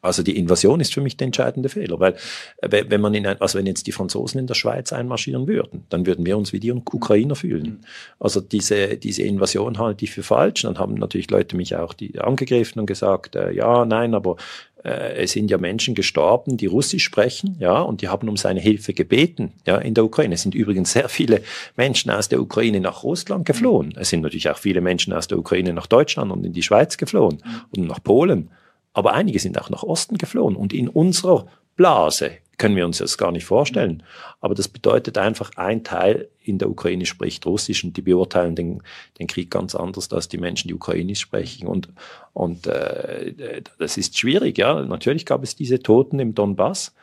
Also 0.03 0.23
die 0.25 0.37
Invasion 0.37 0.81
ist 0.81 0.93
für 0.93 1.01
mich 1.01 1.17
der 1.17 1.27
entscheidende 1.27 1.69
Fehler, 1.69 2.01
weil 2.01 2.17
wenn 2.61 3.01
man 3.01 3.15
in 3.15 3.27
ein, 3.27 3.41
also 3.41 3.59
wenn 3.59 3.67
jetzt 3.67 3.87
die 3.87 3.93
Franzosen 3.93 4.41
in 4.41 4.49
der 4.49 4.55
Schweiz 4.55 4.93
einmarschieren 4.93 5.47
würden, 5.47 5.85
dann 5.91 6.07
würden 6.07 6.27
wir 6.27 6.37
uns 6.37 6.53
wie 6.53 6.61
die 6.61 6.73
Ukrainer 6.73 7.37
fühlen. 7.37 7.87
Also 8.19 8.41
diese 8.41 8.97
diese 8.97 9.23
Invasion 9.23 9.79
halte 9.79 10.05
ich 10.05 10.11
für 10.11 10.25
falsch. 10.25 10.63
Dann 10.63 10.79
haben 10.79 10.95
natürlich 10.95 11.31
Leute 11.31 11.57
mich 11.57 11.77
auch 11.77 11.95
die 11.95 12.19
angegriffen 12.19 12.81
und 12.81 12.87
gesagt, 12.87 13.37
äh, 13.37 13.53
ja, 13.53 13.85
nein, 13.85 14.15
aber 14.15 14.37
äh, 14.85 15.23
es 15.23 15.33
sind 15.33 15.51
ja 15.51 15.59
Menschen 15.59 15.95
gestorben, 15.95 16.57
die 16.57 16.67
Russisch 16.67 17.05
sprechen, 17.05 17.57
ja, 17.61 17.81
und 17.81 18.03
die 18.03 18.09
haben 18.09 18.29
um 18.29 18.37
seine 18.37 18.61
Hilfe 18.61 18.95
gebeten, 18.95 19.53
ja, 19.67 19.79
in 19.79 19.95
der 19.95 20.05
Ukraine. 20.05 20.35
Es 20.35 20.43
sind 20.43 20.55
übrigens 20.55 20.93
sehr 20.93 21.09
viele 21.09 21.43
Menschen 21.77 22.11
aus 22.11 22.29
der 22.29 22.41
Ukraine 22.41 22.81
nach 22.81 23.03
Russland 23.03 23.45
geflohen. 23.45 23.95
Es 23.97 24.11
sind 24.11 24.23
natürlich 24.23 24.51
auch 24.51 24.59
viele 24.59 24.81
Menschen 24.81 25.13
aus 25.13 25.29
der 25.29 25.39
Ukraine 25.39 25.73
nach 25.73 25.87
Deutschland 25.87 26.33
und 26.33 26.45
in 26.45 26.53
die 26.53 26.63
Schweiz 26.63 26.97
geflohen 26.97 27.39
und 27.75 27.87
nach 27.87 28.03
Polen. 28.03 28.51
Aber 28.93 29.15
einige 29.15 29.39
sind 29.39 29.61
auch 29.61 29.71
nach 29.71 29.83
Osten 29.83 30.19
geflohen. 30.19 30.57
Und 30.57 30.73
in 30.73 30.89
unserer 30.89 31.47
Blase 31.77 32.33
können 32.59 32.77
wir 32.77 32.85
uns 32.85 32.99
das 32.99 33.19
gar 33.19 33.33
nicht 33.33 33.45
vorstellen. 33.45 34.03
Aber 34.41 34.55
das 34.55 34.69
bedeutet 34.69 35.19
einfach, 35.19 35.51
ein 35.57 35.83
Teil 35.83 36.29
in 36.45 36.59
der 36.59 36.71
Ukraine 36.71 37.07
spricht 37.07 37.47
Russisch 37.47 37.83
und 37.83 37.97
die 37.97 38.03
beurteilen 38.03 38.55
den, 38.55 38.83
den 39.19 39.27
Krieg 39.27 39.51
ganz 39.51 39.75
anders 39.75 40.13
als 40.13 40.29
die 40.29 40.39
Menschen, 40.39 40.69
die 40.69 40.75
Ukrainisch 40.75 41.21
sprechen. 41.21 41.67
Und, 41.67 41.89
und 42.33 42.67
äh, 42.67 43.63
das 43.79 43.97
ist 43.97 44.19
schwierig, 44.19 44.59
ja. 44.59 44.81
Natürlich 44.85 45.27
gab 45.27 45.43
es 45.43 45.57
diese 45.57 45.81
Toten 45.81 46.21
im 46.21 46.35
Donbass. 46.35 46.95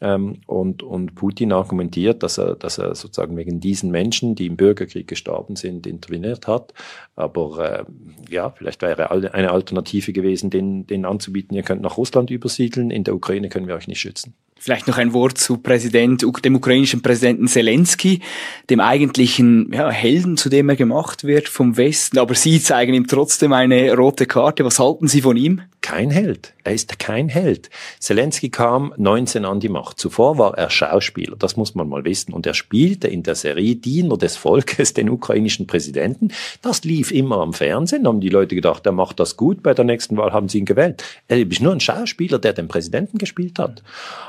Ähm, 0.00 0.38
und, 0.46 0.82
und 0.82 1.14
Putin 1.14 1.52
argumentiert, 1.52 2.22
dass 2.22 2.38
er, 2.38 2.56
dass 2.56 2.78
er 2.78 2.94
sozusagen 2.94 3.36
wegen 3.36 3.60
diesen 3.60 3.90
Menschen, 3.90 4.34
die 4.34 4.46
im 4.46 4.56
Bürgerkrieg 4.56 5.06
gestorben 5.06 5.56
sind, 5.56 5.86
interveniert 5.86 6.46
hat. 6.46 6.72
Aber 7.16 7.84
äh, 7.86 8.32
ja, 8.32 8.50
vielleicht 8.50 8.80
wäre 8.82 9.10
eine 9.10 9.50
Alternative 9.50 10.12
gewesen, 10.12 10.48
den, 10.50 10.86
den 10.86 11.04
anzubieten, 11.04 11.54
ihr 11.54 11.62
könnt 11.62 11.82
nach 11.82 11.98
Russland 11.98 12.30
übersiedeln, 12.30 12.90
in 12.90 13.04
der 13.04 13.14
Ukraine 13.14 13.50
können 13.50 13.66
wir 13.66 13.74
euch 13.74 13.88
nicht 13.88 14.00
schützen. 14.00 14.34
Vielleicht 14.62 14.88
noch 14.88 14.98
ein 14.98 15.14
Wort 15.14 15.38
zu 15.38 15.56
Präsident, 15.56 16.22
dem 16.44 16.54
ukrainischen 16.54 17.00
Präsidenten 17.00 17.48
Zelensky, 17.48 18.20
dem 18.68 18.80
eigentlichen 18.80 19.72
ja, 19.72 19.88
Helden, 19.88 20.36
zu 20.36 20.50
dem 20.50 20.68
er 20.68 20.76
gemacht 20.76 21.24
wird 21.24 21.48
vom 21.48 21.78
Westen. 21.78 22.18
Aber 22.18 22.34
Sie 22.34 22.60
zeigen 22.60 22.92
ihm 22.92 23.06
trotzdem 23.06 23.54
eine 23.54 23.94
rote 23.94 24.26
Karte. 24.26 24.62
Was 24.66 24.78
halten 24.78 25.08
Sie 25.08 25.22
von 25.22 25.38
ihm? 25.38 25.62
Kein 25.82 26.10
Held. 26.10 26.52
Er 26.62 26.74
ist 26.74 26.98
kein 26.98 27.28
Held. 27.28 27.70
Zelensky 27.98 28.50
kam 28.50 28.92
19 28.96 29.44
an 29.44 29.60
die 29.60 29.70
Macht. 29.70 29.98
Zuvor 29.98 30.36
war 30.36 30.58
er 30.58 30.68
Schauspieler. 30.68 31.36
Das 31.38 31.56
muss 31.56 31.74
man 31.74 31.88
mal 31.88 32.04
wissen. 32.04 32.34
Und 32.34 32.46
er 32.46 32.54
spielte 32.54 33.08
in 33.08 33.22
der 33.22 33.34
Serie 33.34 33.76
Diener 33.76 34.18
des 34.18 34.36
Volkes 34.36 34.92
den 34.94 35.08
ukrainischen 35.08 35.66
Präsidenten. 35.66 36.32
Das 36.60 36.84
lief 36.84 37.10
immer 37.10 37.38
am 37.38 37.54
Fernsehen. 37.54 38.04
Da 38.04 38.08
haben 38.08 38.20
die 38.20 38.28
Leute 38.28 38.54
gedacht, 38.54 38.84
er 38.84 38.92
macht 38.92 39.20
das 39.20 39.36
gut. 39.36 39.62
Bei 39.62 39.72
der 39.72 39.86
nächsten 39.86 40.16
Wahl 40.16 40.32
haben 40.32 40.48
sie 40.48 40.58
ihn 40.58 40.66
gewählt. 40.66 41.02
Er 41.28 41.38
ist 41.38 41.62
nur 41.62 41.72
ein 41.72 41.80
Schauspieler, 41.80 42.38
der 42.38 42.52
den 42.52 42.68
Präsidenten 42.68 43.16
gespielt 43.16 43.58
hat. 43.58 43.82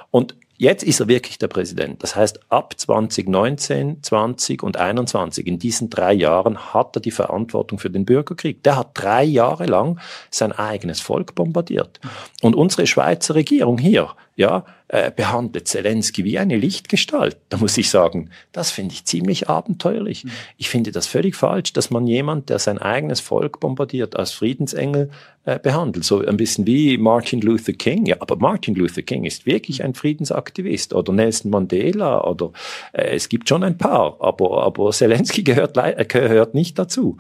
Und 0.10 0.36
jetzt 0.62 0.84
ist 0.84 1.00
er 1.00 1.08
wirklich 1.08 1.40
der 1.40 1.48
Präsident. 1.48 2.04
Das 2.04 2.16
heißt, 2.16 2.40
ab 2.50 2.76
2019, 2.78 4.04
20 4.04 4.62
und 4.62 4.78
21, 4.78 5.48
in 5.48 5.58
diesen 5.58 5.90
drei 5.90 6.14
Jahren 6.14 6.74
hat 6.74 6.96
er 6.96 7.02
die 7.02 7.10
Verantwortung 7.10 7.80
für 7.80 7.90
den 7.90 8.06
Bürgerkrieg. 8.06 8.62
Der 8.64 8.78
hat 8.78 8.92
drei 8.94 9.24
Jahre 9.24 9.66
lang 9.66 10.00
sein 10.30 10.52
eigenes 10.52 11.02
Volk 11.02 11.34
bombardiert. 11.34 12.00
Und 12.44 12.56
unsere 12.56 12.86
Schweizer 12.86 13.34
Regierung 13.34 13.80
hier, 13.80 14.10
ja, 14.36 14.66
äh, 14.88 15.12
behandelt 15.12 15.68
Zelensky 15.68 16.24
wie 16.24 16.40
eine 16.40 16.58
Lichtgestalt. 16.58 17.38
Da 17.50 17.58
muss 17.58 17.78
ich 17.78 17.90
sagen, 17.90 18.30
das 18.52 18.72
finde 18.72 18.94
ich 18.94 19.06
ziemlich 19.06 19.50
abenteuerlich. 19.50 20.24
Mhm. 20.24 20.32
Ich 20.58 20.70
finde 20.70 20.92
das 20.92 21.08
völlig 21.08 21.36
falsch, 21.36 21.74
dass 21.74 21.90
man 21.92 22.08
jemand, 22.08 22.50
der 22.50 22.60
sein 22.60 22.78
eigenes 22.78 23.20
Volk 23.20 23.60
bombardiert, 23.60 24.16
als 24.16 24.32
Friedensengel 24.32 25.10
äh, 25.46 25.60
behandelt. 25.60 26.06
So 26.06 26.26
ein 26.26 26.38
bisschen 26.38 26.66
wie 26.66 26.98
Martin 26.98 27.42
Luther 27.42 27.74
King. 27.74 28.06
Ja, 28.06 28.18
aber 28.20 28.36
Martin 28.36 28.76
Luther 28.76 29.02
King 29.02 29.26
ist 29.26 29.46
wirklich 29.46 29.84
ein 29.84 29.94
Friedensaktivist 29.94 30.94
oder 30.94 31.14
Nelson 31.14 31.52
Mandela 31.52 32.24
oder 32.24 32.52
äh, 32.94 33.16
es 33.16 33.30
gibt 33.30 33.50
schon 33.50 33.64
ein 33.64 33.78
paar, 33.78 34.18
aber, 34.20 34.64
aber 34.64 34.92
Zelensky 34.92 35.44
gehört, 35.44 35.78
äh, 35.78 36.06
gehört 36.08 36.54
nicht 36.54 36.80
dazu. 36.80 37.18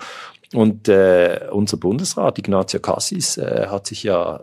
Und 0.53 0.89
äh, 0.89 1.47
unser 1.51 1.77
Bundesrat 1.77 2.37
Ignazio 2.37 2.79
Cassis 2.79 3.37
äh, 3.37 3.67
hat 3.67 3.87
sich 3.87 4.03
ja 4.03 4.41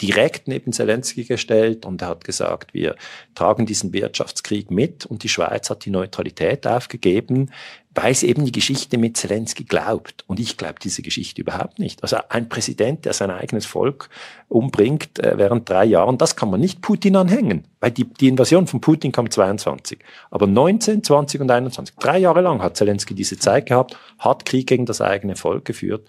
direkt 0.00 0.48
neben 0.48 0.72
Zelensky 0.72 1.24
gestellt 1.24 1.86
und 1.86 2.02
er 2.02 2.08
hat 2.08 2.24
gesagt, 2.24 2.74
wir 2.74 2.96
tragen 3.34 3.66
diesen 3.66 3.92
Wirtschaftskrieg 3.92 4.70
mit 4.70 5.06
und 5.06 5.22
die 5.22 5.28
Schweiz 5.28 5.70
hat 5.70 5.84
die 5.84 5.90
Neutralität 5.90 6.66
aufgegeben, 6.66 7.50
weil 7.96 8.14
sie 8.14 8.28
eben 8.28 8.44
die 8.44 8.52
Geschichte 8.52 8.98
mit 8.98 9.16
Zelensky 9.16 9.64
glaubt. 9.64 10.24
Und 10.26 10.38
ich 10.38 10.58
glaube 10.58 10.74
diese 10.82 11.00
Geschichte 11.00 11.40
überhaupt 11.40 11.78
nicht. 11.78 12.02
Also 12.02 12.18
ein 12.28 12.48
Präsident, 12.48 13.06
der 13.06 13.14
sein 13.14 13.30
eigenes 13.30 13.64
Volk 13.64 14.10
umbringt 14.48 15.18
äh, 15.18 15.38
während 15.38 15.68
drei 15.68 15.86
Jahren, 15.86 16.18
das 16.18 16.36
kann 16.36 16.50
man 16.50 16.60
nicht 16.60 16.82
Putin 16.82 17.16
anhängen. 17.16 17.64
Weil 17.80 17.92
die, 17.92 18.04
die 18.04 18.28
Invasion 18.28 18.66
von 18.66 18.82
Putin 18.82 19.12
kam 19.12 19.30
22. 19.30 19.98
Aber 20.30 20.46
19, 20.46 21.04
20 21.04 21.40
und 21.40 21.50
21, 21.50 21.96
drei 21.96 22.18
Jahre 22.18 22.42
lang 22.42 22.62
hat 22.62 22.76
Zelensky 22.76 23.14
diese 23.14 23.38
Zeit 23.38 23.66
gehabt, 23.66 23.96
hat 24.18 24.44
Krieg 24.44 24.66
gegen 24.66 24.84
das 24.84 25.00
eigene 25.00 25.36
Volk 25.36 25.64
geführt. 25.64 26.06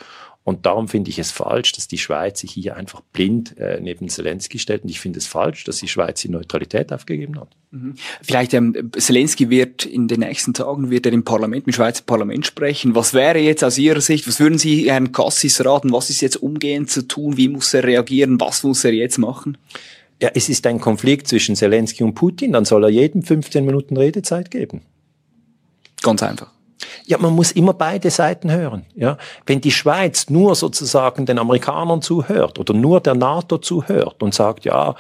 Und 0.47 0.65
darum 0.65 0.87
finde 0.87 1.09
ich 1.09 1.19
es 1.19 1.29
falsch, 1.29 1.73
dass 1.73 1.89
die 1.89 1.97
Schweiz 1.97 2.39
sich 2.39 2.53
hier 2.53 2.77
einfach 2.77 3.01
blind 3.11 3.57
äh, 3.57 3.81
neben 3.81 4.07
Zelensky 4.07 4.59
stellt. 4.59 4.83
Und 4.83 4.89
ich 4.89 5.01
finde 5.01 5.19
es 5.19 5.27
falsch, 5.27 5.65
dass 5.65 5.79
die 5.79 5.89
Schweiz 5.89 6.21
die 6.21 6.29
Neutralität 6.29 6.93
aufgegeben 6.93 7.37
hat. 7.37 7.49
Mhm. 7.71 7.95
Vielleicht 8.21 8.53
ähm, 8.53 8.89
Zelensky 8.97 9.49
wird 9.49 9.85
in 9.85 10.07
den 10.07 10.21
nächsten 10.21 10.53
Tagen 10.53 10.89
wird 10.89 11.05
er 11.05 11.11
im 11.11 11.25
Parlament, 11.25 11.67
im 11.67 11.73
Schweizer 11.73 12.03
Parlament 12.05 12.45
sprechen. 12.45 12.95
Was 12.95 13.13
wäre 13.13 13.39
jetzt 13.39 13.61
aus 13.61 13.77
Ihrer 13.77 13.99
Sicht, 13.99 14.25
was 14.25 14.39
würden 14.39 14.57
Sie 14.57 14.89
Herrn 14.89 15.11
Cassis 15.11 15.65
raten? 15.65 15.91
Was 15.91 16.09
ist 16.09 16.21
jetzt 16.21 16.37
umgehend 16.37 16.89
zu 16.89 17.05
tun? 17.05 17.35
Wie 17.35 17.49
muss 17.49 17.73
er 17.73 17.83
reagieren? 17.83 18.39
Was 18.39 18.63
muss 18.63 18.85
er 18.85 18.93
jetzt 18.93 19.17
machen? 19.17 19.57
Ja, 20.21 20.31
es 20.33 20.47
ist 20.47 20.65
ein 20.65 20.79
Konflikt 20.79 21.27
zwischen 21.27 21.57
Zelensky 21.57 22.05
und 22.05 22.15
Putin. 22.15 22.53
Dann 22.53 22.63
soll 22.63 22.85
er 22.85 22.89
jedem 22.89 23.21
15 23.21 23.65
Minuten 23.65 23.97
Redezeit 23.97 24.49
geben. 24.49 24.79
Ganz 26.01 26.23
einfach. 26.23 26.53
Ja, 27.07 27.17
man 27.17 27.33
muss 27.33 27.53
immer 27.53 27.73
beide 27.73 28.11
Seiten 28.11 28.51
hören. 28.51 28.85
Ja, 28.93 29.17
wenn 29.45 29.61
die 29.61 29.71
Schweiz 29.71 30.29
nur 30.29 30.55
sozusagen 30.55 31.25
den 31.25 31.39
Amerikanern 31.39 32.01
zuhört 32.01 32.59
oder 32.59 32.73
nur 32.73 32.99
der 32.99 33.15
NATO 33.15 33.57
zuhört 33.59 34.21
und 34.21 34.33
sagt, 34.33 34.65
ja, 34.65 34.93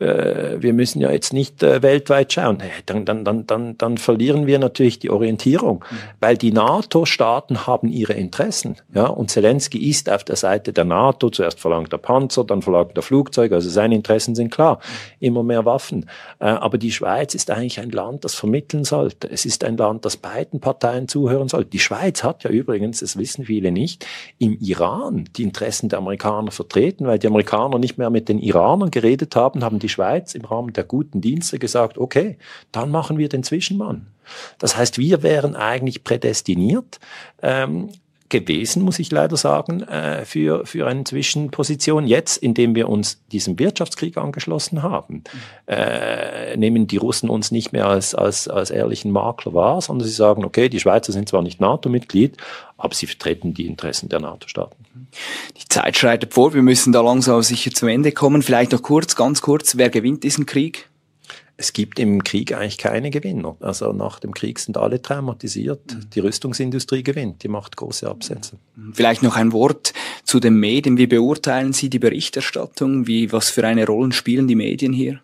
äh, 0.00 0.60
wir 0.60 0.72
müssen 0.72 1.00
ja 1.00 1.12
jetzt 1.12 1.32
nicht 1.32 1.62
äh, 1.62 1.80
weltweit 1.80 2.32
schauen, 2.32 2.58
dann, 2.86 3.04
dann, 3.04 3.24
dann, 3.24 3.46
dann, 3.46 3.78
dann 3.78 3.98
verlieren 3.98 4.46
wir 4.48 4.58
natürlich 4.58 4.98
die 4.98 5.10
Orientierung, 5.10 5.84
mhm. 5.88 5.96
weil 6.18 6.36
die 6.36 6.50
NATO-Staaten 6.50 7.66
haben 7.66 7.88
ihre 7.88 8.14
Interessen. 8.14 8.76
Ja, 8.92 9.06
und 9.06 9.30
Zelensky 9.30 9.88
ist 9.88 10.10
auf 10.10 10.24
der 10.24 10.36
Seite 10.36 10.72
der 10.72 10.84
NATO. 10.84 11.30
Zuerst 11.30 11.60
verlangt 11.60 11.92
er 11.92 11.98
Panzer, 11.98 12.42
dann 12.42 12.62
verlangt 12.62 12.96
er 12.96 13.02
Flugzeuge. 13.02 13.54
Also 13.54 13.70
seine 13.70 13.94
Interessen 13.94 14.34
sind 14.34 14.50
klar. 14.50 14.76
Mhm. 14.76 15.16
Immer 15.20 15.42
mehr 15.44 15.64
Waffen. 15.64 16.10
Äh, 16.40 16.46
aber 16.46 16.78
die 16.78 16.90
Schweiz 16.90 17.36
ist 17.36 17.50
eigentlich 17.50 17.78
ein 17.78 17.90
Land, 17.90 18.24
das 18.24 18.34
vermitteln 18.34 18.84
sollte. 18.84 19.30
Es 19.30 19.46
ist 19.46 19.62
ein 19.62 19.76
Land, 19.76 20.04
das 20.04 20.16
beiden 20.16 20.60
Parteien 20.60 21.06
zuhören 21.06 21.48
soll. 21.52 21.64
Die 21.64 21.78
Schweiz 21.78 22.24
hat 22.24 22.44
ja 22.44 22.50
übrigens, 22.50 23.00
das 23.00 23.16
wissen 23.16 23.46
viele 23.46 23.70
nicht, 23.70 24.06
im 24.38 24.58
Iran 24.60 25.28
die 25.36 25.44
Interessen 25.44 25.88
der 25.88 25.98
Amerikaner 25.98 26.50
vertreten, 26.50 27.06
weil 27.06 27.18
die 27.18 27.28
Amerikaner 27.28 27.78
nicht 27.78 27.96
mehr 27.96 28.10
mit 28.10 28.28
den 28.28 28.38
Iranern 28.38 28.90
geredet 28.90 29.36
haben, 29.36 29.62
haben 29.62 29.78
die 29.78 29.88
Schweiz 29.88 30.34
im 30.34 30.44
Rahmen 30.44 30.72
der 30.72 30.84
guten 30.84 31.20
Dienste 31.20 31.58
gesagt, 31.58 31.96
okay, 31.96 32.36
dann 32.72 32.90
machen 32.90 33.18
wir 33.18 33.28
den 33.28 33.44
Zwischenmann. 33.44 34.06
Das 34.58 34.76
heißt, 34.76 34.98
wir 34.98 35.22
wären 35.22 35.56
eigentlich 35.56 36.04
prädestiniert, 36.04 37.00
ähm, 37.42 37.88
gewesen, 38.32 38.82
muss 38.82 38.98
ich 38.98 39.12
leider 39.12 39.36
sagen, 39.36 39.82
äh, 39.82 40.24
für, 40.24 40.66
für 40.66 40.86
eine 40.86 41.04
Zwischenposition. 41.04 42.06
Jetzt, 42.06 42.38
indem 42.38 42.74
wir 42.74 42.88
uns 42.88 43.22
diesem 43.30 43.58
Wirtschaftskrieg 43.58 44.16
angeschlossen 44.16 44.82
haben, 44.82 45.22
äh, 45.66 46.56
nehmen 46.56 46.86
die 46.86 46.96
Russen 46.96 47.28
uns 47.28 47.52
nicht 47.52 47.72
mehr 47.72 47.86
als, 47.86 48.14
als, 48.14 48.48
als 48.48 48.70
ehrlichen 48.70 49.12
Makler 49.12 49.52
wahr, 49.52 49.80
sondern 49.80 50.08
sie 50.08 50.14
sagen, 50.14 50.44
okay, 50.44 50.68
die 50.68 50.80
Schweizer 50.80 51.12
sind 51.12 51.28
zwar 51.28 51.42
nicht 51.42 51.60
NATO-Mitglied, 51.60 52.38
aber 52.76 52.94
sie 52.94 53.06
vertreten 53.06 53.54
die 53.54 53.66
Interessen 53.66 54.08
der 54.08 54.20
NATO-Staaten. 54.20 54.84
Die 55.56 55.68
Zeit 55.68 55.96
schreitet 55.96 56.34
vor, 56.34 56.54
wir 56.54 56.62
müssen 56.62 56.92
da 56.92 57.02
langsam 57.02 57.42
sicher 57.42 57.70
zum 57.70 57.88
Ende 57.88 58.12
kommen. 58.12 58.42
Vielleicht 58.42 58.72
noch 58.72 58.82
kurz, 58.82 59.14
ganz 59.14 59.42
kurz, 59.42 59.76
wer 59.76 59.90
gewinnt 59.90 60.24
diesen 60.24 60.46
Krieg? 60.46 60.88
Es 61.56 61.72
gibt 61.72 61.98
im 61.98 62.24
Krieg 62.24 62.52
eigentlich 62.52 62.78
keine 62.78 63.10
Gewinner. 63.10 63.56
Also 63.60 63.92
nach 63.92 64.18
dem 64.20 64.34
Krieg 64.34 64.58
sind 64.58 64.76
alle 64.76 65.00
traumatisiert. 65.00 65.94
Mhm. 65.94 66.10
Die 66.14 66.20
Rüstungsindustrie 66.20 67.02
gewinnt, 67.02 67.42
die 67.42 67.48
macht 67.48 67.76
große 67.76 68.08
Absätze. 68.08 68.58
Vielleicht 68.92 69.22
noch 69.22 69.36
ein 69.36 69.52
Wort 69.52 69.92
zu 70.24 70.40
den 70.40 70.54
Medien. 70.54 70.96
Wie 70.96 71.06
beurteilen 71.06 71.72
Sie 71.72 71.90
die 71.90 71.98
Berichterstattung? 71.98 73.06
Wie, 73.06 73.32
was 73.32 73.50
für 73.50 73.66
eine 73.66 73.86
Rolle 73.86 74.12
spielen 74.12 74.48
die 74.48 74.56
Medien 74.56 74.92
hier? 74.92 75.20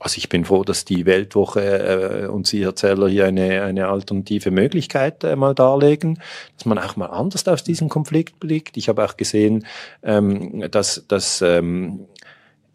Also 0.00 0.18
ich 0.18 0.28
bin 0.28 0.44
froh, 0.44 0.62
dass 0.62 0.84
die 0.84 1.06
Weltwoche 1.06 1.60
äh, 1.60 2.26
und 2.28 2.46
Sie, 2.46 2.62
Herr 2.62 2.76
Zeller, 2.76 3.08
hier 3.08 3.26
eine, 3.26 3.64
eine 3.64 3.88
alternative 3.88 4.52
Möglichkeit 4.52 5.24
äh, 5.24 5.34
mal 5.34 5.54
darlegen, 5.54 6.20
dass 6.56 6.66
man 6.66 6.78
auch 6.78 6.94
mal 6.94 7.06
anders 7.06 7.48
aus 7.48 7.64
diesem 7.64 7.88
Konflikt 7.88 8.38
blickt. 8.38 8.76
Ich 8.76 8.88
habe 8.88 9.04
auch 9.04 9.16
gesehen, 9.16 9.66
ähm, 10.04 10.64
dass, 10.70 11.04
dass 11.08 11.42
ähm, 11.42 12.06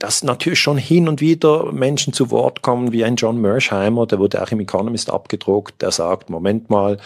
dass 0.03 0.21
natürlich 0.21 0.59
schon 0.59 0.77
hin 0.77 1.07
und 1.07 1.21
wieder 1.21 1.71
Menschen 1.71 2.11
zu 2.11 2.29
Wort 2.29 2.61
kommen, 2.61 2.91
wie 2.91 3.05
ein 3.05 3.15
John 3.15 3.39
Mersheimer, 3.39 4.05
der 4.05 4.19
wurde 4.19 4.43
auch 4.43 4.51
im 4.51 4.59
Economist 4.59 5.09
abgedruckt, 5.09 5.81
der 5.81 5.91
sagt, 5.91 6.29
Moment 6.29 6.69
mal, 6.69 6.97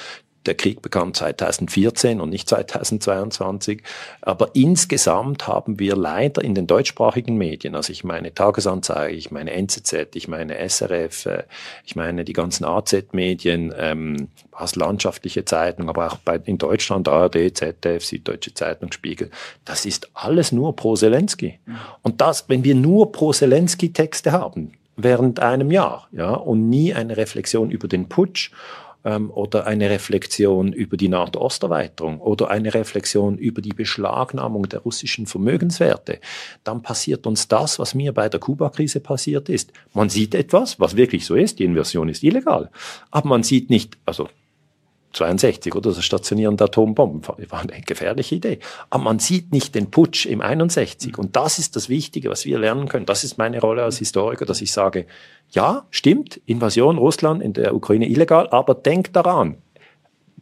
der 0.48 0.56
Krieg 0.56 0.82
begann 0.82 1.14
2014 1.14 2.22
und 2.22 2.30
nicht 2.30 2.50
2022. 2.50 3.84
Aber 4.22 4.50
insgesamt 4.54 5.48
haben 5.48 5.80
wir 5.80 5.96
leider 5.96 6.44
in 6.44 6.56
den 6.56 6.68
deutschsprachigen 6.68 7.38
Medien, 7.38 7.76
also 7.76 7.92
ich 7.92 8.04
meine 8.04 8.34
Tagesanzeige, 8.34 9.16
ich 9.16 9.32
meine 9.32 9.52
NZZ, 9.52 10.16
ich 10.16 10.28
meine 10.28 10.58
SRF, 10.68 11.26
äh, 11.26 11.44
ich 11.86 11.96
meine 11.96 12.24
die 12.24 12.34
ganzen 12.34 12.66
AZ-Medien, 12.66 13.74
ähm, 13.78 14.30
was 14.52 14.76
landschaftliche 14.76 15.46
Zeitung, 15.46 15.90
aber 15.90 16.08
auch 16.08 16.18
bei, 16.18 16.40
in 16.46 16.58
Deutschland 16.58 17.08
ARD, 17.08 17.56
ZDF, 17.56 18.04
Süddeutsche 18.04 18.54
Zeitung, 18.54 18.92
Spiegel, 18.92 19.30
das 19.66 19.86
ist 19.86 20.10
alles 20.14 20.52
nur 20.52 20.76
pro 20.76 20.96
Zelensky. 20.96 21.60
Und 22.02 22.22
das, 22.22 22.48
wenn 22.48 22.64
wir 22.64 22.76
nur 22.76 23.12
pro 23.12 23.34
Zelensky 23.34 23.94
Texte 23.94 24.32
haben, 24.32 24.74
während 24.96 25.40
einem 25.40 25.72
Jahr, 25.72 26.08
ja, 26.12 26.34
und 26.34 26.70
nie 26.70 26.94
eine 26.94 27.16
Reflexion 27.18 27.70
über 27.70 27.88
den 27.88 28.10
Putsch 28.10 28.52
ähm, 29.08 29.32
oder 29.32 29.66
eine 29.66 29.90
Reflexion 29.90 30.74
über 30.74 30.98
die 30.98 31.08
Nordosterweiterung 31.08 32.20
oder 32.20 32.50
eine 32.50 32.74
Reflexion 32.74 33.38
über 33.38 33.62
die 33.62 33.74
Beschlagnahmung 33.74 34.68
der 34.68 34.82
russischen 34.82 35.26
Vermögenswerte, 35.26 36.20
dann 36.66 36.82
passiert 36.82 37.26
uns 37.26 37.48
das, 37.48 37.80
was 37.80 37.96
mir 37.96 38.12
bei 38.12 38.28
der 38.28 38.42
Kuba-Krise 38.42 39.00
passiert 39.00 39.48
ist. 39.48 39.72
Man 39.94 40.10
sieht 40.10 40.36
etwas, 40.36 40.80
was 40.80 40.98
wirklich 40.98 41.26
so 41.26 41.36
ist, 41.36 41.60
die 41.60 41.64
Inversion 41.64 42.10
ist 42.10 42.24
illegal, 42.24 42.70
aber 43.10 43.30
man 43.30 43.44
sieht 43.44 43.70
nicht, 43.70 43.98
also 44.06 44.28
62 45.18 45.76
oder 45.76 45.92
das 45.92 46.04
Stationieren 46.04 46.58
der 46.58 46.66
Atombomben 46.66 47.28
war 47.28 47.62
eine 47.62 47.82
gefährliche 47.82 48.36
Idee. 48.36 48.60
Aber 48.90 49.04
man 49.04 49.20
sieht 49.20 49.52
nicht 49.52 49.76
den 49.76 49.92
Putsch 49.92 50.26
im 50.26 50.42
61 50.42 51.18
und 51.18 51.36
das 51.36 51.60
ist 51.60 51.76
das 51.76 51.90
Wichtige, 51.90 52.30
was 52.30 52.46
wir 52.46 52.60
lernen 52.60 52.88
können. 52.88 53.06
Das 53.06 53.24
ist 53.24 53.38
meine 53.38 53.60
Rolle 53.60 53.84
als 53.84 53.98
Historiker, 53.98 54.46
dass 54.46 54.62
ich 54.62 54.72
sage, 54.72 55.06
ja, 55.52 55.86
stimmt, 55.92 56.40
Invasion 56.46 56.98
Russland 56.98 57.42
in 57.42 57.54
der 57.54 57.76
Ukraine 57.76 58.08
illegal, 58.08 58.48
aber 58.50 58.76
denkt 58.76 59.16
daran, 59.16 59.58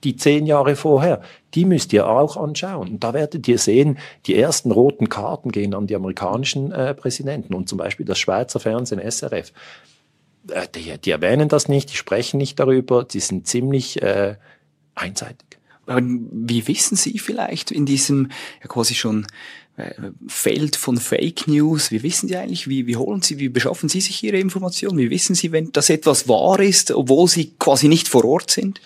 die 0.04 0.16
zehn 0.16 0.46
Jahre 0.46 0.76
vorher, 0.76 1.22
die 1.54 1.66
müsst 1.66 1.94
ihr 1.94 2.08
auch 2.08 2.38
anschauen. 2.38 2.90
Und 2.90 3.04
da 3.04 3.14
werdet 3.14 3.48
ihr 3.48 3.58
sehen, 3.58 3.98
die 4.26 4.38
ersten 4.38 4.72
roten 4.72 5.10
Karten 5.10 5.52
gehen 5.52 5.74
an 5.74 5.88
die 5.88 5.96
amerikanischen 5.96 6.72
äh, 6.72 6.94
Präsidenten 6.94 7.54
und 7.54 7.70
zum 7.70 7.78
Beispiel 7.78 8.06
das 8.06 8.20
Schweizer 8.20 8.60
Fernsehen 8.60 9.00
SRF. 9.00 9.52
Äh, 10.52 10.68
die, 10.76 10.98
die, 11.00 11.12
erwähnen 11.12 11.50
das 11.50 11.68
nicht, 11.68 11.92
die 11.92 11.98
sprechen 11.98 12.38
nicht 12.38 12.60
darüber, 12.60 13.04
die 13.04 13.20
sind 13.20 13.48
ziemlich 13.48 14.02
äh, 14.02 14.36
einseitig. 14.96 15.60
Wie 15.88 16.68
wissen 16.68 16.96
Sie 16.96 17.20
vielleicht 17.20 17.70
in 17.70 17.86
diesem 17.86 18.32
ja 18.62 18.68
quasi 18.68 18.96
schon 18.96 19.28
Feld 20.28 20.76
von 20.78 20.98
Fake 20.98 21.48
News. 21.48 21.92
Wie 21.92 22.02
wissen 22.02 22.30
Sie 22.30 22.38
eigentlich, 22.38 22.70
wie, 22.70 22.88
wie 22.88 22.96
holen 22.96 23.22
Sie, 23.22 23.40
wie 23.40 23.50
beschaffen 23.50 23.90
Sie 23.90 24.02
sich 24.02 24.24
Ihre 24.24 24.38
Informationen? 24.38 24.98
Wie 24.98 25.10
wissen 25.10 25.36
Sie, 25.36 25.52
wenn 25.52 25.72
das 25.74 25.90
etwas 25.90 26.30
wahr 26.30 26.60
ist, 26.60 26.92
obwohl 26.92 27.28
Sie 27.28 27.54
quasi 27.60 27.88
nicht 27.90 28.08
vor 28.08 28.24
Ort 28.24 28.52
sind? 28.52 28.80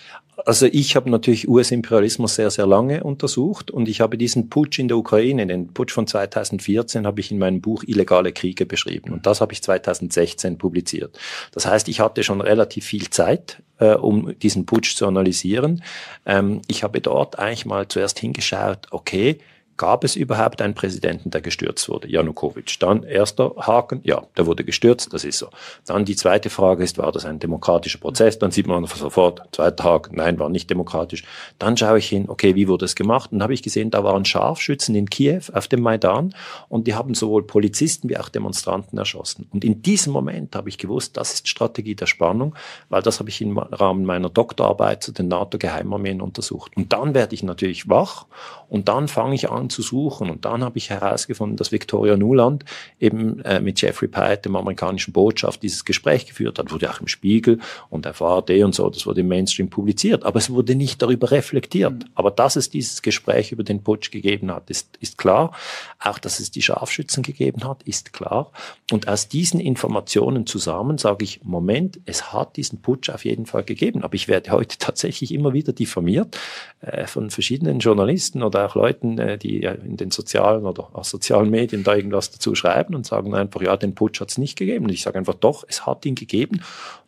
Also 0.46 0.66
ich 0.66 0.96
habe 0.96 1.10
natürlich 1.10 1.48
US-Imperialismus 1.48 2.34
sehr, 2.34 2.50
sehr 2.50 2.66
lange 2.66 3.04
untersucht 3.04 3.70
und 3.70 3.88
ich 3.88 4.00
habe 4.00 4.16
diesen 4.16 4.48
Putsch 4.48 4.78
in 4.78 4.88
der 4.88 4.96
Ukraine, 4.96 5.46
den 5.46 5.68
Putsch 5.68 5.92
von 5.92 6.06
2014, 6.06 7.06
habe 7.06 7.20
ich 7.20 7.30
in 7.30 7.38
meinem 7.38 7.60
Buch 7.60 7.84
Illegale 7.86 8.32
Kriege 8.32 8.66
beschrieben 8.66 9.12
und 9.12 9.26
das 9.26 9.40
habe 9.40 9.52
ich 9.52 9.62
2016 9.62 10.58
publiziert. 10.58 11.18
Das 11.52 11.66
heißt, 11.66 11.88
ich 11.88 12.00
hatte 12.00 12.22
schon 12.22 12.40
relativ 12.40 12.84
viel 12.84 13.10
Zeit, 13.10 13.62
äh, 13.78 13.94
um 13.94 14.38
diesen 14.38 14.66
Putsch 14.66 14.96
zu 14.96 15.06
analysieren. 15.06 15.82
Ähm, 16.26 16.62
ich 16.68 16.82
habe 16.82 17.00
dort 17.00 17.38
eigentlich 17.38 17.66
mal 17.66 17.88
zuerst 17.88 18.18
hingeschaut, 18.18 18.86
okay, 18.90 19.38
Gab 19.80 20.04
es 20.04 20.14
überhaupt 20.14 20.60
einen 20.60 20.74
Präsidenten, 20.74 21.30
der 21.30 21.40
gestürzt 21.40 21.88
wurde? 21.88 22.06
Janukowitsch. 22.06 22.76
Dann 22.82 23.02
erster 23.02 23.54
Haken, 23.56 24.02
ja, 24.04 24.24
der 24.36 24.44
wurde 24.44 24.62
gestürzt, 24.62 25.14
das 25.14 25.24
ist 25.24 25.38
so. 25.38 25.48
Dann 25.86 26.04
die 26.04 26.16
zweite 26.16 26.50
Frage 26.50 26.84
ist, 26.84 26.98
war 26.98 27.10
das 27.12 27.24
ein 27.24 27.38
demokratischer 27.38 27.96
Prozess? 27.96 28.38
Dann 28.38 28.50
sieht 28.50 28.66
man 28.66 28.84
sofort, 28.84 29.40
zweiter 29.52 29.82
Haken, 29.84 30.16
nein, 30.16 30.38
war 30.38 30.50
nicht 30.50 30.68
demokratisch. 30.68 31.24
Dann 31.58 31.78
schaue 31.78 31.96
ich 31.96 32.10
hin, 32.10 32.26
okay, 32.28 32.54
wie 32.56 32.68
wurde 32.68 32.84
es 32.84 32.94
gemacht? 32.94 33.32
Und 33.32 33.42
habe 33.42 33.54
ich 33.54 33.62
gesehen, 33.62 33.90
da 33.90 34.04
waren 34.04 34.26
Scharfschützen 34.26 34.94
in 34.94 35.08
Kiew 35.08 35.44
auf 35.54 35.66
dem 35.66 35.80
Maidan 35.80 36.34
und 36.68 36.86
die 36.86 36.94
haben 36.94 37.14
sowohl 37.14 37.46
Polizisten 37.46 38.10
wie 38.10 38.18
auch 38.18 38.28
Demonstranten 38.28 38.98
erschossen. 38.98 39.48
Und 39.50 39.64
in 39.64 39.80
diesem 39.80 40.12
Moment 40.12 40.56
habe 40.56 40.68
ich 40.68 40.76
gewusst, 40.76 41.16
das 41.16 41.32
ist 41.32 41.48
Strategie 41.48 41.94
der 41.94 42.04
Spannung, 42.04 42.54
weil 42.90 43.00
das 43.00 43.18
habe 43.18 43.30
ich 43.30 43.40
im 43.40 43.56
Rahmen 43.56 44.04
meiner 44.04 44.28
Doktorarbeit 44.28 45.02
zu 45.02 45.12
den 45.12 45.28
NATO-Geheimarmeen 45.28 46.20
untersucht. 46.20 46.76
Und 46.76 46.92
dann 46.92 47.14
werde 47.14 47.34
ich 47.34 47.42
natürlich 47.42 47.88
wach 47.88 48.26
und 48.70 48.88
dann 48.88 49.08
fange 49.08 49.34
ich 49.34 49.50
an, 49.50 49.68
zu 49.68 49.82
suchen. 49.82 50.30
Und 50.30 50.44
dann 50.44 50.62
habe 50.62 50.78
ich 50.78 50.90
herausgefunden, 50.90 51.56
dass 51.56 51.72
Victoria 51.72 52.16
Nuland 52.16 52.64
eben 53.00 53.40
äh, 53.40 53.60
mit 53.60 53.80
Jeffrey 53.82 54.06
Pyatt, 54.06 54.44
dem 54.44 54.54
amerikanischen 54.54 55.12
Botschaft, 55.12 55.62
dieses 55.64 55.84
Gespräch 55.84 56.26
geführt 56.26 56.58
hat. 56.58 56.70
Wurde 56.70 56.88
auch 56.88 57.00
im 57.00 57.08
Spiegel 57.08 57.58
und 57.90 58.04
der 58.04 58.14
VRD 58.14 58.62
und 58.62 58.74
so, 58.74 58.88
das 58.88 59.06
wurde 59.06 59.20
im 59.22 59.28
Mainstream 59.28 59.68
publiziert. 59.70 60.24
Aber 60.24 60.38
es 60.38 60.50
wurde 60.50 60.76
nicht 60.76 61.02
darüber 61.02 61.32
reflektiert. 61.32 61.92
Mhm. 61.92 62.04
Aber 62.14 62.30
dass 62.30 62.54
es 62.54 62.70
dieses 62.70 63.02
Gespräch 63.02 63.50
über 63.50 63.64
den 63.64 63.82
Putsch 63.82 64.12
gegeben 64.12 64.52
hat, 64.52 64.70
ist, 64.70 64.96
ist 65.00 65.18
klar. 65.18 65.52
Auch, 65.98 66.20
dass 66.20 66.38
es 66.38 66.52
die 66.52 66.62
Scharfschützen 66.62 67.24
gegeben 67.24 67.64
hat, 67.64 67.82
ist 67.82 68.12
klar. 68.12 68.52
Und 68.92 69.08
aus 69.08 69.28
diesen 69.28 69.58
Informationen 69.58 70.46
zusammen 70.46 70.96
sage 70.96 71.24
ich, 71.24 71.42
Moment, 71.42 71.98
es 72.06 72.32
hat 72.32 72.56
diesen 72.56 72.82
Putsch 72.82 73.10
auf 73.10 73.24
jeden 73.24 73.46
Fall 73.46 73.64
gegeben. 73.64 74.04
Aber 74.04 74.14
ich 74.14 74.28
werde 74.28 74.52
heute 74.52 74.78
tatsächlich 74.78 75.34
immer 75.34 75.54
wieder 75.54 75.72
diffamiert 75.72 76.38
äh, 76.82 77.08
von 77.08 77.30
verschiedenen 77.30 77.80
Journalisten 77.80 78.44
oder 78.44 78.59
auch 78.60 78.74
Leuten, 78.74 79.18
äh, 79.18 79.38
die 79.38 79.62
in 79.62 79.96
den 79.96 80.10
sozialen 80.10 80.64
oder 80.64 80.88
sozialen 81.02 81.50
Medien 81.50 81.84
da 81.84 81.94
irgendwas 81.94 82.30
dazu 82.30 82.54
schreiben 82.54 82.94
und 82.94 83.06
sagen 83.06 83.34
einfach, 83.34 83.62
ja, 83.62 83.76
den 83.76 83.94
Putsch 83.94 84.20
hat 84.20 84.30
es 84.30 84.38
nicht 84.38 84.56
gegeben. 84.56 84.86
Und 84.86 84.92
ich 84.92 85.02
sage 85.02 85.18
einfach, 85.18 85.34
doch, 85.34 85.64
es 85.68 85.86
hat 85.86 86.06
ihn 86.06 86.14
gegeben. 86.14 86.56
Und 86.56 86.62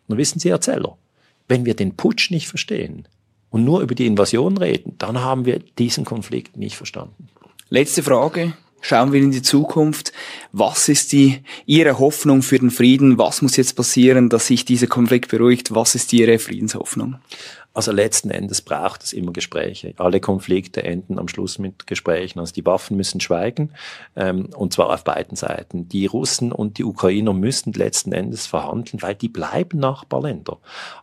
dann 0.09 0.19
wissen 0.19 0.39
Sie, 0.39 0.49
Erzähler, 0.49 0.97
wenn 1.49 1.65
wir 1.65 1.75
den 1.75 1.97
Putsch 1.97 2.31
nicht 2.31 2.49
verstehen 2.49 3.07
und 3.51 3.65
nur 3.65 3.81
über 3.81 3.95
die 3.95 4.07
Invasion 4.07 4.57
reden, 4.57 4.95
dann 4.99 5.21
haben 5.21 5.45
wir 5.45 5.59
diesen 5.79 6.05
Konflikt 6.05 6.57
nicht 6.57 6.77
verstanden. 6.77 7.29
Letzte 7.69 8.03
Frage. 8.03 8.55
Schauen 8.85 9.13
wir 9.13 9.21
in 9.21 9.31
die 9.31 9.43
Zukunft. 9.43 10.13
Was 10.51 10.89
ist 10.89 11.13
die, 11.13 11.41
Ihre 11.67 12.01
Hoffnung 12.01 12.43
für 12.43 12.59
den 12.59 12.73
Frieden? 12.73 13.17
Was 13.17 13.41
muss 13.41 13.57
jetzt 13.57 13.77
passieren, 13.77 14.29
dass 14.29 14.49
sich 14.49 14.65
dieser 14.65 14.89
Konflikt 14.89 15.31
beruhigt? 15.31 15.73
Was 15.73 15.95
ist 15.95 16.13
Ihre 16.13 16.41
Friedenshoffnung? 16.41 17.17
Also 17.75 17.91
letzten 17.93 18.31
Endes 18.31 18.61
braucht 18.61 19.03
es 19.03 19.13
immer 19.13 19.33
Gespräche. 19.33 19.95
Alle 19.97 20.21
Konflikte 20.21 20.83
enden 20.83 21.19
am 21.19 21.29
Schluss 21.29 21.59
mit 21.59 21.87
Gesprächen. 21.87 22.39
Also 22.39 22.53
die 22.53 22.67
Waffen 22.67 22.97
müssen 22.97 23.21
schweigen, 23.21 23.71
ähm, 24.15 24.51
und 24.55 24.73
zwar 24.73 24.91
auf 24.91 25.05
beiden 25.05 25.37
Seiten. 25.37 25.89
Die 25.89 26.07
Russen 26.07 26.53
und 26.53 26.79
die 26.79 26.85
Ukrainer 26.85 27.33
müssen 27.33 27.73
letzten 27.73 28.13
Endes 28.13 28.47
verhandeln, 28.47 29.01
weil 29.03 29.15
die 29.15 29.29
bleiben 29.29 29.79
Nachbarländer. 29.79 30.59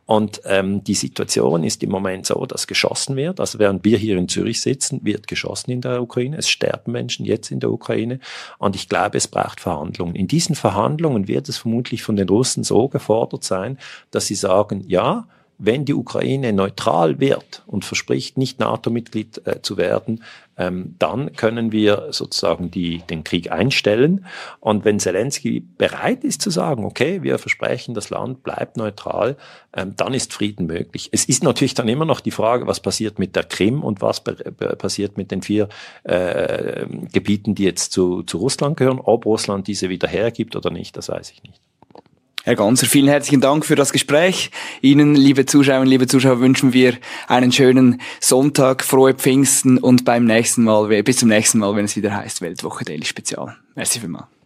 Und 0.05 0.41
ähm, 0.45 0.83
die 0.83 0.95
Situation 0.95 1.63
ist 1.63 1.83
im 1.83 1.91
Moment 1.91 2.25
so, 2.25 2.45
dass 2.45 2.67
geschossen 2.67 3.15
wird. 3.15 3.39
Also 3.39 3.59
während 3.59 3.83
wir 3.83 3.97
hier 3.97 4.17
in 4.17 4.27
Zürich 4.27 4.61
sitzen, 4.61 5.01
wird 5.03 5.27
geschossen 5.27 5.71
in 5.71 5.81
der 5.81 6.01
Ukraine. 6.01 6.37
Es 6.37 6.49
sterben 6.49 6.91
Menschen 6.91 7.25
jetzt 7.25 7.51
in 7.51 7.59
der 7.59 7.71
Ukraine. 7.71 8.19
Und 8.57 8.75
ich 8.75 8.89
glaube, 8.89 9.17
es 9.17 9.27
braucht 9.27 9.59
Verhandlungen. 9.59 10.15
In 10.15 10.27
diesen 10.27 10.55
Verhandlungen 10.55 11.27
wird 11.27 11.49
es 11.49 11.57
vermutlich 11.57 12.03
von 12.03 12.15
den 12.15 12.29
Russen 12.29 12.63
so 12.63 12.87
gefordert 12.89 13.43
sein, 13.43 13.77
dass 14.11 14.27
sie 14.27 14.35
sagen, 14.35 14.83
ja, 14.87 15.27
wenn 15.59 15.83
die 15.83 15.93
Ukraine 15.93 16.53
neutral 16.53 17.19
wird 17.19 17.63
und 17.67 17.83
verspricht, 17.83 18.37
nicht 18.37 18.59
NATO-Mitglied 18.59 19.45
äh, 19.45 19.61
zu 19.61 19.75
werden, 19.75 20.23
ähm, 20.57 20.95
dann 20.99 21.33
können 21.33 21.73
wir 21.73 22.07
sozusagen 22.11 22.71
die, 22.71 22.99
den 23.09 23.25
Krieg 23.25 23.51
einstellen. 23.51 24.25
Und 24.61 24.85
wenn 24.85 24.99
Zelensky 24.99 25.59
bereit 25.59 26.23
ist 26.23 26.41
zu 26.41 26.49
sagen, 26.49 26.85
okay, 26.85 27.23
wir 27.23 27.37
versprechen, 27.39 27.93
das 27.93 28.09
Land 28.09 28.41
bleibt 28.41 28.77
neutral, 28.77 29.35
ähm, 29.73 29.93
dann 29.97 30.13
ist 30.13 30.33
Frieden 30.33 30.65
möglich. 30.65 31.09
Es 31.11 31.25
ist 31.25 31.43
natürlich 31.43 31.73
dann 31.73 31.89
immer 31.89 32.05
noch 32.05 32.21
die 32.21 32.31
Frage, 32.31 32.65
was 32.65 32.79
passiert 32.79 33.19
mit 33.19 33.35
der 33.35 33.43
Krim 33.43 33.83
und 33.83 34.01
was 34.01 34.23
passiert 34.23 35.17
mit 35.17 35.29
den 35.29 35.41
vier 35.41 35.67
äh, 36.03 36.85
Gebieten, 37.11 37.53
die 37.53 37.63
jetzt 37.63 37.91
zu, 37.91 38.23
zu 38.23 38.37
Russland 38.37 38.77
gehören. 38.77 38.99
Ob 38.99 39.25
Russland 39.25 39.67
diese 39.67 39.89
wieder 39.89 40.07
hergibt 40.07 40.55
oder 40.55 40.69
nicht, 40.69 40.95
das 40.95 41.09
weiß 41.09 41.31
ich 41.31 41.43
nicht. 41.43 41.61
Herr 42.43 42.55
Ganser, 42.55 42.87
vielen 42.87 43.09
herzlichen 43.09 43.41
Dank 43.41 43.65
für 43.65 43.75
das 43.75 43.91
Gespräch. 43.91 44.49
Ihnen, 44.81 45.15
liebe 45.15 45.45
Zuschauerinnen, 45.45 45.89
liebe 45.89 46.07
Zuschauer, 46.07 46.39
wünschen 46.39 46.71
wir 46.73 46.97
einen 47.27 47.51
schönen 47.51 48.01
Sonntag, 48.21 48.83
frohe 48.83 49.13
Pfingsten 49.13 49.77
und 49.77 50.05
beim 50.05 50.23
nächsten 50.23 50.63
Mal, 50.63 51.03
bis 51.03 51.17
zum 51.17 51.29
nächsten 51.29 51.59
Mal, 51.59 51.75
wenn 51.75 51.85
es 51.85 51.95
wieder 51.95 52.15
heißt 52.15 52.41
Weltwoche 52.41 52.85
Daily 52.85 53.05
Spezial. 53.05 53.57
Merci 53.75 53.99
vielmals. 53.99 54.38